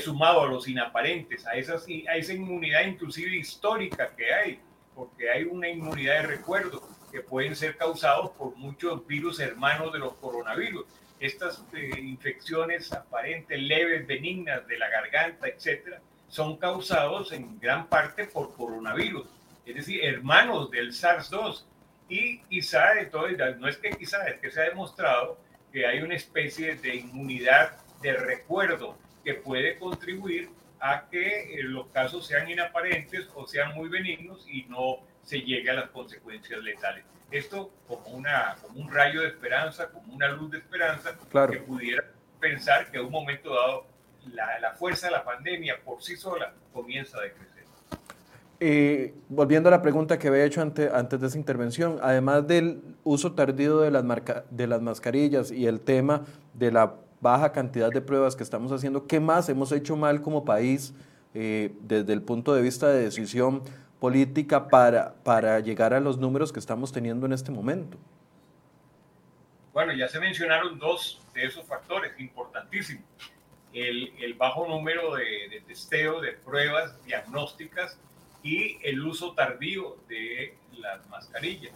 sumado 0.00 0.42
a 0.42 0.46
los 0.46 0.68
inaparentes, 0.68 1.46
a, 1.46 1.52
esa 1.54 2.32
inmunidad 2.32 2.86
inclusive 2.86 3.36
histórica 3.36 4.14
que 4.16 4.32
hay, 4.32 4.60
porque 4.94 5.30
hay 5.30 5.44
una 5.44 5.68
inmunidad 5.68 6.22
de 6.22 6.26
recuerdo 6.28 6.82
que 7.10 7.20
pueden 7.20 7.54
ser 7.54 7.76
causados 7.76 8.30
por 8.32 8.56
muchos 8.56 9.06
virus 9.06 9.40
hermanos 9.40 9.92
de 9.92 10.00
los 10.00 10.14
coronavirus. 10.14 10.84
Estas 11.20 11.64
eh, 11.72 12.00
infecciones 12.00 12.92
aparentes, 12.92 13.58
leves, 13.58 14.06
benignas 14.06 14.66
de 14.66 14.78
la 14.78 14.88
garganta, 14.88 15.48
etcétera, 15.48 16.00
son 16.28 16.56
causados 16.56 17.32
en 17.32 17.60
gran 17.60 17.86
parte 17.88 18.24
por 18.24 18.54
coronavirus, 18.56 19.28
es 19.64 19.74
decir, 19.76 20.04
hermanos 20.04 20.70
del 20.70 20.92
SARS-2. 20.92 21.64
Y 22.08 22.38
quizá, 22.40 22.94
no 23.58 23.68
es 23.68 23.76
que 23.78 23.90
quizá, 23.90 24.26
es 24.26 24.40
que 24.40 24.50
se 24.50 24.60
ha 24.60 24.64
demostrado 24.64 25.38
que 25.72 25.86
hay 25.86 26.00
una 26.00 26.14
especie 26.14 26.74
de 26.74 26.96
inmunidad 26.96 27.78
de 28.02 28.12
recuerdo 28.12 28.96
que 29.24 29.34
puede 29.34 29.78
contribuir 29.78 30.50
a 30.80 31.08
que 31.08 31.54
eh, 31.54 31.62
los 31.62 31.86
casos 31.88 32.26
sean 32.26 32.48
inaparentes 32.48 33.28
o 33.34 33.46
sean 33.46 33.74
muy 33.74 33.88
benignos 33.88 34.46
y 34.48 34.64
no 34.64 34.98
se 35.22 35.40
llegue 35.40 35.70
a 35.70 35.74
las 35.74 35.90
consecuencias 35.90 36.62
letales. 36.62 37.04
Esto 37.30 37.70
como, 37.88 38.08
una, 38.08 38.56
como 38.60 38.80
un 38.80 38.92
rayo 38.92 39.22
de 39.22 39.28
esperanza, 39.28 39.88
como 39.88 40.12
una 40.12 40.28
luz 40.28 40.50
de 40.50 40.58
esperanza, 40.58 41.16
que 41.50 41.58
pudiera 41.58 42.04
pensar 42.38 42.90
que 42.90 42.98
a 42.98 43.02
un 43.02 43.10
momento 43.10 43.54
dado 43.54 43.86
la, 44.32 44.58
la, 44.60 44.72
fuerza 44.72 45.06
de 45.06 45.12
la 45.12 45.24
pandemia 45.24 45.80
por 45.82 46.02
sí 46.02 46.16
sola 46.16 46.52
comienza 46.72 47.18
a 47.18 47.22
decrecer. 47.22 47.54
Eh, 48.60 49.14
volviendo 49.28 49.68
a 49.68 49.72
la 49.72 49.82
pregunta 49.82 50.18
que 50.18 50.28
había 50.28 50.44
hecho 50.44 50.62
antes, 50.62 50.92
antes 50.92 51.20
de 51.20 51.26
esa 51.26 51.38
intervención, 51.38 51.98
además 52.02 52.46
del 52.46 52.80
uso 53.02 53.32
tardío 53.32 53.80
de 53.80 53.90
las, 53.90 54.04
marca, 54.04 54.44
de 54.50 54.66
las 54.66 54.80
mascarillas 54.80 55.50
y 55.50 55.66
el 55.66 55.80
tema 55.80 56.24
de 56.54 56.70
la 56.70 56.94
baja 57.24 57.52
cantidad 57.52 57.90
de 57.90 58.02
pruebas 58.02 58.36
que 58.36 58.42
estamos 58.42 58.70
haciendo, 58.70 59.06
¿qué 59.06 59.18
más 59.18 59.48
hemos 59.48 59.72
hecho 59.72 59.96
mal 59.96 60.20
como 60.20 60.44
país 60.44 60.92
eh, 61.32 61.74
desde 61.80 62.12
el 62.12 62.20
punto 62.20 62.54
de 62.54 62.60
vista 62.60 62.86
de 62.88 63.02
decisión 63.02 63.62
política 63.98 64.68
para, 64.68 65.14
para 65.24 65.58
llegar 65.60 65.94
a 65.94 66.00
los 66.00 66.18
números 66.18 66.52
que 66.52 66.60
estamos 66.60 66.92
teniendo 66.92 67.24
en 67.24 67.32
este 67.32 67.50
momento? 67.50 67.96
Bueno, 69.72 69.94
ya 69.94 70.06
se 70.06 70.20
mencionaron 70.20 70.78
dos 70.78 71.22
de 71.32 71.46
esos 71.46 71.64
factores 71.64 72.12
importantísimos. 72.20 73.04
El, 73.72 74.12
el 74.20 74.34
bajo 74.34 74.68
número 74.68 75.14
de, 75.14 75.48
de, 75.50 75.62
testeo, 75.66 76.20
de 76.20 76.32
pruebas 76.32 77.02
diagnósticas 77.06 77.98
y 78.42 78.76
el 78.86 79.02
uso 79.02 79.32
tardío 79.32 79.96
de 80.08 80.54
las 80.76 81.08
mascarillas. 81.08 81.72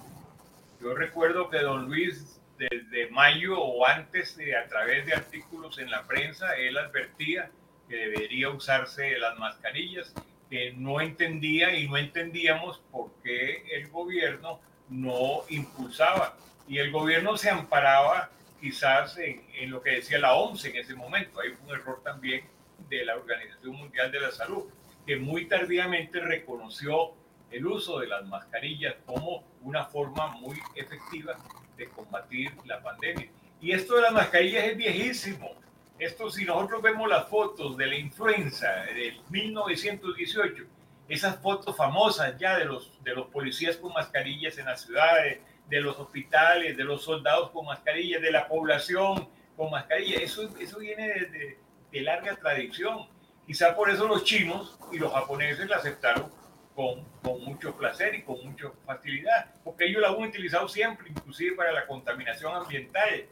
Yo 0.81 0.95
recuerdo 0.95 1.49
que 1.49 1.59
don 1.61 1.87
Luis 1.87 2.38
desde 2.59 3.09
mayo 3.11 3.59
o 3.61 3.87
antes, 3.87 4.37
a 4.39 4.69
través 4.69 5.07
de 5.07 5.15
artículos 5.15 5.79
en 5.79 5.91
la 5.91 6.03
prensa, 6.07 6.57
él 6.57 6.77
advertía 6.77 7.51
que 7.89 7.97
debería 7.97 8.51
usarse 8.51 9.17
las 9.19 9.39
mascarillas, 9.39 10.13
que 10.51 10.73
no 10.73 11.01
entendía 11.01 11.75
y 11.77 11.89
no 11.89 11.97
entendíamos 11.97 12.81
por 12.91 13.13
qué 13.23 13.65
el 13.73 13.89
gobierno 13.89 14.61
no 14.89 15.43
impulsaba. 15.49 16.37
Y 16.67 16.79
el 16.79 16.91
gobierno 16.91 17.37
se 17.37 17.51
amparaba 17.51 18.31
quizás 18.61 19.17
en, 19.19 19.43
en 19.55 19.71
lo 19.71 19.81
que 19.81 19.91
decía 19.91 20.19
la 20.19 20.35
OMS 20.35 20.65
en 20.65 20.77
ese 20.77 20.95
momento. 20.95 21.41
Hay 21.41 21.51
un 21.65 21.71
error 21.71 22.03
también 22.03 22.45
de 22.89 23.05
la 23.05 23.17
Organización 23.17 23.77
Mundial 23.77 24.11
de 24.11 24.21
la 24.21 24.33
Salud, 24.33 24.65
que 25.07 25.17
muy 25.17 25.47
tardíamente 25.47 26.21
reconoció 26.21 27.13
el 27.51 27.67
uso 27.67 28.01
de 28.01 28.09
las 28.09 28.27
mascarillas 28.27 28.97
como 29.07 29.45
una 29.63 29.85
forma 29.87 30.29
muy 30.29 30.59
efectiva 30.75 31.39
de 31.79 31.89
combatir 31.89 32.53
la 32.67 32.83
pandemia. 32.83 33.29
Y 33.61 33.73
esto 33.73 33.97
de 33.97 34.03
las 34.03 34.13
mascarillas 34.13 34.65
es 34.65 34.77
viejísimo. 34.77 35.53
Esto 35.99 36.31
si 36.31 36.45
nosotros 36.45 36.83
vemos 36.83 37.09
las 37.09 37.27
fotos 37.29 37.77
de 37.77 37.87
la 37.87 37.97
influenza 37.97 38.69
del 38.95 39.21
1918, 39.31 40.65
esas 41.09 41.39
fotos 41.41 41.75
famosas 41.75 42.39
ya 42.39 42.59
de 42.59 42.67
los, 42.67 42.93
de 43.03 43.15
los 43.15 43.29
policías 43.29 43.77
con 43.77 43.93
mascarillas 43.93 44.59
en 44.59 44.67
las 44.67 44.83
ciudades, 44.83 45.39
de 45.69 45.81
los 45.81 45.99
hospitales, 45.99 46.77
de 46.77 46.85
los 46.85 47.03
soldados 47.03 47.51
con 47.51 47.67
mascarillas, 47.67 48.21
de 48.21 48.31
la 48.31 48.47
población 48.47 49.29
con 49.57 49.71
mascarillas, 49.71 50.23
eso, 50.23 50.49
eso 50.61 50.79
viene 50.79 51.09
de, 51.09 51.59
de 51.91 52.01
larga 52.01 52.37
tradición. 52.37 53.09
Quizá 53.47 53.75
por 53.75 53.91
eso 53.91 54.07
los 54.07 54.25
chinos 54.25 54.79
y 54.93 54.99
los 54.99 55.13
japoneses 55.13 55.69
la 55.69 55.77
aceptaron 55.77 56.31
con, 56.79 57.05
con, 57.25 57.43
mucho 57.43 57.77
placer 57.77 58.15
y 58.15 58.23
con 58.23 58.37
mucha 58.45 58.71
facilidad, 58.87 59.47
porque 59.65 59.87
ellos 59.87 60.01
la 60.01 60.11
han 60.11 60.23
utilizado 60.23 60.69
siempre, 60.69 61.09
inclusive 61.09 61.57
para 61.57 61.73
la 61.73 61.85
contaminación 61.89 62.55
ambiental. 62.55 63.27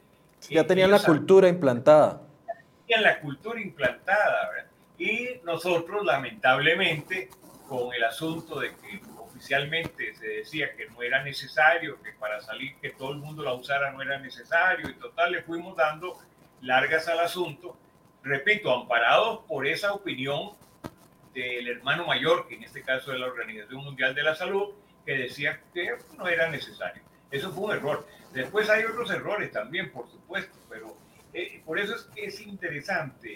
Ya 0.50 0.66
tenían 0.66 0.90
la 0.90 0.98
cultura 0.98 1.46
implantada. 1.46 2.22
Tenían 2.88 3.04
la 3.04 3.20
cultura 3.20 3.60
implantada, 3.60 4.50
¿verdad? 4.50 4.70
Y 4.98 5.40
nosotros, 5.44 6.04
lamentablemente, 6.04 7.28
con 7.68 7.94
el 7.94 8.02
asunto 8.02 8.58
de 8.58 8.70
que 8.70 9.00
oficialmente 9.20 10.12
se 10.16 10.26
decía 10.26 10.74
que 10.74 10.90
no 10.90 11.00
era 11.02 11.22
necesario, 11.22 12.02
que 12.02 12.10
para 12.18 12.40
salir, 12.40 12.74
que 12.80 12.90
todo 12.90 13.12
el 13.12 13.18
mundo 13.18 13.44
la 13.44 13.54
usara 13.54 13.92
no 13.92 14.02
era 14.02 14.18
necesario, 14.18 14.90
y 14.90 14.94
total 14.94 15.30
le 15.30 15.42
fuimos 15.44 15.76
dando 15.76 16.18
largas 16.62 17.06
al 17.06 17.20
asunto, 17.20 17.76
repito, 18.24 18.74
amparados 18.74 19.44
por 19.46 19.68
esa 19.68 19.92
opinión 19.92 20.50
del 21.36 21.68
hermano 21.68 22.06
mayor, 22.06 22.48
que 22.48 22.54
en 22.54 22.64
este 22.64 22.82
caso 22.82 23.12
es 23.12 23.20
la 23.20 23.26
Organización 23.26 23.84
Mundial 23.84 24.14
de 24.14 24.22
la 24.22 24.34
Salud, 24.34 24.72
que 25.04 25.18
decía 25.18 25.60
que 25.74 25.94
no 26.16 26.26
era 26.26 26.48
necesario. 26.48 27.02
Eso 27.30 27.52
fue 27.52 27.64
un 27.64 27.72
error. 27.72 28.06
Después 28.32 28.70
hay 28.70 28.84
otros 28.84 29.10
errores 29.10 29.52
también, 29.52 29.92
por 29.92 30.10
supuesto, 30.10 30.58
pero 30.70 30.96
eh, 31.34 31.60
por 31.64 31.78
eso 31.78 31.94
es 31.94 32.02
que 32.14 32.24
es 32.24 32.40
interesante 32.40 33.32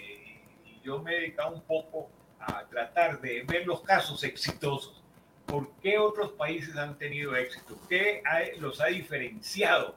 y 0.64 0.80
yo 0.82 1.02
me 1.02 1.12
he 1.12 1.20
dedicado 1.20 1.52
un 1.52 1.62
poco 1.62 2.10
a 2.38 2.64
tratar 2.64 3.20
de 3.20 3.42
ver 3.42 3.66
los 3.66 3.82
casos 3.82 4.24
exitosos. 4.24 5.02
¿Por 5.44 5.70
qué 5.82 5.98
otros 5.98 6.32
países 6.32 6.76
han 6.76 6.96
tenido 6.96 7.36
éxito? 7.36 7.78
¿Qué 7.88 8.22
los 8.58 8.80
ha 8.80 8.86
diferenciado 8.86 9.94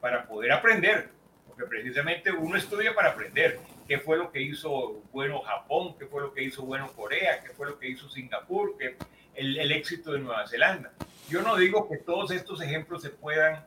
para 0.00 0.26
poder 0.26 0.50
aprender? 0.50 1.10
Porque 1.46 1.66
precisamente 1.66 2.32
uno 2.32 2.56
estudia 2.56 2.94
para 2.94 3.10
aprender 3.10 3.60
qué 3.86 3.98
fue 3.98 4.16
lo 4.16 4.30
que 4.32 4.40
hizo 4.40 5.02
bueno 5.12 5.40
Japón, 5.40 5.96
qué 5.98 6.06
fue 6.06 6.22
lo 6.22 6.32
que 6.32 6.42
hizo 6.42 6.62
bueno 6.62 6.90
Corea, 6.94 7.42
qué 7.42 7.50
fue 7.50 7.66
lo 7.66 7.78
que 7.78 7.88
hizo 7.88 8.08
Singapur, 8.08 8.76
qué 8.78 8.96
el, 9.34 9.58
el 9.58 9.72
éxito 9.72 10.12
de 10.12 10.20
Nueva 10.20 10.46
Zelanda. 10.46 10.92
Yo 11.28 11.42
no 11.42 11.56
digo 11.56 11.88
que 11.88 11.98
todos 11.98 12.30
estos 12.30 12.60
ejemplos 12.60 13.02
se 13.02 13.10
puedan 13.10 13.64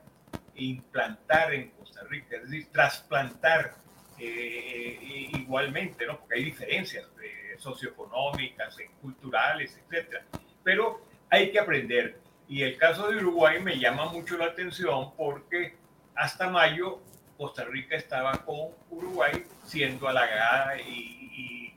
implantar 0.56 1.54
en 1.54 1.70
Costa 1.72 2.04
Rica, 2.06 2.38
es 2.38 2.44
decir, 2.44 2.68
trasplantar 2.72 3.76
eh, 4.20 5.30
igualmente, 5.34 6.06
¿no? 6.06 6.20
porque 6.20 6.36
hay 6.36 6.46
diferencias 6.46 7.06
eh, 7.24 7.56
socioeconómicas, 7.58 8.80
eh, 8.80 8.90
culturales, 9.02 9.80
etc. 9.90 10.22
Pero 10.64 11.02
hay 11.30 11.52
que 11.52 11.60
aprender. 11.60 12.20
Y 12.48 12.64
el 12.64 12.78
caso 12.78 13.12
de 13.12 13.18
Uruguay 13.18 13.62
me 13.62 13.78
llama 13.78 14.06
mucho 14.06 14.38
la 14.38 14.46
atención 14.46 15.14
porque 15.16 15.76
hasta 16.16 16.50
mayo 16.50 17.00
Costa 17.38 17.64
Rica 17.66 17.96
estaba 17.96 18.34
con 18.46 18.72
Uruguay 18.90 19.44
siendo 19.64 20.08
halagada 20.08 20.80
y, 20.82 21.74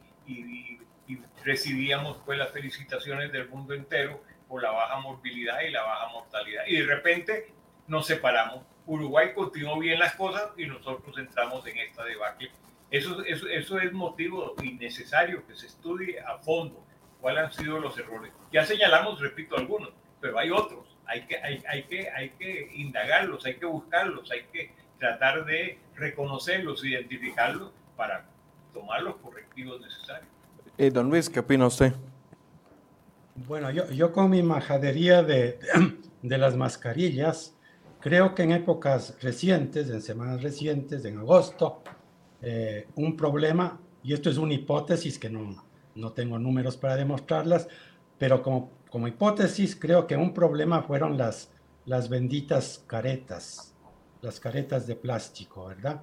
recibíamos 1.42 2.18
pues 2.26 2.38
las 2.38 2.50
felicitaciones 2.50 3.32
del 3.32 3.48
mundo 3.48 3.72
entero 3.72 4.22
por 4.46 4.62
la 4.62 4.70
baja 4.70 5.00
morbilidad 5.00 5.62
y 5.62 5.70
la 5.70 5.82
baja 5.82 6.08
mortalidad. 6.08 6.64
Y 6.66 6.76
de 6.76 6.86
repente 6.86 7.52
nos 7.88 8.06
separamos. 8.06 8.62
Uruguay 8.86 9.32
continuó 9.34 9.78
bien 9.78 9.98
las 9.98 10.14
cosas 10.14 10.50
y 10.58 10.66
nosotros 10.66 11.16
entramos 11.18 11.66
en 11.66 11.78
esta 11.78 12.04
debacle. 12.04 12.50
Eso, 12.90 13.24
eso, 13.24 13.48
eso 13.48 13.80
es 13.80 13.92
motivo 13.92 14.54
innecesario 14.62 15.46
que 15.46 15.54
se 15.54 15.66
estudie 15.66 16.20
a 16.20 16.38
fondo 16.38 16.84
cuáles 17.20 17.44
han 17.44 17.52
sido 17.52 17.78
los 17.78 17.96
errores. 17.98 18.32
Ya 18.52 18.64
señalamos, 18.66 19.18
repito, 19.20 19.56
algunos, 19.56 19.90
pero 20.20 20.38
hay 20.38 20.50
otros. 20.50 20.96
Hay 21.06 21.22
que, 21.26 21.38
hay, 21.38 21.62
hay 21.68 21.82
que, 21.84 22.10
hay 22.10 22.30
que 22.30 22.70
indagarlos, 22.74 23.44
hay 23.46 23.56
que 23.56 23.66
buscarlos, 23.66 24.30
hay 24.30 24.44
que 24.52 24.72
tratar 25.00 25.44
de 25.46 25.78
reconocerlos, 25.96 26.84
identificarlos 26.84 27.72
para 27.96 28.26
tomar 28.72 29.02
los 29.02 29.16
correctivos 29.16 29.80
necesarios. 29.80 30.30
Eh, 30.78 30.90
don 30.90 31.08
Luis, 31.10 31.28
¿qué 31.28 31.40
opina 31.40 31.66
usted? 31.66 31.92
Bueno, 33.34 33.70
yo, 33.70 33.90
yo 33.90 34.12
con 34.12 34.30
mi 34.30 34.42
majadería 34.42 35.22
de, 35.22 35.58
de 36.22 36.38
las 36.38 36.54
mascarillas, 36.54 37.56
creo 38.00 38.34
que 38.34 38.42
en 38.42 38.52
épocas 38.52 39.16
recientes, 39.22 39.88
en 39.90 40.02
semanas 40.02 40.42
recientes, 40.42 41.04
en 41.04 41.18
agosto, 41.18 41.82
eh, 42.42 42.86
un 42.94 43.16
problema, 43.16 43.80
y 44.02 44.12
esto 44.12 44.30
es 44.30 44.36
una 44.36 44.54
hipótesis 44.54 45.18
que 45.18 45.30
no, 45.30 45.64
no 45.94 46.12
tengo 46.12 46.38
números 46.38 46.76
para 46.76 46.96
demostrarlas, 46.96 47.68
pero 48.18 48.42
como, 48.42 48.70
como 48.90 49.08
hipótesis 49.08 49.74
creo 49.74 50.06
que 50.06 50.16
un 50.16 50.34
problema 50.34 50.82
fueron 50.82 51.16
las, 51.16 51.50
las 51.86 52.10
benditas 52.10 52.84
caretas 52.86 53.69
las 54.22 54.40
caretas 54.40 54.86
de 54.86 54.96
plástico, 54.96 55.66
¿verdad? 55.66 56.02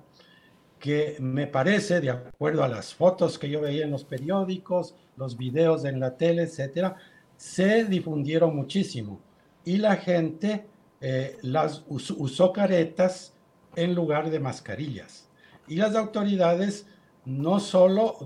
Que 0.80 1.18
me 1.20 1.48
parece, 1.48 2.02
de 2.02 2.10
acuerdo 2.10 2.64
a 2.64 2.68
las 2.68 2.94
fotos 2.94 3.40
que 3.40 3.50
yo 3.50 3.62
veía 3.62 3.86
en 3.86 3.92
los 3.92 4.04
periódicos, 4.04 4.96
los 5.16 5.38
videos 5.38 5.86
en 5.86 6.00
la 6.00 6.18
tele, 6.18 6.44
etcétera, 6.44 6.98
se 7.36 7.86
difundieron 7.86 8.56
muchísimo 8.56 9.20
y 9.64 9.78
la 9.78 9.96
gente 9.98 10.66
eh, 11.02 11.38
las 11.42 11.84
usó 11.88 12.54
caretas 12.54 13.34
en 13.76 13.94
lugar 13.94 14.30
de 14.30 14.40
mascarillas. 14.40 15.28
Y 15.68 15.76
las 15.76 15.96
autoridades 15.96 16.88
no 17.26 17.60
solo 17.60 18.18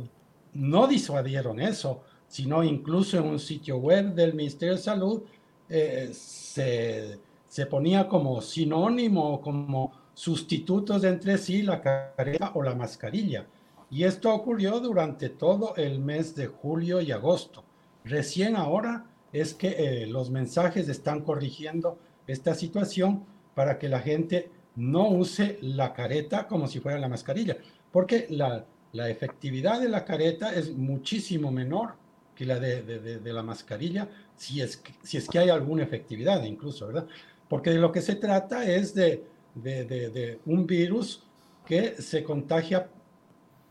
no 0.54 0.88
disuadieron 0.88 1.60
eso, 1.60 2.04
sino 2.28 2.64
incluso 2.64 3.18
en 3.18 3.26
un 3.26 3.40
sitio 3.40 3.78
web 3.78 4.14
del 4.14 4.34
Ministerio 4.34 4.76
de 4.76 4.82
Salud 4.82 5.24
eh, 5.68 6.10
se 6.14 7.20
se 7.52 7.66
ponía 7.66 8.08
como 8.08 8.40
sinónimo, 8.40 9.42
como 9.42 9.92
sustitutos 10.14 11.04
entre 11.04 11.38
sí 11.38 11.64
la 11.64 11.82
careta 11.82 12.52
o 12.54 12.64
la 12.64 12.76
mascarilla. 12.76 13.46
Y 13.90 14.06
esto 14.06 14.34
ocurrió 14.34 14.80
durante 14.80 15.28
todo 15.28 15.76
el 15.76 16.00
mes 16.00 16.34
de 16.34 16.48
julio 16.48 17.02
y 17.02 17.12
agosto. 17.12 17.66
Recién 18.06 18.56
ahora 18.56 19.06
es 19.34 19.54
que 19.54 19.68
eh, 19.68 20.08
los 20.08 20.32
mensajes 20.32 20.88
están 20.88 21.26
corrigiendo 21.26 22.00
esta 22.26 22.56
situación 22.56 23.26
para 23.54 23.78
que 23.78 23.90
la 23.90 24.00
gente 24.00 24.50
no 24.78 25.10
use 25.10 25.58
la 25.60 25.92
careta 25.92 26.48
como 26.48 26.70
si 26.70 26.80
fuera 26.80 27.00
la 27.00 27.10
mascarilla, 27.10 27.58
porque 27.92 28.28
la, 28.30 28.66
la 28.94 29.10
efectividad 29.10 29.82
de 29.82 29.90
la 29.90 30.06
careta 30.06 30.56
es 30.56 30.74
muchísimo 30.74 31.52
menor 31.52 31.96
que 32.34 32.46
la 32.46 32.62
de, 32.62 32.82
de, 32.82 33.34
la 33.34 33.44
mascarilla, 33.44 34.08
si 34.38 34.62
es, 34.62 34.78
que, 34.78 34.94
si 35.04 35.18
es 35.18 35.28
que 35.28 35.38
hay 35.38 35.50
alguna 35.50 35.84
efectividad 35.84 36.42
incluso, 36.44 36.88
¿verdad? 36.88 37.08
Porque 37.52 37.72
de 37.72 37.80
lo 37.80 37.92
que 37.92 38.02
se 38.02 38.16
trata 38.16 38.64
es 38.64 38.96
de, 38.96 39.26
de, 39.56 40.40
un 40.46 40.66
virus 40.66 41.22
que 41.66 42.02
se 42.02 42.24
contagia 42.24 42.88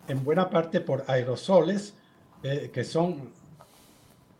en 0.06 0.22
buena 0.22 0.50
parte 0.50 0.82
por 0.82 1.02
aerosoles, 1.06 1.94
eh, 2.42 2.70
que 2.70 2.84
son 2.84 3.32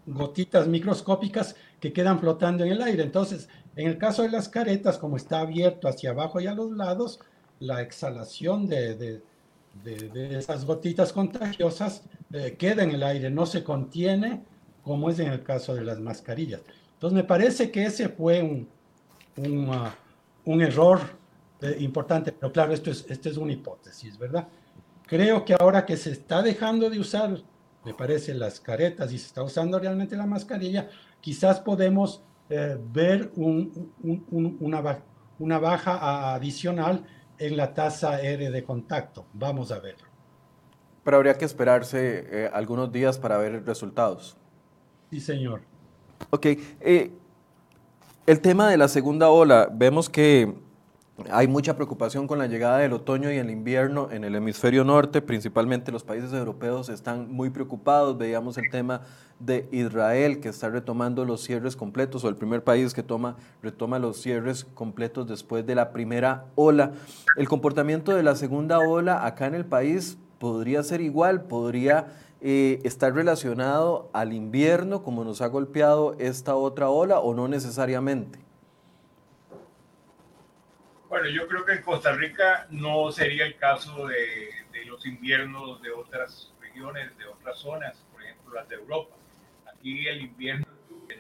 gotitas 0.05 0.69
microscópicas 0.69 1.57
que 1.81 1.91
quedan 1.91 2.21
flotando 2.21 2.65
en 2.65 2.73
el 2.73 2.83
aire. 2.83 3.03
Entonces, 3.03 3.49
en 3.77 3.89
el 3.89 3.97
caso 3.97 4.25
de 4.25 4.29
las 4.29 4.47
caretas, 4.51 4.99
como 4.99 5.17
está 5.17 5.41
abierto 5.41 5.89
hacia 5.89 6.11
abajo 6.11 6.39
y 6.39 6.47
a 6.47 6.53
los 6.53 6.73
lados, 6.73 7.19
la 7.61 7.81
exhalación 7.81 8.67
de, 8.67 9.23
esas 10.37 10.67
gotitas 10.67 11.15
contagiosas 11.15 12.03
eh, 12.35 12.57
queda 12.59 12.83
en 12.83 12.91
el 12.91 13.03
aire, 13.03 13.31
no 13.31 13.47
se 13.47 13.65
contiene 13.65 14.43
como 14.85 15.09
es 15.09 15.19
en 15.19 15.29
el 15.29 15.43
caso 15.43 15.75
de 15.75 15.81
las 15.81 15.99
mascarillas. 15.99 16.61
Entonces, 16.93 17.17
me 17.17 17.25
parece 17.25 17.71
que 17.71 17.87
ese 17.87 18.11
fue 18.11 18.43
un, 18.43 18.69
un, 19.37 19.69
uh, 19.69 19.89
un 20.45 20.63
error 20.63 21.01
eh, 21.61 21.77
importante, 21.81 22.33
pero 22.33 22.53
claro, 22.53 22.73
esto 22.73 22.91
es, 22.91 23.05
esto 23.09 23.29
es 23.29 23.37
una 23.37 23.53
hipótesis, 23.53 24.19
¿verdad? 24.19 24.49
Creo 25.07 25.45
que 25.45 25.55
ahora 25.59 25.85
que 25.85 25.97
se 25.97 26.13
está 26.13 26.43
dejando 26.43 26.89
de 26.89 26.99
usar, 26.99 27.43
me 27.85 27.95
parece, 27.95 28.35
las 28.35 28.61
caretas 28.61 29.13
y 29.13 29.19
se 29.19 29.27
está 29.27 29.43
usando 29.43 29.79
realmente 29.79 30.17
la 30.17 30.27
mascarilla, 30.27 30.89
quizás 31.21 31.61
podemos 31.61 32.23
eh, 32.49 32.79
ver 32.93 33.31
un, 33.37 33.93
un, 34.03 34.57
una, 34.61 35.03
una 35.39 35.59
baja 35.59 36.35
adicional 36.35 37.05
en 37.39 37.57
la 37.57 37.73
tasa 37.75 38.21
R 38.21 38.51
de 38.51 38.65
contacto. 38.65 39.27
Vamos 39.33 39.73
a 39.73 39.81
verlo. 39.81 40.07
Pero 41.03 41.17
habría 41.17 41.39
que 41.39 41.47
esperarse 41.47 42.27
eh, 42.31 42.51
algunos 42.53 42.93
días 42.93 43.19
para 43.19 43.39
ver 43.39 43.65
resultados. 43.65 44.37
Sí, 45.11 45.19
señor. 45.19 45.63
Ok. 46.29 46.47
Eh, 46.81 47.11
el 48.27 48.41
tema 48.41 48.69
de 48.69 48.77
la 48.77 48.89
segunda 48.89 49.31
ola, 49.31 49.69
vemos 49.73 50.09
que 50.09 50.55
hay 51.31 51.49
mucha 51.49 51.75
preocupación 51.77 52.27
con 52.27 52.39
la 52.39 52.47
llegada 52.47 52.79
del 52.79 52.93
otoño 52.93 53.31
y 53.31 53.37
el 53.37 53.51
invierno 53.51 54.09
en 54.11 54.25
el 54.25 54.35
hemisferio 54.35 54.85
norte, 54.85 55.21
principalmente 55.21 55.93
los 55.93 56.05
países 56.05 56.33
europeos 56.33 56.89
están 56.89 57.31
muy 57.31 57.51
preocupados. 57.51 58.17
Veíamos 58.17 58.57
el 58.57 58.71
tema 58.71 59.03
de 59.39 59.69
Israel 59.71 60.41
que 60.41 60.49
está 60.49 60.71
retomando 60.71 61.25
los 61.25 61.43
cierres 61.43 61.77
completos 61.77 62.25
o 62.25 62.29
el 62.29 62.37
primer 62.37 62.65
país 62.65 62.95
que 62.95 63.03
toma 63.03 63.37
retoma 63.63 63.99
los 63.99 64.21
cierres 64.21 64.65
completos 64.65 65.27
después 65.27 65.67
de 65.67 65.75
la 65.75 65.93
primera 65.93 66.47
ola. 66.55 66.93
El 67.37 67.49
comportamiento 67.49 68.15
de 68.15 68.23
la 68.23 68.35
segunda 68.35 68.79
ola 68.79 69.27
acá 69.27 69.47
en 69.47 69.55
el 69.55 69.67
país 69.67 70.17
podría 70.39 70.83
ser 70.83 71.03
igual, 71.03 71.43
podría 71.43 72.07
eh, 72.41 72.81
estar 72.85 73.15
relacionado 73.15 74.11
al 74.13 74.33
invierno 74.33 75.03
como 75.03 75.25
nos 75.25 75.41
ha 75.41 75.47
golpeado 75.49 76.17
esta 76.19 76.55
otra 76.57 76.89
ola 76.89 77.21
o 77.21 77.35
no 77.35 77.49
necesariamente. 77.49 78.39
Bueno, 81.09 81.29
yo 81.29 81.49
creo 81.49 81.65
que 81.65 81.73
en 81.73 81.83
Costa 81.83 82.13
Rica 82.13 82.67
no 82.71 83.11
sería 83.11 83.45
el 83.45 83.57
caso 83.57 84.07
de, 84.07 84.49
los 84.87 85.05
inviernos 85.07 85.83
de 85.83 85.91
otras 85.91 86.53
regiones, 86.61 87.17
de 87.19 87.27
otras 87.27 87.59
zonas, 87.59 87.97
por 88.13 88.23
ejemplo 88.23 88.55
las 88.55 88.69
de 88.69 88.77
Europa. 88.77 89.15
Aquí 89.67 90.07
el 90.09 90.23
invierno 90.23 90.67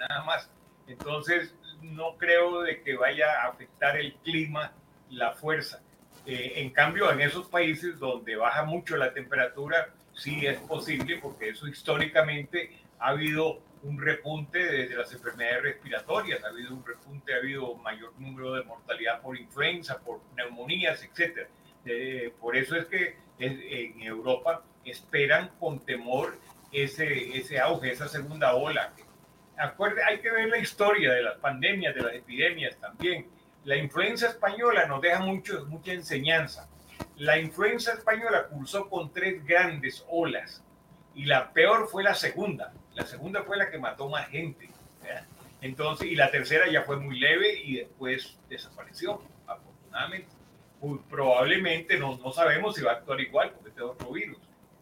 nada 0.01 0.25
más. 0.25 0.51
Entonces, 0.87 1.55
no 1.83 2.17
creo 2.17 2.63
de 2.63 2.83
que 2.83 2.97
vaya 2.97 3.43
a 3.43 3.49
afectar 3.49 3.97
el 3.97 4.15
clima, 4.17 4.73
la 5.11 5.33
fuerza. 5.33 5.83
Eh, 6.27 6.55
en 6.57 6.71
cambio, 6.71 7.11
en 7.11 7.21
esos 7.21 7.47
países 7.49 7.99
donde 7.99 8.37
baja 8.37 8.65
mucho 8.65 8.97
la 8.97 9.13
temperatura, 9.13 9.93
sí 10.21 10.47
es 10.47 10.59
posible, 10.59 11.19
porque 11.19 11.49
eso 11.49 11.67
históricamente 11.67 12.79
ha 12.99 13.09
habido 13.09 13.63
un 13.83 13.99
repunte 13.99 14.59
desde 14.59 14.95
las 14.95 15.11
enfermedades 15.13 15.63
respiratorias, 15.63 16.45
ha 16.45 16.49
habido 16.49 16.75
un 16.75 16.85
repunte, 16.85 17.33
ha 17.33 17.39
habido 17.39 17.75
mayor 17.77 18.13
número 18.19 18.53
de 18.53 18.65
mortalidad 18.65 19.23
por 19.23 19.39
influenza, 19.39 19.99
por 19.99 20.21
neumonías, 20.37 21.03
etc. 21.03 21.49
Eh, 21.87 22.35
por 22.39 22.57
eso 22.57 22.77
es 22.77 22.85
que 22.87 23.17
en 23.39 24.03
Europa 24.03 24.63
esperan 24.85 25.53
con 25.59 25.81
temor 25.81 26.37
ese, 26.71 27.37
ese 27.39 27.59
auge, 27.59 27.93
esa 27.93 28.07
segunda 28.07 28.55
ola. 28.55 28.93
Acuerde, 29.57 30.03
hay 30.05 30.21
que 30.21 30.31
ver 30.31 30.49
la 30.49 30.59
historia 30.59 31.13
de 31.13 31.23
las 31.23 31.39
pandemias, 31.39 31.95
de 31.95 32.03
las 32.03 32.15
epidemias 32.15 32.77
también. 32.79 33.27
La 33.65 33.77
influenza 33.77 34.29
española 34.29 34.87
nos 34.87 35.01
deja 35.01 35.21
mucho, 35.21 35.65
mucha 35.67 35.93
enseñanza. 35.93 36.69
La 37.17 37.39
influenza 37.39 37.93
española 37.93 38.47
cursó 38.49 38.89
con 38.89 39.13
tres 39.13 39.45
grandes 39.45 40.05
olas 40.09 40.65
y 41.15 41.27
la 41.27 41.53
peor 41.53 41.89
fue 41.89 42.03
la 42.03 42.15
segunda. 42.15 42.73
La 42.95 43.05
segunda 43.05 43.43
fue 43.43 43.57
la 43.57 43.71
que 43.71 43.79
mató 43.79 44.09
más 44.09 44.29
gente. 44.29 44.71
Entonces, 45.61 46.07
y 46.07 46.17
la 46.17 46.31
tercera 46.31 46.71
ya 46.71 46.83
fue 46.83 46.97
muy 46.97 47.19
leve 47.19 47.61
y 47.63 47.77
después 47.77 48.39
desapareció, 48.49 49.23
afortunadamente. 49.47 50.29
probablemente, 51.11 51.99
no, 51.99 52.17
no 52.17 52.33
sabemos 52.33 52.77
si 52.77 52.83
va 52.83 52.93
a 52.93 52.95
actuar 52.95 53.21
igual 53.21 53.51
porque 53.53 53.69
este 53.69 53.81
es 53.81 53.87
otro 53.87 54.11
virus, 54.11 54.39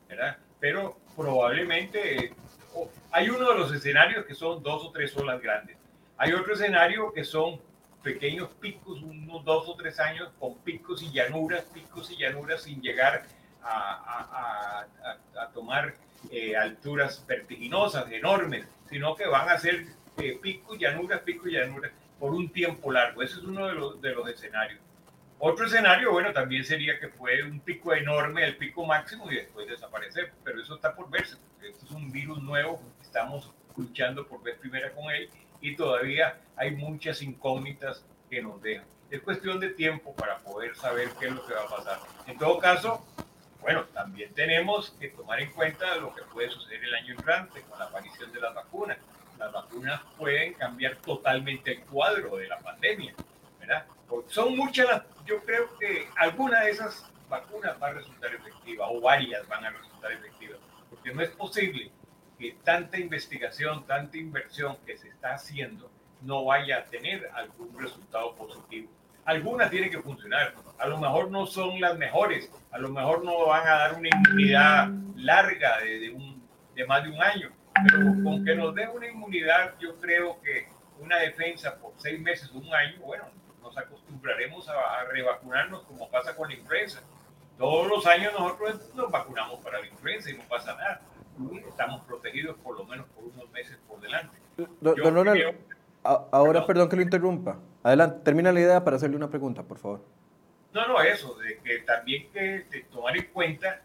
¿verdad? 0.09 0.39
Pero 0.61 0.97
probablemente 1.17 2.33
hay 3.11 3.31
uno 3.31 3.53
de 3.53 3.59
los 3.59 3.73
escenarios 3.73 4.25
que 4.25 4.35
son 4.35 4.63
dos 4.63 4.85
o 4.85 4.93
tres 4.93 5.17
olas 5.17 5.41
grandes. 5.43 5.77
Hay 6.17 6.33
otro 6.33 6.55
escenario 6.55 7.13
que 7.13 7.25
son 7.25 7.61
pequeños 8.03 8.49
picos, 8.61 9.03
unos 9.03 9.45
dos 9.45 9.69
o 9.69 9.75
tres 9.75 9.99
años 10.01 10.31
con 10.39 10.57
picos 10.59 11.03
y 11.03 11.11
llanuras, 11.11 11.65
picos 11.65 12.11
y 12.11 12.17
llanuras 12.17 12.63
sin 12.63 12.81
llegar 12.81 13.27
a, 13.63 14.87
a, 15.35 15.43
a 15.43 15.49
tomar 15.49 15.95
eh, 16.31 16.57
alturas 16.57 17.25
vertiginosas, 17.27 18.11
enormes, 18.11 18.67
sino 18.89 19.15
que 19.15 19.27
van 19.27 19.49
a 19.49 19.59
ser 19.59 19.87
eh, 20.19 20.39
picos, 20.41 20.79
llanuras, 20.79 21.21
picos 21.21 21.49
y 21.49 21.53
llanuras 21.53 21.93
por 22.19 22.33
un 22.33 22.51
tiempo 22.51 22.91
largo. 22.91 23.23
Ese 23.23 23.35
es 23.35 23.43
uno 23.45 23.67
de 23.67 23.75
los, 23.75 24.01
de 24.01 24.15
los 24.15 24.29
escenarios. 24.29 24.81
Otro 25.41 25.67
escenario, 25.67 26.11
bueno, 26.11 26.33
también 26.33 26.65
sería 26.65 26.99
que 26.99 27.09
fue 27.09 27.43
un 27.45 27.61
pico 27.61 27.95
enorme, 27.95 28.45
el 28.45 28.57
pico 28.57 28.85
máximo 28.85 29.31
y 29.31 29.37
después 29.37 29.69
desaparecer, 29.69 30.33
pero 30.43 30.61
eso 30.61 30.75
está 30.75 30.97
por 30.97 31.09
verse, 31.09 31.37
esto 31.63 31.85
es 31.85 31.91
un 31.93 32.11
virus 32.11 32.43
nuevo, 32.43 32.83
estamos 33.01 33.53
luchando 33.77 34.27
por 34.27 34.43
vez 34.43 34.59
primera 34.59 34.91
con 34.93 35.09
él 35.13 35.31
y 35.61 35.77
todavía 35.77 36.39
hay 36.57 36.73
muchas 36.73 37.23
incógnitas 37.23 38.05
que 38.31 38.43
nos 38.43 38.61
dejan. 38.63 38.87
Es 39.11 39.23
cuestión 39.23 39.59
de 39.59 39.71
tiempo 39.71 40.15
para 40.15 40.39
poder 40.39 40.77
saber 40.77 41.11
qué 41.19 41.27
es 41.27 41.33
lo 41.33 41.47
que 41.47 41.55
va 41.55 41.63
a 41.63 41.69
pasar. 41.69 41.99
En 42.27 42.37
todo 42.37 42.59
caso, 42.59 43.05
bueno, 43.61 43.85
también 43.87 44.33
tenemos 44.35 44.91
que 45.01 45.09
tomar 45.09 45.41
en 45.41 45.51
cuenta 45.53 45.97
lo 45.97 46.15
que 46.15 46.23
puede 46.23 46.51
suceder 46.51 46.85
el 46.85 46.95
año 46.95 47.15
entrante 47.15 47.63
con 47.63 47.79
la 47.79 47.87
aparición 47.87 48.33
de 48.33 48.41
las 48.41 48.55
vacunas. 48.55 48.99
Las 49.39 49.53
vacunas 49.53 50.01
pueden 50.17 50.55
cambiar 50.55 50.97
totalmente 50.97 51.73
el 51.73 51.81
cuadro 51.83 52.37
de 52.37 52.49
la 52.49 52.59
pandemia, 52.59 53.15
¿verdad? 53.61 53.87
Porque 54.09 54.33
son 54.33 54.57
muchas 54.57 54.89
las, 54.89 55.03
yo 55.27 55.41
creo 55.45 55.77
que 55.79 56.09
alguna 56.17 56.61
de 56.61 56.71
esas 56.71 57.11
vacunas 57.29 57.77
va 57.81 57.89
a 57.89 57.93
resultar 57.93 58.35
efectiva 58.35 58.89
o 58.89 59.01
varias 59.01 59.47
van 59.49 59.65
a 59.65 59.71
resultar 59.71 60.13
efectivas, 60.13 60.59
porque 60.91 61.13
no 61.13 61.23
es 61.23 61.31
posible 61.31 61.91
que 62.39 62.57
tanta 62.65 62.99
investigación, 62.99 63.87
tanta 63.87 64.17
inversión 64.17 64.77
que 64.87 64.97
se 64.97 65.09
está 65.09 65.35
haciendo 65.35 65.91
no 66.23 66.45
vaya 66.45 66.79
a 66.79 66.85
tener 66.85 67.31
algún 67.35 67.79
resultado 67.79 68.35
positivo 68.35 68.91
algunas 69.29 69.71
tienen 69.71 69.91
que 69.91 70.01
funcionar. 70.01 70.55
A 70.79 70.87
lo 70.87 70.97
mejor 70.97 71.31
no 71.31 71.45
son 71.45 71.79
las 71.83 71.99
mejores, 71.99 72.51
a 72.71 72.79
lo 72.79 72.89
mejor 72.89 73.23
no 73.23 73.47
van 73.47 73.67
a 73.69 73.73
dar 73.73 73.95
una 73.95 74.09
inmunidad 74.09 74.89
larga 75.17 75.81
de, 75.81 76.11
un, 76.11 76.43
de 76.75 76.87
más 76.87 77.05
de 77.05 77.11
un 77.11 77.23
año, 77.23 77.53
pero 77.75 78.07
con 78.25 78.43
que 78.43 78.55
nos 78.55 78.75
den 78.75 78.89
una 78.89 79.07
inmunidad, 79.07 79.75
yo 79.79 79.97
creo 80.01 80.41
que 80.41 80.69
una 80.99 81.19
defensa 81.19 81.79
por 81.79 81.93
seis 81.99 82.19
meses 82.19 82.51
un 82.53 82.75
año, 82.75 83.01
bueno, 83.01 83.25
nos 83.61 83.77
acostumbraremos 83.77 84.67
a, 84.71 85.05
revacunarnos 85.13 85.83
como 85.83 86.09
pasa 86.09 86.35
con 86.35 86.49
la 86.49 86.55
influenza. 86.55 87.03
Todos 87.59 87.87
los 87.87 88.07
años 88.07 88.33
nosotros 88.33 88.95
nos 88.95 89.11
vacunamos 89.11 89.61
para 89.61 89.79
la 89.79 89.89
influenza 89.89 90.31
y 90.31 90.39
no 90.39 90.45
pasa 90.45 90.75
nada. 90.75 91.03
Estamos 91.69 92.05
protegidos 92.05 92.57
por 92.59 92.77
lo 92.77 92.85
menos 92.85 93.07
por 93.09 93.25
unos 93.25 93.51
meses 93.51 93.79
por 93.89 94.01
delante. 94.01 94.37
ahora, 96.03 96.67
perdón 96.67 96.89
que 96.89 96.97
lo 96.97 97.03
interrumpa. 97.03 97.59
Adelante, 97.83 98.21
termina 98.25 98.53
la 98.53 98.61
idea 98.61 98.85
para 98.85 98.97
hacerle 98.97 99.17
una 99.17 99.31
pregunta, 99.31 99.63
por 99.63 99.79
favor. 99.79 100.05
No, 100.73 100.87
no, 100.87 101.01
eso, 101.01 101.35
de 101.39 101.59
que 101.59 101.79
también 101.81 102.31
que 102.33 102.87
tomar 102.91 103.17
en 103.17 103.27
cuenta 103.33 103.81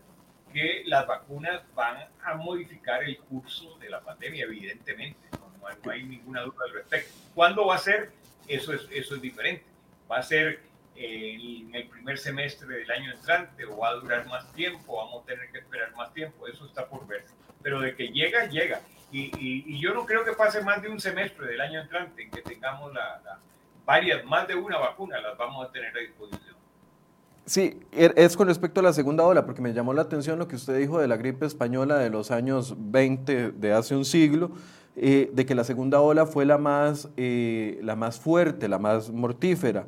que 0.52 0.84
las 0.86 1.08
vacunas 1.08 1.64
van 1.74 1.98
a 2.24 2.36
modificar 2.36 3.04
el 3.04 3.18
curso 3.20 3.78
de 3.80 3.90
la 3.90 4.02
pandemia, 4.02 4.46
evidentemente, 4.46 5.20
no, 5.40 5.92
hay 5.92 6.04
ninguna 6.04 6.42
duda 6.42 6.66
al 6.66 6.74
respecto. 6.74 7.12
¿Cuándo 7.34 7.66
va 7.66 7.76
a 7.76 7.80
ser? 7.80 8.12
Eso 8.48 8.74
es, 8.74 8.88
eso 8.92 9.16
es 9.16 9.22
diferente. 9.22 9.66
¿Va 10.12 10.18
a 10.18 10.24
ser 10.24 10.60
en 10.96 11.74
el 11.74 11.88
primer 11.88 12.18
semestre 12.18 12.78
del 12.78 12.92
año 12.92 13.12
entrante 13.12 13.66
o 13.66 13.78
va 13.78 13.90
a 13.90 13.94
durar 13.96 14.28
más 14.28 14.52
tiempo? 14.54 14.98
¿Vamos 14.98 15.24
a 15.24 15.26
tener 15.26 15.52
que 15.52 15.60
esperar 15.60 15.96
más 15.96 16.14
tiempo? 16.14 16.48
Eso 16.48 16.66
está 16.66 16.88
por 16.88 17.06
verse. 17.08 17.34
Pero 17.62 17.80
de 17.80 17.96
que 17.96 18.10
llega, 18.10 18.46
llega. 18.48 18.82
Y, 19.12 19.32
y, 19.38 19.80
yo 19.80 19.94
no 19.94 20.08
creo 20.08 20.26
que 20.26 20.34
pase 20.34 20.62
más 20.62 20.82
de 20.82 20.90
un 20.90 21.00
semestre 21.00 21.46
del 21.46 21.62
año 21.62 21.82
entrante 21.82 22.24
en 22.24 22.32
que 22.32 22.42
tengamos 22.42 22.92
la 22.94 23.22
varias, 23.86 24.26
más 24.26 24.48
de 24.48 24.56
una 24.56 24.78
vacuna 24.78 25.20
las 25.22 25.38
vamos 25.38 25.68
a 25.68 25.72
tener 25.72 25.96
a 25.96 26.00
disposición. 26.00 26.56
Sí, 27.46 27.80
er, 27.92 28.14
es 28.16 28.38
con 28.38 28.48
respecto 28.48 28.80
a 28.80 28.84
la 28.84 28.94
segunda 28.94 29.26
ola, 29.26 29.46
porque 29.46 29.62
me 29.62 29.74
llamó 29.74 29.94
la 29.94 30.04
atención 30.04 30.40
lo 30.40 30.48
que 30.48 30.56
usted 30.56 30.78
dijo 30.78 31.00
de 31.00 31.08
la 31.08 31.18
gripe 31.18 31.46
española 31.46 31.98
de 31.98 32.10
los 32.10 32.32
años 32.32 32.76
20 32.78 33.52
de 33.52 33.74
hace 33.74 33.96
un 33.96 34.06
siglo, 34.06 34.52
eh, 34.96 35.30
de 35.34 35.46
que 35.46 35.54
la 35.54 35.64
segunda 35.64 36.00
ola 36.00 36.26
fue 36.26 36.46
la 36.46 36.58
más, 36.58 37.10
eh, 37.18 37.80
la 37.84 37.96
más 37.96 38.20
fuerte, 38.20 38.70
la 38.70 38.80
más 38.80 39.10
mortífera. 39.10 39.86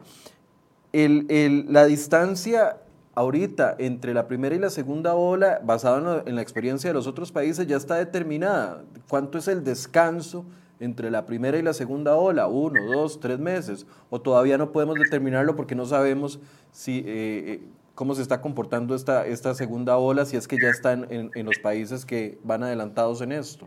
La 0.96 1.86
distancia 1.86 2.78
ahorita 3.16 3.76
entre 3.80 4.14
la 4.14 4.28
primera 4.28 4.56
y 4.56 4.60
la 4.60 4.70
segunda 4.70 5.16
ola, 5.16 5.60
basada 5.64 6.24
en, 6.26 6.36
la 6.36 6.42
experiencia 6.42 6.90
de 6.90 6.94
los 6.94 7.08
otros 7.08 7.32
países, 7.32 7.68
ya 7.68 7.76
está 7.76 7.96
determinada. 7.96 8.84
¿Cuánto 9.10 9.38
es 9.38 9.48
el 9.50 9.64
descanso 9.64 10.46
entre 10.80 11.12
la 11.12 11.26
primera 11.26 11.58
y 11.58 11.62
la 11.62 11.74
segunda 11.74 12.16
ola, 12.16 12.48
uno, 12.48 12.86
dos, 12.86 13.20
tres 13.20 13.40
meses, 13.40 13.88
o 14.10 14.22
todavía 14.22 14.58
no 14.58 14.72
podemos 14.72 14.96
determinarlo 14.96 15.56
porque 15.56 15.76
no 15.76 15.86
sabemos 15.86 16.40
eh, 16.88 17.04
eh, 17.06 17.62
cómo 17.94 18.14
se 18.14 18.22
está 18.22 18.42
comportando 18.42 18.96
esta, 18.96 19.54
segunda 19.54 19.98
ola, 19.98 20.26
si 20.26 20.36
es 20.38 20.48
que 20.48 20.58
ya 20.62 20.70
están 20.70 21.08
en, 21.10 21.46
los 21.46 21.60
países 21.60 22.06
que 22.06 22.38
van 22.44 22.64
adelantados 22.64 23.22
en 23.22 23.32
esto. 23.32 23.66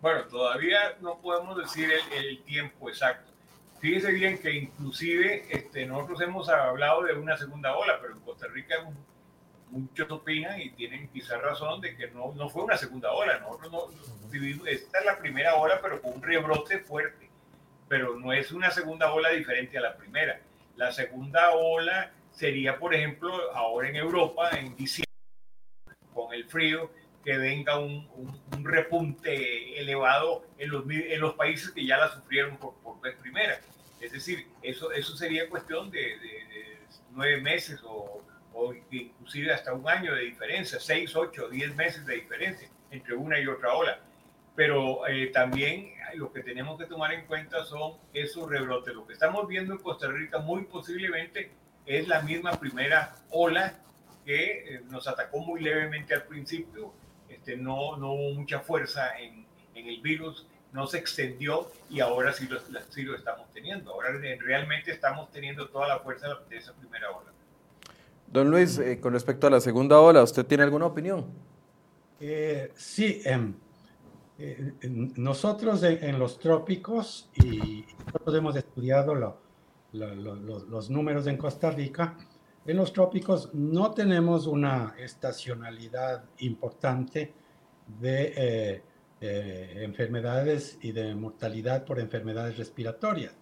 Bueno, 0.00 0.24
todavía 0.26 0.78
no 1.00 1.18
podemos 1.18 1.56
decir 1.56 1.88
el 2.14 2.42
tiempo 2.44 2.88
exacto. 2.88 3.33
Fíjese 3.84 4.12
bien 4.12 4.38
que 4.38 4.50
inclusive 4.50 5.44
este, 5.50 5.84
nosotros 5.84 6.18
hemos 6.22 6.48
hablado 6.48 7.02
de 7.02 7.12
una 7.12 7.36
segunda 7.36 7.76
ola, 7.76 7.98
pero 8.00 8.14
en 8.14 8.20
Costa 8.20 8.46
Rica 8.46 8.76
muchos 9.68 10.10
opinan 10.10 10.58
y 10.58 10.70
tienen 10.70 11.06
quizás 11.08 11.42
razón 11.42 11.82
de 11.82 11.94
que 11.94 12.08
no, 12.08 12.32
no 12.34 12.48
fue 12.48 12.64
una 12.64 12.78
segunda 12.78 13.12
ola. 13.12 13.38
Nosotros 13.40 13.70
no, 13.70 14.30
vivimos, 14.30 14.66
esta 14.68 15.00
es 15.00 15.04
la 15.04 15.18
primera 15.18 15.56
ola, 15.56 15.80
pero 15.82 16.00
con 16.00 16.14
un 16.14 16.22
rebrote 16.22 16.78
fuerte. 16.78 17.28
Pero 17.86 18.18
no 18.18 18.32
es 18.32 18.52
una 18.52 18.70
segunda 18.70 19.12
ola 19.12 19.28
diferente 19.32 19.76
a 19.76 19.82
la 19.82 19.94
primera. 19.98 20.40
La 20.76 20.90
segunda 20.90 21.50
ola 21.50 22.10
sería, 22.30 22.78
por 22.78 22.94
ejemplo, 22.94 23.54
ahora 23.54 23.90
en 23.90 23.96
Europa, 23.96 24.48
en 24.52 24.74
diciembre, 24.76 25.12
con 26.14 26.32
el 26.32 26.46
frío, 26.46 26.90
que 27.22 27.36
venga 27.36 27.78
un, 27.78 28.08
un, 28.50 28.64
repunte 28.64 29.78
elevado 29.78 30.46
en 30.56 30.70
los, 30.70 30.84
en 30.88 31.20
los 31.20 31.34
países 31.34 31.70
que 31.70 31.84
ya 31.84 31.98
la 31.98 32.08
sufrieron 32.08 32.56
por, 32.56 32.76
por 32.76 32.98
vez 33.02 33.14
primera. 33.16 33.58
Es 34.04 34.12
decir, 34.12 34.46
eso, 34.62 34.92
eso 34.92 35.16
sería 35.16 35.48
cuestión 35.48 35.90
de, 35.90 36.16
nueve 37.12 37.40
meses 37.40 37.80
o, 37.84 38.22
o, 38.52 38.74
inclusive 38.90 39.52
hasta 39.52 39.72
un 39.72 39.88
año 39.88 40.14
de 40.14 40.22
diferencia, 40.22 40.78
seis, 40.80 41.14
ocho, 41.16 41.48
diez 41.48 41.74
meses 41.74 42.04
de 42.06 42.16
diferencia 42.16 42.68
entre 42.90 43.14
una 43.14 43.38
y 43.38 43.46
otra 43.46 43.74
ola. 43.74 44.00
Pero 44.56 45.06
eh, 45.08 45.28
también 45.28 45.92
lo 46.14 46.32
que 46.32 46.42
tenemos 46.42 46.78
que 46.78 46.86
tomar 46.86 47.12
en 47.12 47.26
cuenta 47.26 47.64
son 47.64 47.94
esos 48.12 48.48
rebrotes. 48.48 48.94
Lo 48.94 49.06
que 49.06 49.14
estamos 49.14 49.48
viendo 49.48 49.74
en 49.74 49.80
Costa 49.80 50.08
Rica 50.08 50.38
muy 50.38 50.64
posiblemente 50.64 51.50
es 51.86 52.06
la 52.06 52.22
misma 52.22 52.52
primera 52.52 53.16
ola 53.30 53.80
que 54.24 54.76
eh, 54.76 54.82
nos 54.90 55.06
atacó 55.08 55.40
muy 55.40 55.60
levemente 55.60 56.14
al 56.14 56.24
principio 56.24 56.94
este, 57.28 57.56
no, 57.56 57.96
no 57.96 58.12
hubo 58.12 58.34
mucha 58.34 58.60
fuerza 58.60 59.18
en, 59.18 59.44
en, 59.74 59.86
el 59.86 60.00
virus, 60.00 60.46
no 60.74 60.88
se 60.88 60.98
extendió 60.98 61.70
y 61.88 62.00
ahora 62.00 62.32
sí 62.32 62.48
lo, 62.48 62.58
sí 62.90 63.02
lo 63.04 63.14
estamos 63.14 63.48
teniendo. 63.52 63.92
Ahora 63.92 64.08
realmente 64.40 64.90
estamos 64.90 65.30
teniendo 65.30 65.68
toda 65.68 65.86
la 65.86 66.00
fuerza 66.00 66.26
de 66.50 66.56
esa 66.56 66.72
primera 66.74 67.10
ola. 67.12 67.30
Don 68.26 68.50
Luis, 68.50 68.78
eh, 68.78 68.98
con 69.00 69.12
respecto 69.12 69.46
a 69.46 69.50
la 69.50 69.60
segunda 69.60 70.00
ola, 70.00 70.24
¿usted 70.24 70.44
tiene 70.44 70.64
alguna 70.64 70.86
opinión? 70.86 71.26
Eh, 72.18 72.72
sí, 72.74 73.22
em, 73.24 73.54
eh, 74.36 74.72
nosotros 75.14 75.84
en, 75.84 76.18
los 76.18 76.40
trópicos, 76.40 77.30
y 77.36 77.84
nosotros 78.06 78.34
hemos 78.36 78.56
estudiado 78.56 79.14
los 79.92 80.90
números 80.90 81.28
en 81.28 81.36
Costa 81.36 81.70
Rica, 81.70 82.16
en 82.66 82.76
los 82.76 82.92
trópicos 82.92 83.54
no 83.54 83.92
tenemos 83.92 84.48
una 84.48 84.96
estacionalidad 84.98 86.24
importante 86.38 87.32
de 88.00 88.82
eh, 89.26 89.82
enfermedades 89.82 90.76
y 90.82 90.92
de 90.92 91.14
mortalidad 91.14 91.86
por 91.86 91.98
enfermedades 91.98 92.58
respiratorias. 92.58 93.32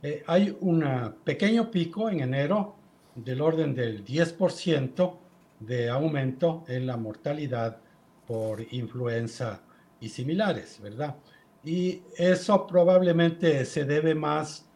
Eh, 0.00 0.22
hay 0.28 0.56
un 0.60 0.84
pequeño 1.24 1.72
pico 1.72 2.08
en 2.08 2.20
enero 2.20 2.76
del 3.16 3.40
orden 3.40 3.74
del 3.74 4.04
10% 4.04 5.16
de 5.58 5.90
aumento 5.90 6.62
en 6.68 6.86
la 6.86 6.96
mortalidad 6.96 7.78
por 8.28 8.64
influenza 8.72 9.62
y 10.00 10.08
similares, 10.08 10.78
¿verdad? 10.80 11.16
Y 11.64 12.02
eso 12.16 12.64
probablemente 12.66 13.64
se 13.64 13.84
debe 13.84 14.14
más 14.14 14.66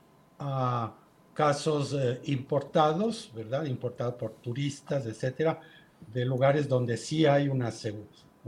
a 0.41 0.93
casos 1.35 1.95
eh, 1.95 2.21
importados, 2.25 3.31
¿verdad? 3.33 3.65
Importados 3.67 4.15
por 4.15 4.33
turistas, 4.41 5.07
etcétera, 5.07 5.61
de 6.13 6.25
lugares 6.25 6.69
donde 6.69 6.97
sí 6.97 7.27
hay 7.27 7.49
una, 7.49 7.71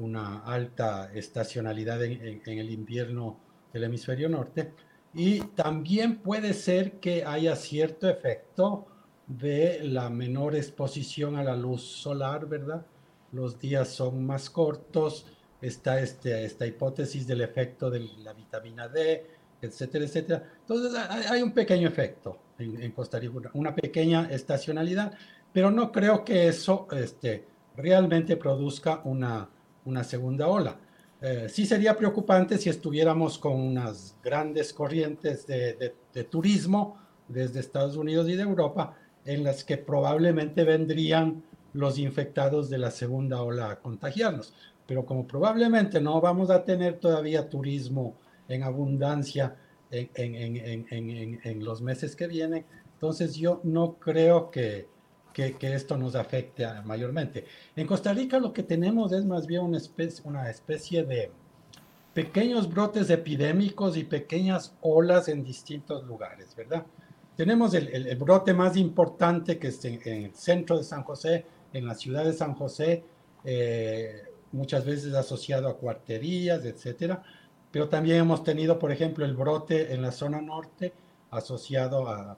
una 0.00 0.40
alta 0.40 1.10
estacionalidad 1.14 2.02
en, 2.02 2.42
el 2.44 2.70
invierno 2.70 3.38
del 3.72 3.84
hemisferio 3.84 4.28
norte. 4.28 4.72
Y 5.14 5.40
también 5.40 6.18
puede 6.18 6.54
ser 6.54 7.00
que 7.00 7.24
haya 7.24 7.56
cierto 7.56 8.08
efecto 8.08 8.86
de 9.26 9.80
la 9.84 10.10
menor 10.10 10.56
exposición 10.56 11.36
a 11.36 11.44
la 11.44 11.56
luz 11.56 11.82
solar, 11.82 12.46
¿verdad? 12.46 12.84
Los 13.32 13.58
días 13.58 13.88
son 13.88 14.24
más 14.24 14.50
cortos, 14.50 15.26
está 15.60 16.00
este, 16.00 16.44
esta 16.44 16.66
hipótesis 16.66 17.26
del 17.26 17.42
efecto 17.42 17.90
de 17.90 18.08
la 18.18 18.32
vitamina 18.32 18.88
D, 18.88 19.26
etcétera, 19.60 20.04
etcétera. 20.04 20.52
Entonces 20.60 20.98
hay 21.28 21.42
un 21.42 21.52
pequeño 21.52 21.88
efecto 21.88 22.38
en, 22.58 22.90
Costa 22.92 23.18
Rica, 23.18 23.50
una 23.54 23.74
pequeña 23.74 24.28
estacionalidad, 24.30 25.12
pero 25.52 25.70
no 25.70 25.90
creo 25.92 26.24
que 26.24 26.48
eso 26.48 26.86
este, 26.92 27.44
realmente 27.76 28.36
produzca 28.36 29.00
una, 29.04 29.48
una 29.84 30.04
segunda 30.04 30.46
ola. 30.48 30.78
Eh, 31.20 31.48
sí 31.50 31.66
sería 31.66 31.96
preocupante 31.96 32.56
si 32.56 32.70
estuviéramos 32.70 33.38
con 33.38 33.52
unas 33.52 34.16
grandes 34.22 34.72
corrientes 34.72 35.46
de, 35.46 35.94
de, 36.14 36.24
turismo 36.24 36.98
desde 37.28 37.60
Estados 37.60 37.96
Unidos 37.96 38.28
y 38.28 38.36
de 38.36 38.42
Europa, 38.42 38.96
en 39.26 39.44
las 39.44 39.62
que 39.64 39.76
probablemente 39.76 40.64
vendrían 40.64 41.42
los 41.74 41.98
infectados 41.98 42.70
de 42.70 42.78
la 42.78 42.90
segunda 42.90 43.42
ola 43.42 43.70
a 43.70 43.80
contagiarnos. 43.80 44.54
Pero 44.86 45.04
como 45.04 45.26
probablemente 45.26 46.00
no 46.00 46.20
vamos 46.20 46.50
a 46.50 46.64
tener 46.64 46.98
todavía 46.98 47.48
turismo 47.48 48.16
en 48.48 48.62
abundancia 48.62 49.56
en, 49.90 51.64
los 51.64 51.82
meses 51.82 52.16
que 52.16 52.26
vienen. 52.26 52.64
Entonces 52.94 53.36
yo 53.36 53.60
no 53.62 53.94
creo 53.94 54.50
que, 54.50 54.88
que, 55.32 55.56
esto 55.60 55.96
nos 55.96 56.14
afecte 56.14 56.66
mayormente. 56.84 57.44
En 57.76 57.86
Costa 57.86 58.12
Rica 58.12 58.38
lo 58.38 58.52
que 58.52 58.62
tenemos 58.62 59.12
es 59.12 59.24
más 59.24 59.46
bien 59.46 59.62
una 59.62 59.78
especie, 59.78 60.22
una 60.26 60.50
especie 60.50 61.04
de 61.04 61.30
pequeños 62.14 62.68
brotes 62.68 63.08
epidémicos 63.10 63.96
y 63.96 64.04
pequeñas 64.04 64.74
olas 64.80 65.28
en 65.28 65.44
distintos 65.44 66.04
lugares, 66.04 66.54
¿verdad? 66.56 66.84
Tenemos 67.36 67.72
el, 67.74 68.16
brote 68.16 68.52
más 68.52 68.76
importante 68.76 69.58
que 69.58 69.68
es 69.68 69.84
en, 69.84 70.00
el 70.04 70.34
centro 70.34 70.76
de 70.76 70.84
San 70.84 71.04
José, 71.04 71.46
en 71.72 71.86
la 71.86 71.94
ciudad 71.94 72.24
de 72.24 72.32
San 72.32 72.54
José, 72.54 73.04
eh, 73.44 74.24
muchas 74.52 74.84
veces 74.84 75.14
asociado 75.14 75.68
a 75.68 75.76
cuarterías, 75.76 76.64
etcétera 76.64 77.22
pero 77.70 77.88
también 77.88 78.18
hemos 78.18 78.42
tenido, 78.42 78.78
por 78.78 78.90
ejemplo, 78.90 79.24
el 79.24 79.34
brote 79.34 79.94
en 79.94 80.02
la 80.02 80.12
zona 80.12 80.40
norte 80.40 80.92
asociado 81.30 82.08
a, 82.08 82.36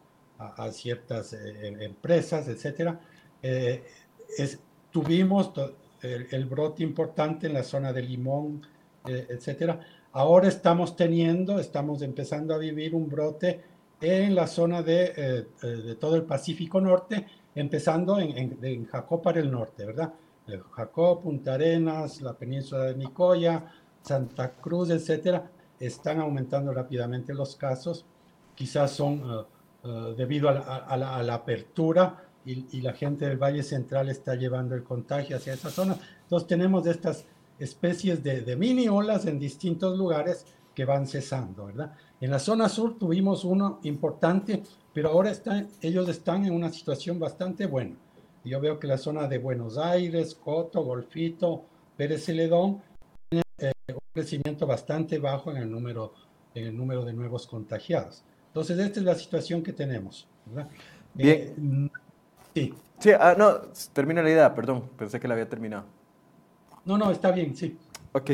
ciertas 0.72 1.32
eh, 1.32 1.68
em, 1.68 1.80
empresas, 1.82 2.49
etcétera. 2.49 3.01
Eh, 3.43 3.82
tuvimos 4.90 5.53
el, 6.03 6.47
brote 6.47 6.82
importante 6.82 7.47
en 7.47 7.55
la 7.55 7.62
zona 7.62 7.93
de 7.93 8.03
Limón, 8.03 8.62
eh, 9.07 9.26
etcétera. 9.30 9.80
Ahora 10.12 10.49
estamos 10.49 10.97
teniendo, 10.97 11.59
estamos 11.59 12.03
empezando 12.03 12.55
a 12.55 12.59
vivir 12.59 12.95
un 12.95 13.09
brote 13.09 13.61
en 14.01 14.34
la 14.34 14.47
zona 14.47 14.82
de, 14.82 15.47
todo 16.01 16.16
el 16.16 16.24
Pacífico 16.24 16.80
Norte, 16.80 17.26
empezando 17.55 18.18
en, 18.18 18.59
en, 18.62 18.86
Jacó 18.86 19.22
para 19.22 19.40
el 19.40 19.51
norte, 19.51 19.86
¿verdad? 19.86 20.12
Jacó, 20.72 21.20
Punta 21.20 21.55
Arenas, 21.55 22.20
la 22.20 22.34
península 22.34 22.86
de 22.86 22.97
Nicoya, 22.97 23.64
Santa 24.03 24.53
Cruz, 24.53 24.90
etcétera, 24.90 25.49
están 25.78 26.20
aumentando 26.20 26.72
rápidamente 26.74 27.32
los 27.32 27.57
casos. 27.57 28.05
Quizás 28.55 28.90
son 28.90 29.47
uh, 29.85 30.14
debido 30.16 30.49
a 30.49 30.97
la, 30.97 31.35
apertura 31.35 32.24
y, 32.45 32.80
la 32.80 32.93
gente 32.93 33.26
del 33.26 33.39
Valle 33.39 33.62
Central 33.62 34.09
está 34.09 34.35
llevando 34.35 34.74
el 34.74 34.83
contagio 34.83 35.37
hacia 35.37 35.55
esa 35.55 35.70
zona. 35.70 35.97
Entonces 36.22 36.49
tenemos 36.49 36.87
estas 36.87 37.24
especies 37.59 38.22
de, 38.22 38.57
mini 38.57 38.89
olas 38.89 39.26
en 39.26 39.39
distintos 39.39 39.97
lugares 39.97 40.47
que 40.74 40.85
van 40.85 41.07
cesando, 41.07 41.66
¿verdad? 41.66 41.93
En 42.20 42.30
la 42.30 42.39
zona 42.39 42.68
sur 42.68 42.99
tuvimos 42.99 43.45
uno 43.45 43.78
importante, 43.83 44.62
pero 44.93 45.11
ahora 45.11 45.30
están, 45.30 45.68
ellos 45.80 46.09
están 46.09 46.45
en 46.45 46.55
una 46.55 46.70
situación 46.70 47.18
bastante 47.18 47.66
buena. 47.66 47.97
Yo 48.45 48.61
veo 48.61 48.80
que 48.80 48.87
la 48.87 48.99
zona 48.99 49.28
de 49.28 49.39
Buenos 49.39 49.78
Aires, 49.78 50.35
Coto, 50.35 50.83
Golfito, 50.83 51.64
Pérez 51.97 52.24
Celedón, 52.24 52.83
eh, 53.30 53.72
un 53.89 53.99
crecimiento 54.12 54.66
bastante 54.66 55.18
bajo 55.18 55.53
en 55.53 55.59
el, 55.59 55.70
número, 55.70 56.12
en 56.55 56.66
el 56.66 56.76
número 56.76 57.05
de 57.05 57.12
nuevos 57.12 57.47
contagiados. 57.47 58.24
Entonces, 58.53 58.79
esta 58.79 59.01
es 59.01 59.07
la 59.07 59.15
situación 59.15 59.63
que 59.63 59.73
tenemos. 59.73 60.29
Bien. 61.15 61.41
Eh, 61.41 61.91
sí. 62.55 62.75
Sí, 62.99 63.11
ah, 63.19 63.35
no, 63.37 63.63
termina 63.95 64.23
la 64.23 64.29
idea, 64.29 64.55
perdón, 64.55 64.85
pensé 64.99 65.19
que 65.19 65.27
la 65.27 65.33
había 65.33 65.49
terminado. 65.49 65.85
No, 66.85 66.99
no, 66.99 67.11
está 67.11 67.31
bien, 67.31 67.57
sí. 67.57 67.79
Ok. 68.13 68.33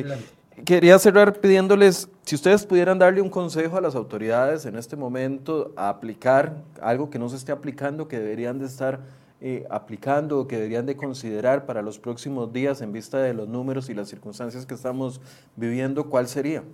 Quería 0.64 0.98
cerrar 0.98 1.38
pidiéndoles 1.40 2.08
si 2.24 2.34
ustedes 2.34 2.66
pudieran 2.66 2.98
darle 2.98 3.22
un 3.22 3.30
consejo 3.30 3.76
a 3.76 3.80
las 3.80 3.94
autoridades 3.94 4.66
en 4.66 4.76
este 4.76 4.96
momento 4.96 5.72
a 5.76 5.88
aplicar 5.88 6.64
algo 6.82 7.10
que 7.10 7.18
no 7.20 7.28
se 7.28 7.36
esté 7.36 7.52
aplicando, 7.52 8.08
que 8.08 8.18
deberían 8.18 8.58
de 8.58 8.66
estar 8.66 9.00
eh, 9.40 9.64
aplicando 9.70 10.40
o 10.40 10.48
que 10.48 10.56
deberían 10.56 10.84
de 10.84 10.96
considerar 10.96 11.64
para 11.64 11.80
los 11.80 12.00
próximos 12.00 12.52
días 12.52 12.80
en 12.80 12.92
vista 12.92 13.18
de 13.18 13.34
los 13.34 13.46
números 13.46 13.88
y 13.88 13.94
las 13.94 14.08
circunstancias 14.08 14.66
que 14.66 14.74
estamos 14.74 15.20
viviendo, 15.54 16.10
¿cuál 16.10 16.26
sería? 16.26 16.64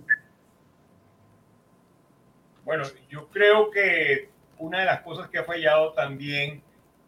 Bueno, 2.65 2.83
yo 3.09 3.27
creo 3.29 3.69
que 3.69 4.29
una 4.57 4.79
de 4.79 4.85
las 4.85 5.01
cosas 5.01 5.29
que 5.29 5.37
ha 5.37 5.43
fallado 5.43 5.93
también 5.93 6.63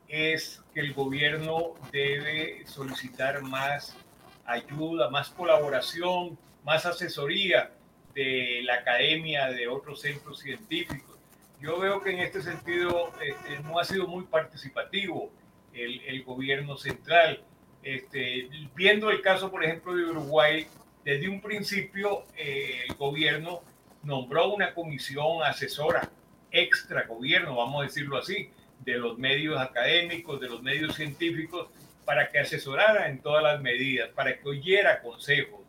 es 0.08 0.64
que 0.72 0.82
el 0.82 0.94
gobierno 0.94 1.74
debe 1.92 2.64
solicitar 2.68 3.42
más 3.42 3.98
ayuda, 4.46 5.10
más 5.10 5.30
colaboración, 5.32 6.38
más 6.64 6.86
asesoría 6.86 7.72
de 8.14 8.62
la 8.66 8.76
academia, 8.76 9.48
de 9.48 9.68
otros 9.68 10.02
centros 10.02 10.40
científicos. 10.40 11.18
Yo 11.60 11.80
veo 11.80 12.02
que 12.02 12.12
en 12.12 12.20
este 12.20 12.44
sentido 12.44 13.12
este, 13.20 13.60
no 13.64 13.80
ha 13.80 13.84
sido 13.84 14.08
muy 14.08 14.26
participativo 14.26 15.32
el, 15.74 16.24
gobierno 16.24 16.78
central. 16.78 17.44
Este, 17.82 18.48
viendo 18.76 19.10
el 19.10 19.22
caso, 19.22 19.50
por 19.50 19.64
ejemplo, 19.64 19.96
de 19.96 20.06
Uruguay, 20.06 20.68
desde 21.04 21.28
un 21.28 21.42
principio 21.42 22.26
eh, 22.36 22.84
el 22.88 22.96
gobierno 22.96 23.64
nombró 24.04 24.54
una 24.54 24.74
comisión 24.74 25.44
asesora, 25.44 26.10
extra 26.52 27.04
gobierno, 27.04 27.56
vamos 27.56 27.82
a 27.82 27.84
decirlo 27.86 28.18
así, 28.18 28.50
de 28.80 28.98
los 28.98 29.18
medios 29.18 29.60
académicos, 29.60 30.40
de 30.40 30.50
los 30.50 30.62
medios 30.62 30.96
científicos, 30.96 31.70
para 32.06 32.30
que 32.30 32.40
asesorara 32.40 33.10
en 33.10 33.22
todas 33.22 33.44
las 33.44 33.62
medidas, 33.62 34.10
para 34.10 34.38
que 34.38 34.48
oyera 34.48 35.02
consejos. 35.02 35.60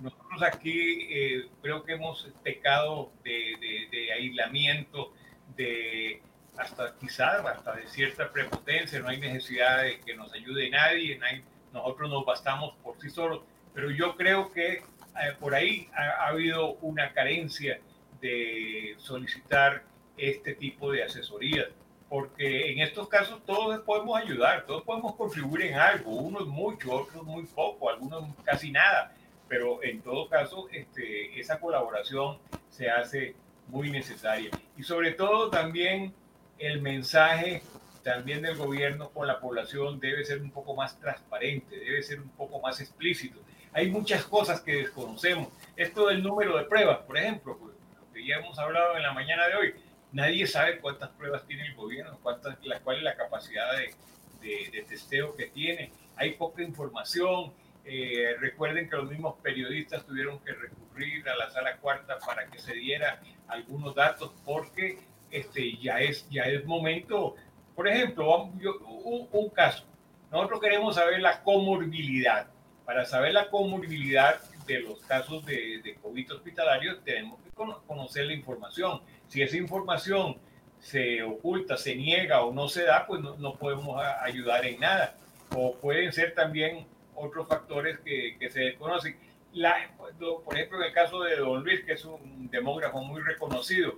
Nosotros 0.00 0.42
aquí 0.42 1.06
eh, 1.10 1.48
creo 1.62 1.84
que 1.84 1.92
hemos 1.92 2.28
pecado 2.42 3.12
de, 3.22 3.88
de, 3.90 4.12
aislamiento, 4.12 5.12
de 5.56 6.22
hasta 6.56 6.96
quizás 6.98 7.44
hasta 7.44 7.76
de 7.76 7.86
cierta 7.86 8.32
prepotencia, 8.32 8.98
no 8.98 9.08
hay 9.08 9.18
necesidad 9.18 9.82
de 9.82 10.00
que 10.00 10.16
nos 10.16 10.32
ayude 10.32 10.70
nadie, 10.70 11.20
nosotros 11.72 12.10
nos 12.10 12.24
bastamos 12.24 12.74
por 12.82 13.00
sí 13.00 13.10
solos, 13.10 13.42
pero 13.74 13.90
yo 13.90 14.16
creo 14.16 14.50
que 14.52 14.82
eh, 15.16 15.34
por 15.38 15.54
ahí 15.54 15.88
ha, 15.94 16.24
ha, 16.24 16.28
habido 16.28 16.74
una 16.80 17.12
carencia 17.12 17.80
de 18.20 18.94
solicitar 18.98 19.82
este 20.16 20.54
tipo 20.54 20.92
de 20.92 21.02
asesorías 21.04 21.68
porque 22.10 22.72
en 22.72 22.80
estos 22.80 23.08
casos 23.08 23.40
todos 23.46 23.80
podemos 23.82 24.20
ayudar, 24.20 24.66
todos 24.66 24.82
podemos 24.82 25.14
contribuir 25.14 25.66
en 25.66 25.74
algo, 25.74 26.10
unos 26.10 26.48
mucho, 26.48 26.90
otros 26.92 27.22
muy 27.22 27.44
poco, 27.44 27.88
algunos 27.88 28.34
casi 28.44 28.72
nada, 28.72 29.14
pero 29.46 29.80
en 29.84 30.02
todo 30.02 30.28
caso 30.28 30.66
este, 30.72 31.38
esa 31.38 31.60
colaboración 31.60 32.38
se 32.68 32.90
hace 32.90 33.36
muy 33.68 33.92
necesaria. 33.92 34.50
Y 34.76 34.82
sobre 34.82 35.12
todo 35.12 35.50
también 35.50 36.12
el 36.58 36.82
mensaje 36.82 37.62
también 38.02 38.42
del 38.42 38.56
gobierno 38.56 39.10
con 39.10 39.28
la 39.28 39.38
población 39.38 40.00
debe 40.00 40.24
ser 40.24 40.42
un 40.42 40.50
poco 40.50 40.74
más 40.74 40.98
transparente, 40.98 41.78
debe 41.78 42.02
ser 42.02 42.20
un 42.20 42.30
poco 42.30 42.60
más 42.60 42.80
explícito. 42.80 43.38
Hay 43.72 43.90
muchas 43.90 44.24
cosas 44.24 44.60
que 44.60 44.76
desconocemos. 44.76 45.48
Esto 45.76 46.08
del 46.08 46.22
número 46.22 46.56
de 46.56 46.64
pruebas, 46.64 46.98
por 46.98 47.16
ejemplo, 47.16 47.56
pues, 47.58 47.74
que 48.12 48.26
ya 48.26 48.36
hemos 48.36 48.58
hablado 48.58 48.96
en 48.96 49.02
la 49.02 49.12
mañana 49.12 49.46
de 49.46 49.54
hoy, 49.56 49.74
Nadie 50.12 50.46
sabe 50.46 50.80
cuántas 50.80 51.10
pruebas 51.10 51.46
tiene 51.46 51.66
el 51.66 51.74
gobierno, 51.74 52.18
cuántas, 52.22 52.58
la, 52.64 52.80
cuál 52.80 52.98
es 52.98 53.02
la 53.04 53.16
capacidad 53.16 53.66
de, 53.76 54.70
de, 54.72 54.82
testeo 54.82 55.36
que 55.36 55.46
tiene. 55.46 55.92
Hay 56.16 56.32
poca 56.32 56.62
información. 56.62 57.52
Eh, 57.84 58.34
recuerden 58.40 58.90
que 58.90 58.96
los 58.96 59.08
mismos 59.08 59.36
periodistas 59.40 60.04
tuvieron 60.04 60.40
que 60.40 60.52
recurrir 60.52 61.28
a 61.28 61.36
la 61.36 61.50
sala 61.50 61.76
cuarta 61.76 62.18
para 62.18 62.46
que 62.46 62.58
se 62.58 62.74
diera 62.74 63.20
algunos 63.46 63.94
datos 63.94 64.32
porque 64.44 64.98
este, 65.30 65.76
ya, 65.78 66.00
es, 66.00 66.28
ya 66.28 66.42
es 66.42 66.64
momento. 66.64 67.36
Por 67.76 67.86
ejemplo, 67.86 68.44
un, 68.44 69.28
un 69.30 69.50
caso. 69.50 69.84
Nosotros 70.32 70.60
queremos 70.60 70.96
saber 70.96 71.20
la 71.20 71.40
comorbilidad. 71.42 72.48
Para 72.90 73.04
saber 73.04 73.32
la 73.32 73.48
comorbilidad 73.48 74.40
de 74.66 74.80
los 74.80 74.98
casos 75.02 75.46
de, 75.46 75.80
de 75.80 75.94
COVID 76.02 76.32
hospitalarios 76.32 76.98
tenemos 77.04 77.38
que 77.40 77.50
conocer 77.86 78.24
la 78.24 78.32
información 78.32 79.00
si 79.28 79.42
esa 79.42 79.56
información 79.56 80.38
se 80.80 81.22
oculta, 81.22 81.76
se 81.76 81.94
niega 81.94 82.42
o 82.42 82.52
no 82.52 82.68
se 82.68 82.82
da, 82.82 83.06
pues 83.06 83.20
no, 83.20 83.54
podemos 83.54 84.02
ayudar 84.22 84.66
en 84.66 84.80
nada. 84.80 85.14
O 85.54 85.76
pueden 85.76 86.12
ser 86.12 86.34
también 86.34 86.84
otros 87.14 87.46
factores 87.46 88.00
que, 88.00 88.36
se 88.50 88.58
desconocen. 88.58 89.16
La, 89.52 89.88
por 90.44 90.56
ejemplo, 90.56 90.78
en 90.78 90.88
el 90.88 90.92
caso 90.92 91.22
de 91.22 91.36
Don 91.36 91.62
Luis, 91.62 91.84
que 91.84 91.92
es 91.92 92.04
un 92.04 92.50
demógrafo 92.50 93.04
muy 93.04 93.22
reconocido, 93.22 93.94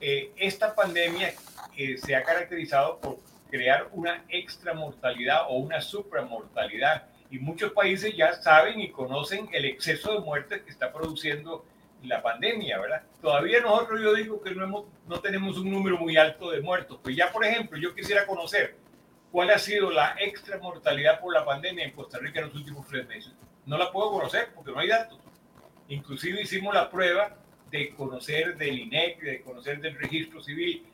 eh, 0.00 0.32
esta 0.36 0.74
pandemia 0.74 1.32
eh, 1.76 1.96
se 1.96 2.16
ha 2.16 2.24
caracterizado 2.24 2.98
por 2.98 3.20
crear 3.52 3.86
una 3.92 4.24
extramortalidad 4.28 5.42
o 5.48 5.58
una 5.58 5.80
supramortalidad. 5.80 7.06
Y 7.32 7.38
muchos 7.38 7.72
países 7.72 8.14
ya 8.14 8.34
saben 8.34 8.78
y 8.78 8.90
conocen 8.90 9.48
el 9.54 9.64
exceso 9.64 10.12
de 10.12 10.20
muertes 10.20 10.60
que 10.60 10.70
está 10.70 10.92
produciendo 10.92 11.64
la 12.02 12.22
pandemia, 12.22 12.78
¿verdad? 12.78 13.04
Todavía 13.22 13.62
nosotros 13.62 14.02
yo 14.02 14.12
digo 14.12 14.42
que 14.42 14.54
no, 14.54 14.64
hemos, 14.64 14.84
no 15.06 15.18
tenemos 15.18 15.56
un 15.56 15.70
número 15.70 15.96
muy 15.96 16.18
alto 16.18 16.50
de 16.50 16.60
muertos. 16.60 17.00
Pues 17.02 17.16
ya, 17.16 17.32
por 17.32 17.42
ejemplo, 17.46 17.78
yo 17.78 17.94
quisiera 17.94 18.26
conocer 18.26 18.76
cuál 19.30 19.48
ha 19.48 19.58
sido 19.58 19.90
la 19.90 20.14
extra 20.20 20.58
mortalidad 20.58 21.20
por 21.20 21.32
la 21.32 21.42
pandemia 21.42 21.86
en 21.86 21.92
Costa 21.92 22.18
Rica 22.18 22.40
en 22.40 22.48
los 22.48 22.54
últimos 22.54 22.86
tres 22.86 23.08
meses. 23.08 23.32
No 23.64 23.78
la 23.78 23.90
puedo 23.90 24.10
conocer 24.10 24.50
porque 24.54 24.72
no 24.72 24.80
hay 24.80 24.88
datos. 24.88 25.18
Inclusive 25.88 26.42
hicimos 26.42 26.74
la 26.74 26.90
prueba 26.90 27.38
de 27.70 27.94
conocer 27.94 28.58
del 28.58 28.78
INEC, 28.78 29.22
de 29.22 29.40
conocer 29.40 29.80
del 29.80 29.96
registro 29.96 30.42
civil, 30.42 30.86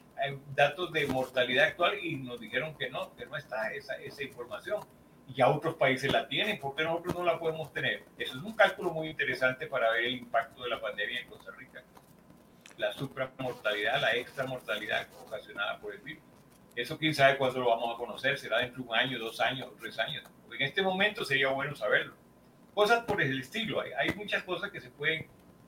datos 0.55 0.93
de 0.93 1.05
mortalidad 1.09 1.67
actual 1.67 1.99
y 2.01 2.15
nos 2.15 2.39
dijeron 2.39 2.77
que 2.77 2.91
no, 2.91 3.13
que 3.17 3.27
no 3.27 3.37
está 3.37 3.73
esa, 3.73 3.97
esa 3.97 4.23
información 4.23 4.85
ya 5.35 5.49
otros 5.49 5.75
países 5.75 6.13
la 6.13 6.27
tienen, 6.27 6.59
¿por 6.59 6.75
qué 6.75 6.85
nosotros 6.85 7.15
no 7.15 7.25
la 7.25 7.39
podemos 7.39 7.73
tener? 7.73 8.05
Eso 8.19 8.39
es 8.39 8.43
un 8.43 8.55
cálculo 8.55 8.91
muy 8.91 9.09
interesante 9.09 9.67
para 9.67 9.91
ver 9.91 10.07
el 10.07 10.15
impacto 10.15 10.63
de 10.63 10.71
la 10.71 10.81
pandemia 10.81 11.21
en 11.21 11.29
Costa 11.29 11.51
Rica. 11.57 11.83
La 12.77 12.93
supramortalidad, 12.93 14.01
la 14.01 14.15
extramortalidad 14.15 15.07
ocasionada 15.27 15.79
por 15.79 15.95
el 15.95 16.01
virus. 16.01 16.23
Eso 16.77 16.97
quién 16.97 17.15
sabe 17.15 17.37
cuándo 17.37 17.61
lo 17.61 17.71
vamos 17.71 17.95
a 17.95 17.99
conocer, 17.99 18.39
será 18.39 18.59
dentro 18.59 18.83
de 18.83 18.89
un 18.89 18.95
año, 18.95 19.19
dos 19.19 19.41
años, 19.41 19.69
tres 19.81 19.99
años. 19.99 20.25
En 20.51 20.63
este 20.63 20.81
momento 20.83 21.25
sería 21.25 21.49
bueno 21.49 21.75
saberlo. 21.75 22.15
Cosas 22.73 23.05
por 23.05 23.21
el 23.21 23.41
estilo, 23.41 23.81
hay, 23.81 23.91
hay 23.99 24.15
muchas 24.15 24.45
cosas 24.45 24.71
que 24.71 24.81
se 24.81 24.91
pueden, 24.91 25.27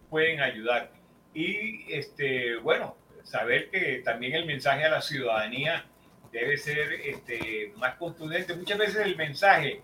pueden 0.08 0.40
ayudar. 0.40 0.92
Y 1.34 1.92
este, 1.92 2.56
bueno, 2.56 2.96
saber 3.24 3.70
que 3.70 4.02
también 4.04 4.34
el 4.34 4.46
mensaje 4.46 4.84
a 4.84 4.90
la 4.90 5.02
ciudadanía 5.02 5.84
debe 6.32 6.56
ser 6.56 6.92
este, 6.92 7.72
más 7.76 7.96
contundente. 7.96 8.54
Muchas 8.54 8.78
veces 8.78 8.96
el 9.06 9.16
mensaje 9.16 9.82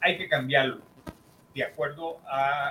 hay 0.00 0.18
que 0.18 0.28
cambiarlo 0.28 0.82
de 1.54 1.64
acuerdo 1.64 2.20
a 2.28 2.70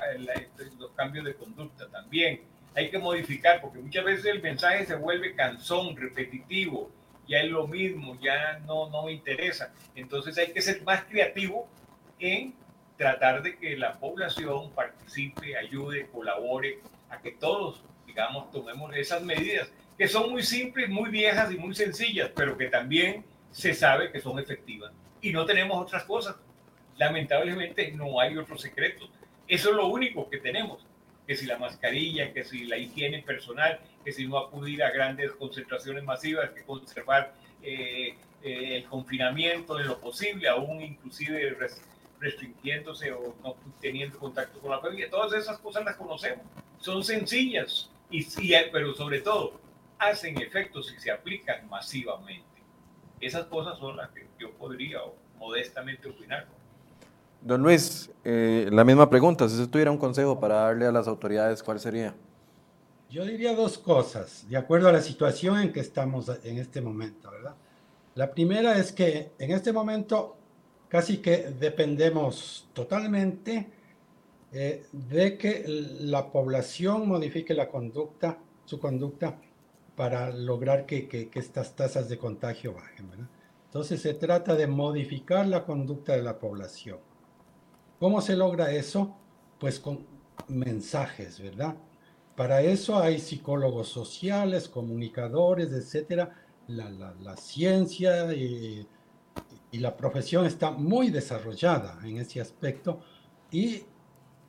los 0.77 0.91
cambios 0.91 1.25
de 1.25 1.35
conducta 1.35 1.87
también. 1.89 2.41
Hay 2.75 2.91
que 2.91 2.99
modificar 2.99 3.61
porque 3.61 3.79
muchas 3.79 4.05
veces 4.05 4.25
el 4.25 4.41
mensaje 4.41 4.85
se 4.85 4.95
vuelve 4.95 5.33
cansón, 5.33 5.95
repetitivo, 5.95 6.91
ya 7.27 7.39
es 7.39 7.49
lo 7.49 7.67
mismo, 7.67 8.17
ya 8.21 8.59
no, 8.59 8.89
no 8.89 9.03
me 9.03 9.13
interesa. 9.13 9.73
Entonces 9.95 10.37
hay 10.37 10.51
que 10.51 10.61
ser 10.61 10.83
más 10.83 11.03
creativo 11.05 11.67
en 12.19 12.53
tratar 12.97 13.41
de 13.41 13.57
que 13.57 13.75
la 13.75 13.93
población 13.93 14.71
participe, 14.71 15.57
ayude, 15.57 16.07
colabore, 16.07 16.79
a 17.09 17.19
que 17.19 17.31
todos, 17.31 17.83
digamos, 18.05 18.51
tomemos 18.51 18.95
esas 18.95 19.23
medidas 19.23 19.69
que 19.97 20.07
son 20.07 20.31
muy 20.31 20.43
simples, 20.43 20.89
muy 20.89 21.09
viejas 21.09 21.51
y 21.51 21.57
muy 21.57 21.73
sencillas, 21.73 22.31
pero 22.35 22.57
que 22.57 22.67
también 22.67 23.23
se 23.51 23.73
sabe 23.73 24.11
que 24.11 24.19
son 24.19 24.39
efectivas. 24.39 24.91
Y 25.21 25.31
no 25.31 25.45
tenemos 25.45 25.81
otras 25.81 26.03
cosas. 26.03 26.35
Lamentablemente 26.97 27.91
no 27.91 28.19
hay 28.19 28.37
otros 28.37 28.61
secretos. 28.61 29.09
Eso 29.47 29.69
es 29.69 29.75
lo 29.75 29.87
único 29.87 30.29
que 30.29 30.37
tenemos. 30.37 30.85
Que 31.25 31.35
si 31.35 31.45
la 31.45 31.57
mascarilla, 31.57 32.33
que 32.33 32.43
si 32.43 32.65
la 32.65 32.77
higiene 32.77 33.23
personal, 33.23 33.79
que 34.03 34.11
si 34.11 34.27
no 34.27 34.37
acudir 34.37 34.83
a 34.83 34.91
grandes 34.91 35.31
concentraciones 35.31 36.03
masivas, 36.03 36.51
que 36.51 36.63
conservar 36.63 37.33
eh, 37.63 38.15
eh, 38.43 38.77
el 38.77 38.83
confinamiento 38.85 39.79
en 39.79 39.87
lo 39.87 39.99
posible, 39.99 40.47
aún 40.49 40.81
inclusive 40.81 41.57
restringiéndose 42.19 43.11
o 43.11 43.35
no 43.43 43.55
teniendo 43.81 44.19
contacto 44.19 44.59
con 44.59 44.71
la 44.71 44.79
familia. 44.79 45.09
Todas 45.09 45.33
esas 45.33 45.57
cosas 45.59 45.83
las 45.85 45.95
conocemos. 45.95 46.45
Son 46.79 47.03
sencillas, 47.03 47.89
y, 48.11 48.23
pero 48.71 48.93
sobre 48.93 49.21
todo 49.21 49.64
hacen 49.99 50.41
efecto 50.41 50.81
si 50.83 50.99
se 50.99 51.11
aplican 51.11 51.67
masivamente. 51.69 52.45
Esas 53.19 53.45
cosas 53.45 53.77
son 53.79 53.97
las 53.97 54.09
que 54.11 54.27
yo 54.39 54.51
podría 54.53 54.99
modestamente 55.39 56.09
opinar. 56.09 56.47
Don 57.41 57.61
Luis, 57.61 58.11
eh, 58.23 58.67
la 58.71 58.83
misma 58.83 59.09
pregunta, 59.09 59.47
si 59.47 59.55
usted 59.55 59.69
tuviera 59.69 59.91
un 59.91 59.97
consejo 59.97 60.39
para 60.39 60.55
darle 60.55 60.87
a 60.87 60.91
las 60.91 61.07
autoridades, 61.07 61.61
¿cuál 61.61 61.79
sería? 61.79 62.15
Yo 63.09 63.23
diría 63.23 63.55
dos 63.55 63.77
cosas, 63.77 64.49
de 64.49 64.57
acuerdo 64.57 64.89
a 64.89 64.91
la 64.91 65.01
situación 65.01 65.59
en 65.59 65.71
que 65.71 65.79
estamos 65.79 66.29
en 66.43 66.57
este 66.57 66.81
momento, 66.81 67.29
¿verdad? 67.31 67.55
La 68.15 68.31
primera 68.31 68.77
es 68.77 68.91
que 68.91 69.31
en 69.37 69.51
este 69.51 69.71
momento 69.71 70.37
casi 70.87 71.17
que 71.17 71.51
dependemos 71.59 72.67
totalmente 72.73 73.67
eh, 74.51 74.85
de 74.91 75.37
que 75.37 75.65
la 75.67 76.31
población 76.31 77.07
modifique 77.07 77.53
la 77.53 77.67
conducta, 77.67 78.37
su 78.65 78.79
conducta 78.79 79.37
para 79.95 80.29
lograr 80.31 80.85
que, 80.85 81.29
estas 81.33 81.75
tasas 81.75 82.09
de 82.09 82.17
contagio 82.17 82.73
bajen. 82.73 83.27
Entonces 83.65 84.01
se 84.01 84.13
trata 84.13 84.55
de 84.55 84.67
modificar 84.67 85.47
la 85.47 85.63
conducta 85.63 86.13
de 86.13 86.21
la 86.21 86.37
población. 86.39 86.99
¿Cómo 87.99 88.21
se 88.21 88.35
logra 88.35 88.71
eso? 88.71 89.15
Pues 89.59 89.79
con 89.79 90.05
mensajes, 90.47 91.39
¿verdad? 91.39 91.75
Para 92.35 92.61
eso 92.61 92.99
hay 92.99 93.19
psicólogos 93.19 93.87
sociales, 93.87 94.67
comunicadores, 94.67 95.71
etcétera. 95.71 96.41
La, 96.67 97.37
ciencia 97.37 98.33
y, 98.33 98.87
la 99.71 99.95
profesión 99.95 100.45
está 100.45 100.71
muy 100.71 101.09
desarrollada 101.09 101.99
en 102.03 102.17
ese 102.17 102.41
aspecto 102.41 103.01
y 103.51 103.83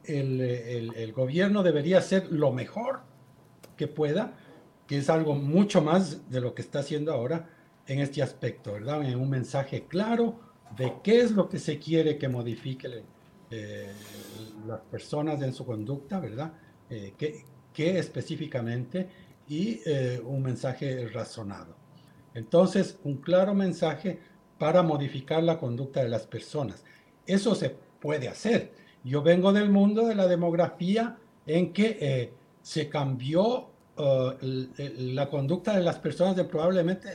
el, 0.04 0.40
el 0.40 1.12
gobierno 1.12 1.62
debería 1.62 1.98
hacer 1.98 2.32
lo 2.32 2.52
mejor 2.52 3.00
que 3.76 3.88
pueda 3.88 4.34
que 4.86 4.98
es 4.98 5.10
algo 5.10 5.34
mucho 5.34 5.82
más 5.82 6.30
de 6.30 6.40
lo 6.40 6.54
que 6.54 6.62
está 6.62 6.80
haciendo 6.80 7.12
ahora 7.12 7.48
en 7.86 8.00
este 8.00 8.22
aspecto, 8.22 8.72
¿verdad? 8.72 9.02
En 9.08 9.18
un 9.18 9.30
mensaje 9.30 9.86
claro 9.86 10.40
de 10.76 10.94
qué 11.02 11.20
es 11.20 11.32
lo 11.32 11.48
que 11.48 11.58
se 11.58 11.78
quiere 11.78 12.18
que 12.18 12.28
modifique 12.28 13.04
eh, 13.50 13.92
las 14.66 14.80
personas 14.80 15.40
en 15.42 15.52
su 15.52 15.64
conducta, 15.64 16.18
¿verdad? 16.20 16.52
Eh, 16.88 17.14
qué, 17.18 17.98
específicamente 17.98 19.08
y 19.48 19.80
eh, 19.84 20.20
un 20.24 20.42
mensaje 20.42 21.08
razonado. 21.08 21.76
Entonces, 22.34 22.98
un 23.04 23.16
claro 23.16 23.54
mensaje 23.54 24.18
para 24.58 24.82
modificar 24.82 25.42
la 25.42 25.58
conducta 25.58 26.02
de 26.02 26.08
las 26.08 26.26
personas. 26.26 26.84
Eso 27.26 27.54
se 27.54 27.70
puede 28.00 28.28
hacer. 28.28 28.72
Yo 29.04 29.22
vengo 29.22 29.52
del 29.52 29.70
mundo 29.70 30.06
de 30.06 30.14
la 30.14 30.26
demografía 30.26 31.18
en 31.46 31.72
que 31.72 31.98
eh, 32.00 32.32
se 32.62 32.88
cambió 32.88 33.70
eh, 33.98 34.94
la 34.98 35.28
conducta 35.28 35.76
de 35.76 35.82
las 35.82 35.98
personas 35.98 36.36
de 36.36 36.44
probablemente 36.44 37.08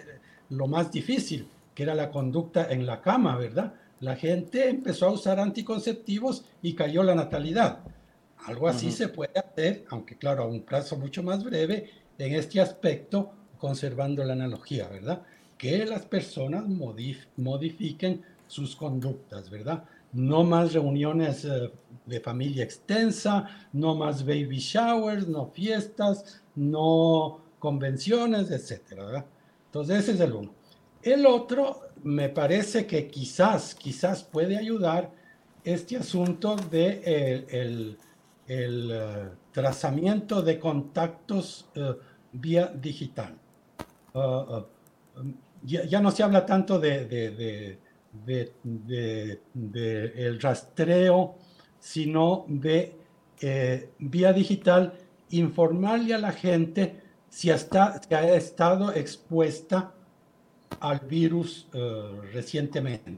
lo 0.50 0.68
más 0.68 0.92
difícil, 0.92 1.48
que 1.76 1.84
era 1.84 1.96
la 1.96 2.10
conducta 2.10 2.72
en 2.72 2.86
la 2.86 3.02
cama, 3.02 3.38
¿verdad? 3.38 3.74
La 4.00 4.16
gente 4.16 4.68
empezó 4.68 5.08
a 5.08 5.12
usar 5.12 5.40
anticonceptivos 5.40 6.44
y 6.62 6.74
cayó 6.74 7.04
la 7.04 7.16
natalidad. 7.16 7.80
Algo 8.46 8.68
así 8.68 8.92
se 8.92 9.08
puede 9.08 9.38
hacer, 9.38 9.86
aunque 9.90 10.18
claro, 10.18 10.44
a 10.44 10.48
un 10.48 10.62
plazo 10.64 10.98
mucho 10.98 11.22
más 11.22 11.44
breve, 11.44 11.92
en 12.18 12.34
este 12.34 12.60
aspecto, 12.60 13.32
conservando 13.60 14.24
la 14.24 14.34
analogía, 14.34 14.88
¿verdad? 14.88 15.22
Que 15.58 15.86
las 15.86 16.06
personas 16.06 16.66
modifiquen 17.38 18.24
sus 18.48 18.76
conductas, 18.76 19.50
¿verdad? 19.52 19.84
No 20.14 20.44
más 20.44 20.74
reuniones 20.74 21.46
eh, 21.46 21.72
de 22.06 22.20
familia 22.20 22.64
extensa, 22.64 23.48
no 23.74 23.96
más 23.96 24.26
baby 24.26 24.58
showers, 24.58 25.28
no 25.28 25.48
fiestas, 25.48 26.42
no 26.56 27.40
convenciones, 27.60 28.50
¿verdad? 28.90 29.26
Entonces 29.68 30.00
ese 30.00 30.12
es 30.14 30.20
el 30.20 30.34
uno. 30.34 30.54
El 31.02 31.26
otro, 31.26 31.82
me 32.04 32.30
parece 32.30 32.86
que 32.86 33.08
quizás, 33.08 33.74
quizás 33.74 34.24
puede 34.24 34.58
ayudar 34.58 35.12
este 35.64 35.98
asunto 35.98 36.56
de 36.56 37.46
el, 37.50 37.98
el, 38.48 38.92
eh, 38.92 39.30
trazamiento 39.52 40.42
de 40.42 40.60
contactos 40.60 41.70
eh, 41.76 41.96
vía 42.34 42.68
digital. 42.68 43.36
Uh, 44.14 44.20
uh, 44.20 44.66
ya, 45.64 46.02
no 46.02 46.12
se 46.12 46.24
habla 46.24 46.46
tanto 46.46 46.80
de, 46.80 47.06
de, 47.06 47.80
el 48.28 49.40
rastreo, 50.42 51.36
sino 51.80 52.46
de 52.48 52.96
eh, 53.42 53.90
vía 54.00 54.34
digital 54.34 54.94
informarle 55.30 56.14
a 56.14 56.20
la 56.20 56.32
gente 56.32 57.02
si, 57.30 57.50
hasta, 57.50 58.02
si 58.02 58.14
ha 58.14 58.36
estado 58.36 58.94
expuesta 58.94 59.94
al 60.80 61.00
virus 61.00 61.68
uh, 61.74 62.22
recientemente. 62.34 63.18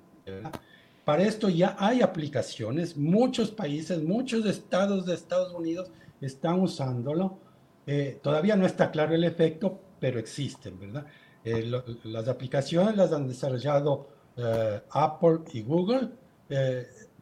Para 1.03 1.23
esto 1.23 1.49
ya 1.49 1.75
hay 1.77 2.01
aplicaciones, 2.01 2.95
muchos 2.95 3.51
países, 3.51 4.01
muchos 4.01 4.45
estados 4.45 5.05
de 5.05 5.15
Estados 5.15 5.53
Unidos 5.53 5.91
están 6.21 6.61
usándolo. 6.61 7.39
Eh, 7.85 8.19
todavía 8.21 8.55
no 8.55 8.65
está 8.65 8.89
claro 8.89 9.13
el 9.13 9.25
efecto, 9.25 9.81
pero 9.99 10.19
existen, 10.19 10.79
¿verdad? 10.79 11.05
Eh, 11.43 11.69
las 12.05 12.27
aplicaciones 12.29 12.95
las 12.95 13.11
han 13.11 13.27
desarrollado 13.27 14.07
eh, 14.37 14.81
Apple 14.91 15.39
y 15.53 15.61
Google 15.61 16.09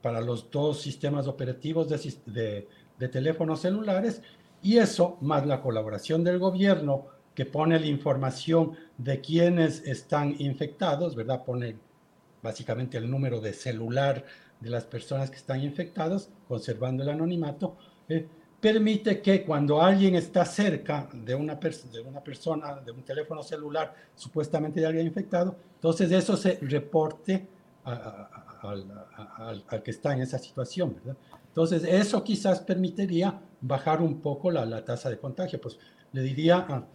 para 0.01 0.21
los 0.21 0.49
dos 0.49 0.81
sistemas 0.81 1.27
operativos 1.27 1.87
de, 1.87 2.67
teléfonos 3.11 3.61
celulares 3.61 4.21
y 4.61 4.77
eso, 4.77 5.17
más 5.21 5.45
la 5.45 5.61
colaboración 5.61 6.23
del 6.23 6.37
gobierno 6.37 7.05
que 7.33 7.45
pone 7.45 7.79
la 7.79 7.87
información 7.87 8.73
de 8.97 9.21
quienes 9.21 9.81
están 9.87 10.35
infectados, 10.39 11.15
¿verdad? 11.15 11.43
Pone 11.43 11.77
básicamente 12.43 12.97
el 12.97 13.09
número 13.09 13.39
de 13.39 13.53
celular 13.53 14.25
de 14.59 14.69
las 14.69 14.85
personas 14.85 15.31
que 15.31 15.37
están 15.37 15.63
infectadas, 15.63 16.29
conservando 16.47 17.03
el 17.03 17.09
anonimato 17.09 17.77
permite 18.61 19.21
que 19.21 19.43
cuando 19.43 19.81
alguien 19.81 20.15
está 20.15 20.45
cerca 20.45 21.09
de 21.11 21.33
una, 21.33 21.55
de 21.55 22.01
una 22.01 22.23
persona, 22.23 22.75
de 22.75 22.91
un 22.91 23.01
teléfono 23.01 23.41
celular 23.41 23.93
supuestamente 24.15 24.79
de 24.79 24.85
alguien 24.85 25.07
infectado, 25.07 25.55
entonces 25.75 26.11
eso 26.11 26.37
se 26.37 26.59
reporte 26.61 27.47
al 27.83 29.65
que 29.83 29.89
está 29.89 30.13
en 30.13 30.21
esa 30.21 30.37
situación, 30.37 30.93
¿verdad? 30.93 31.17
Entonces 31.47 31.83
eso 31.83 32.23
quizás 32.23 32.61
permitiría 32.61 33.41
bajar 33.59 34.01
un 34.01 34.21
poco 34.21 34.51
la, 34.51 34.65
la 34.65 34.85
tasa 34.85 35.09
de 35.09 35.17
contagio. 35.17 35.59
Pues 35.59 35.77
le 36.13 36.21
diría 36.21 36.85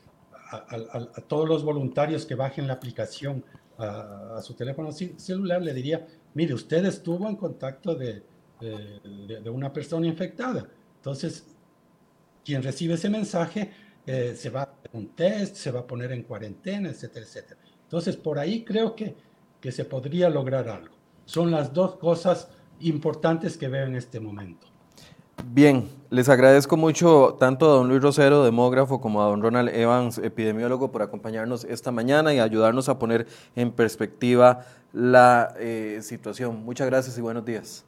a, 0.51 1.21
todos 1.27 1.49
los 1.49 1.65
voluntarios 1.65 2.25
que 2.25 2.37
bajen 2.37 2.67
la 2.67 2.75
aplicación 2.75 3.45
a, 3.77 4.41
su 4.41 4.55
teléfono 4.55 4.93
celular, 4.93 5.61
le 5.61 5.75
diría, 5.75 6.07
mire, 6.33 6.55
usted 6.55 6.87
estuvo 6.87 7.29
en 7.29 7.37
contacto 7.37 7.97
de, 7.97 8.23
de, 8.61 9.41
de 9.43 9.51
una 9.51 9.73
persona 9.73 10.07
infectada. 10.07 10.67
Entonces, 10.97 11.56
quien 12.47 12.63
recibe 12.63 12.95
ese 12.95 13.11
mensaje 13.11 13.73
eh, 14.07 14.35
se 14.37 14.51
va 14.51 14.61
a 14.61 14.63
hacer 14.63 14.91
un 14.93 15.09
test, 15.09 15.57
se 15.57 15.73
va 15.73 15.81
a 15.81 15.87
poner 15.87 16.13
en 16.13 16.23
cuarentena, 16.23 16.89
etcétera, 16.89 17.27
etcétera. 17.27 17.61
Entonces, 17.83 18.17
por 18.17 18.39
ahí 18.39 18.65
creo 18.65 18.95
que, 18.95 19.17
que 19.61 19.73
se 19.73 19.85
podría 19.85 20.31
lograr 20.31 20.69
algo. 20.69 20.95
Son 21.25 21.51
las 21.51 21.73
dos 21.73 21.97
cosas 21.97 22.49
importantes 22.79 23.59
que 23.59 23.67
veo 23.67 23.87
en 23.87 23.97
este 23.97 24.21
momento. 24.21 24.69
Bien, 25.45 25.89
les 26.09 26.29
agradezco 26.29 26.77
mucho 26.77 27.37
tanto 27.39 27.67
a 27.67 27.75
don 27.75 27.89
Luis 27.89 28.01
Rosero, 28.01 28.45
demógrafo, 28.45 29.01
como 29.01 29.23
a 29.23 29.27
don 29.27 29.43
Ronald 29.43 29.69
Evans, 29.71 30.19
epidemiólogo, 30.19 30.93
por 30.93 31.03
acompañarnos 31.03 31.65
esta 31.65 31.91
mañana 31.91 32.33
y 32.33 32.39
ayudarnos 32.39 32.89
a 32.89 32.99
poner 33.01 33.27
en 33.57 33.73
perspectiva 33.73 34.65
la 34.93 35.53
eh, 35.59 35.99
situación. 36.01 36.65
Muchas 36.65 36.87
gracias 36.87 37.19
y 37.19 37.21
buenos 37.21 37.45
días. 37.45 37.85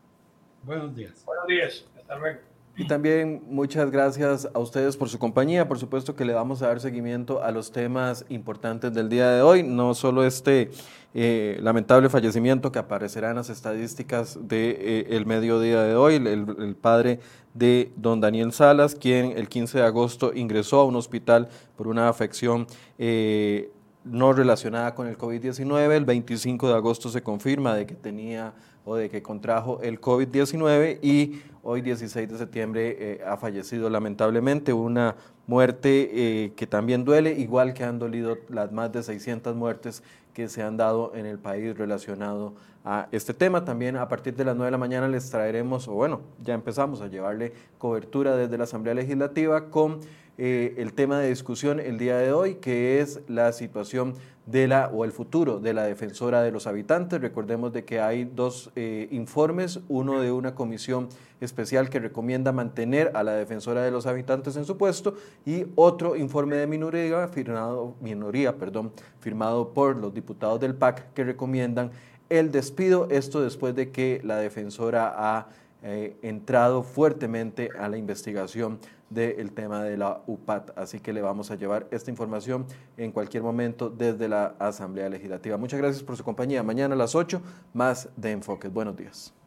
Buenos 0.65 0.97
días. 0.97 1.25
Buenos 1.25 1.47
días. 1.47 1.85
Hasta 1.97 2.19
luego. 2.19 2.48
Y 2.79 2.87
también 2.87 3.43
muchas 3.49 3.91
gracias 3.91 4.49
a 4.55 4.59
ustedes 4.61 4.97
por 4.97 5.09
su 5.09 5.19
compañía. 5.19 5.67
Por 5.67 5.81
supuesto 5.81 6.15
que 6.15 6.25
le 6.25 6.33
vamos 6.33 6.63
a 6.63 6.69
dar 6.69 6.79
seguimiento 6.79 7.43
a 7.43 7.51
los 7.51 7.73
temas 7.73 8.25
importantes 8.29 8.95
del 8.95 9.09
día 9.09 9.31
de 9.31 9.43
hoy, 9.43 9.65
no 9.65 9.95
solo 9.95 10.25
este 10.25 10.71
eh, 11.13 11.59
lamentable 11.61 12.09
fallecimiento 12.09 12.71
que 12.71 12.79
aparecerá 12.79 13.31
en 13.31 13.37
las 13.37 13.51
estadísticas 13.51 14.37
del 14.37 14.47
de, 14.47 15.07
eh, 15.11 15.25
mediodía 15.27 15.83
de 15.83 15.97
hoy, 15.97 16.15
el, 16.15 16.77
padre 16.81 17.19
de 17.53 17.91
don 17.97 18.21
Daniel 18.21 18.53
Salas, 18.53 18.95
quien 18.95 19.33
el 19.37 19.49
15 19.49 19.79
de 19.79 19.85
agosto 19.85 20.31
ingresó 20.33 20.79
a 20.79 20.85
un 20.85 20.95
hospital 20.95 21.49
por 21.77 21.89
una 21.89 22.09
afección. 22.09 22.69
Eh, 22.97 23.73
no 24.05 24.33
relacionada 24.33 24.95
con 24.95 25.07
el 25.07 25.19
COVID-19. 25.19 25.93
El 25.93 26.05
25 26.05 26.69
de 26.69 26.75
agosto 26.75 27.11
se 27.11 27.23
confirma 27.23 27.75
de 27.75 27.87
que 27.87 27.95
tenía 27.95 28.55
o 28.89 28.97
de 28.97 29.11
que 29.11 29.23
contrajo 29.23 29.81
el 29.83 30.01
COVID-19 30.01 31.01
y 31.03 31.43
hoy 31.63 31.83
16 31.83 32.27
de 32.27 32.39
septiembre 32.39 32.97
eh, 32.99 33.21
ha 33.27 33.37
fallecido 33.37 33.91
lamentablemente, 33.91 34.73
una 34.73 35.15
muerte 35.47 36.11
eh, 36.13 36.53
que 36.57 36.67
también 36.67 37.05
duele, 37.05 37.33
igual 37.33 37.75
que 37.75 37.85
han 37.85 37.99
dolido 37.99 38.39
las 38.49 38.73
más 38.73 38.91
de 38.91 39.03
600 39.03 39.55
muertes 39.55 40.03
que 40.33 40.49
se 40.49 40.63
han 40.63 40.79
dado 40.79 41.13
en 41.15 41.27
el 41.27 41.39
país 41.39 41.77
relacionado 41.77 42.55
a 42.83 43.09
este 43.13 43.35
tema. 43.35 43.63
También 43.63 43.97
a 43.97 44.09
partir 44.09 44.35
de 44.35 44.45
las 44.45 44.57
9 44.57 44.69
de 44.69 44.71
la 44.71 44.79
mañana 44.79 45.07
les 45.07 45.29
traeremos, 45.29 45.87
o 45.87 45.93
bueno, 45.93 46.23
ya 46.43 46.55
empezamos 46.55 47.03
a 47.03 47.09
llevarle 47.09 47.53
cobertura 47.77 48.37
desde 48.37 48.57
la 48.57 48.65
Asamblea 48.65 48.95
Legislativa 48.95 49.69
con 49.69 50.01
eh, 50.39 50.75
el 50.79 50.93
tema 50.93 51.19
de 51.19 51.29
discusión 51.31 51.81
el 51.81 51.99
día 51.99 52.17
de 52.17 52.33
hoy, 52.33 52.55
que 52.55 53.01
es 53.01 53.21
la 53.27 53.53
situación 53.53 54.15
de 54.47 54.67
la 54.67 54.87
o 54.87 55.05
el 55.05 55.13
futuro 55.13 55.59
de 55.59 55.75
la 55.75 55.83
defensora 55.83 56.43
de 56.43 56.53
los 56.53 56.67
habitantes. 56.67 57.21
Recordemos 57.21 57.73
de 57.73 57.85
que 57.85 58.01
hay 58.01 58.25
dos 58.25 58.71
eh, 58.77 59.09
informes, 59.11 59.81
uno 59.89 60.21
de 60.21 60.33
una 60.33 60.55
comisión 60.55 61.09
especial 61.41 61.91
que 61.91 61.99
recomienda 61.99 62.53
mantener 62.53 63.11
a 63.15 63.23
la 63.25 63.33
defensora 63.33 63.83
de 63.83 63.91
los 63.91 64.07
habitantes 64.07 64.57
en 64.57 64.65
su 64.65 64.79
puesto 64.79 65.15
y 65.45 65.67
otro 65.75 66.17
informe 66.17 66.57
de 66.57 66.67
minoría 66.67 67.29
firmado, 67.29 67.97
minoría, 68.01 68.57
perdón, 68.57 68.93
firmado 69.21 69.75
por 69.75 69.97
los 69.97 70.15
diputados 70.15 70.61
del 70.61 70.75
PAC 70.75 71.13
que 71.13 71.25
recomiendan 71.25 71.91
el 72.31 72.53
despido, 72.53 73.09
esto 73.11 73.43
después 73.43 73.75
de 73.75 73.91
que 73.91 74.21
la 74.23 74.37
defensora 74.37 75.15
ha 75.17 75.49
eh, 75.83 76.17
entrado 76.23 76.83
fuertemente 76.83 77.71
a 77.79 77.89
la 77.89 77.97
investigación 77.97 78.79
del 79.11 79.53
tema 79.53 79.83
de 79.83 79.97
la 79.97 80.23
UPAT. 80.27 80.71
Así 80.77 81.01
que 81.01 81.13
le 81.13 81.23
vamos 81.23 81.51
a 81.51 81.57
llevar 81.57 81.87
esta 81.91 82.11
información 82.11 82.67
en 82.97 83.13
cualquier 83.13 83.43
momento 83.43 83.91
desde 83.91 84.29
la 84.29 84.55
Asamblea 84.59 85.09
Legislativa. 85.09 85.57
Muchas 85.57 85.79
gracias 85.79 86.03
por 86.03 86.17
su 86.17 86.25
compañía. 86.25 86.63
Mañana 86.63 86.95
a 86.95 86.99
las 86.99 87.15
8, 87.15 87.41
más 87.73 88.09
de 88.17 88.33
Enfoques. 88.33 88.73
Buenos 88.73 88.97
días. 88.97 89.38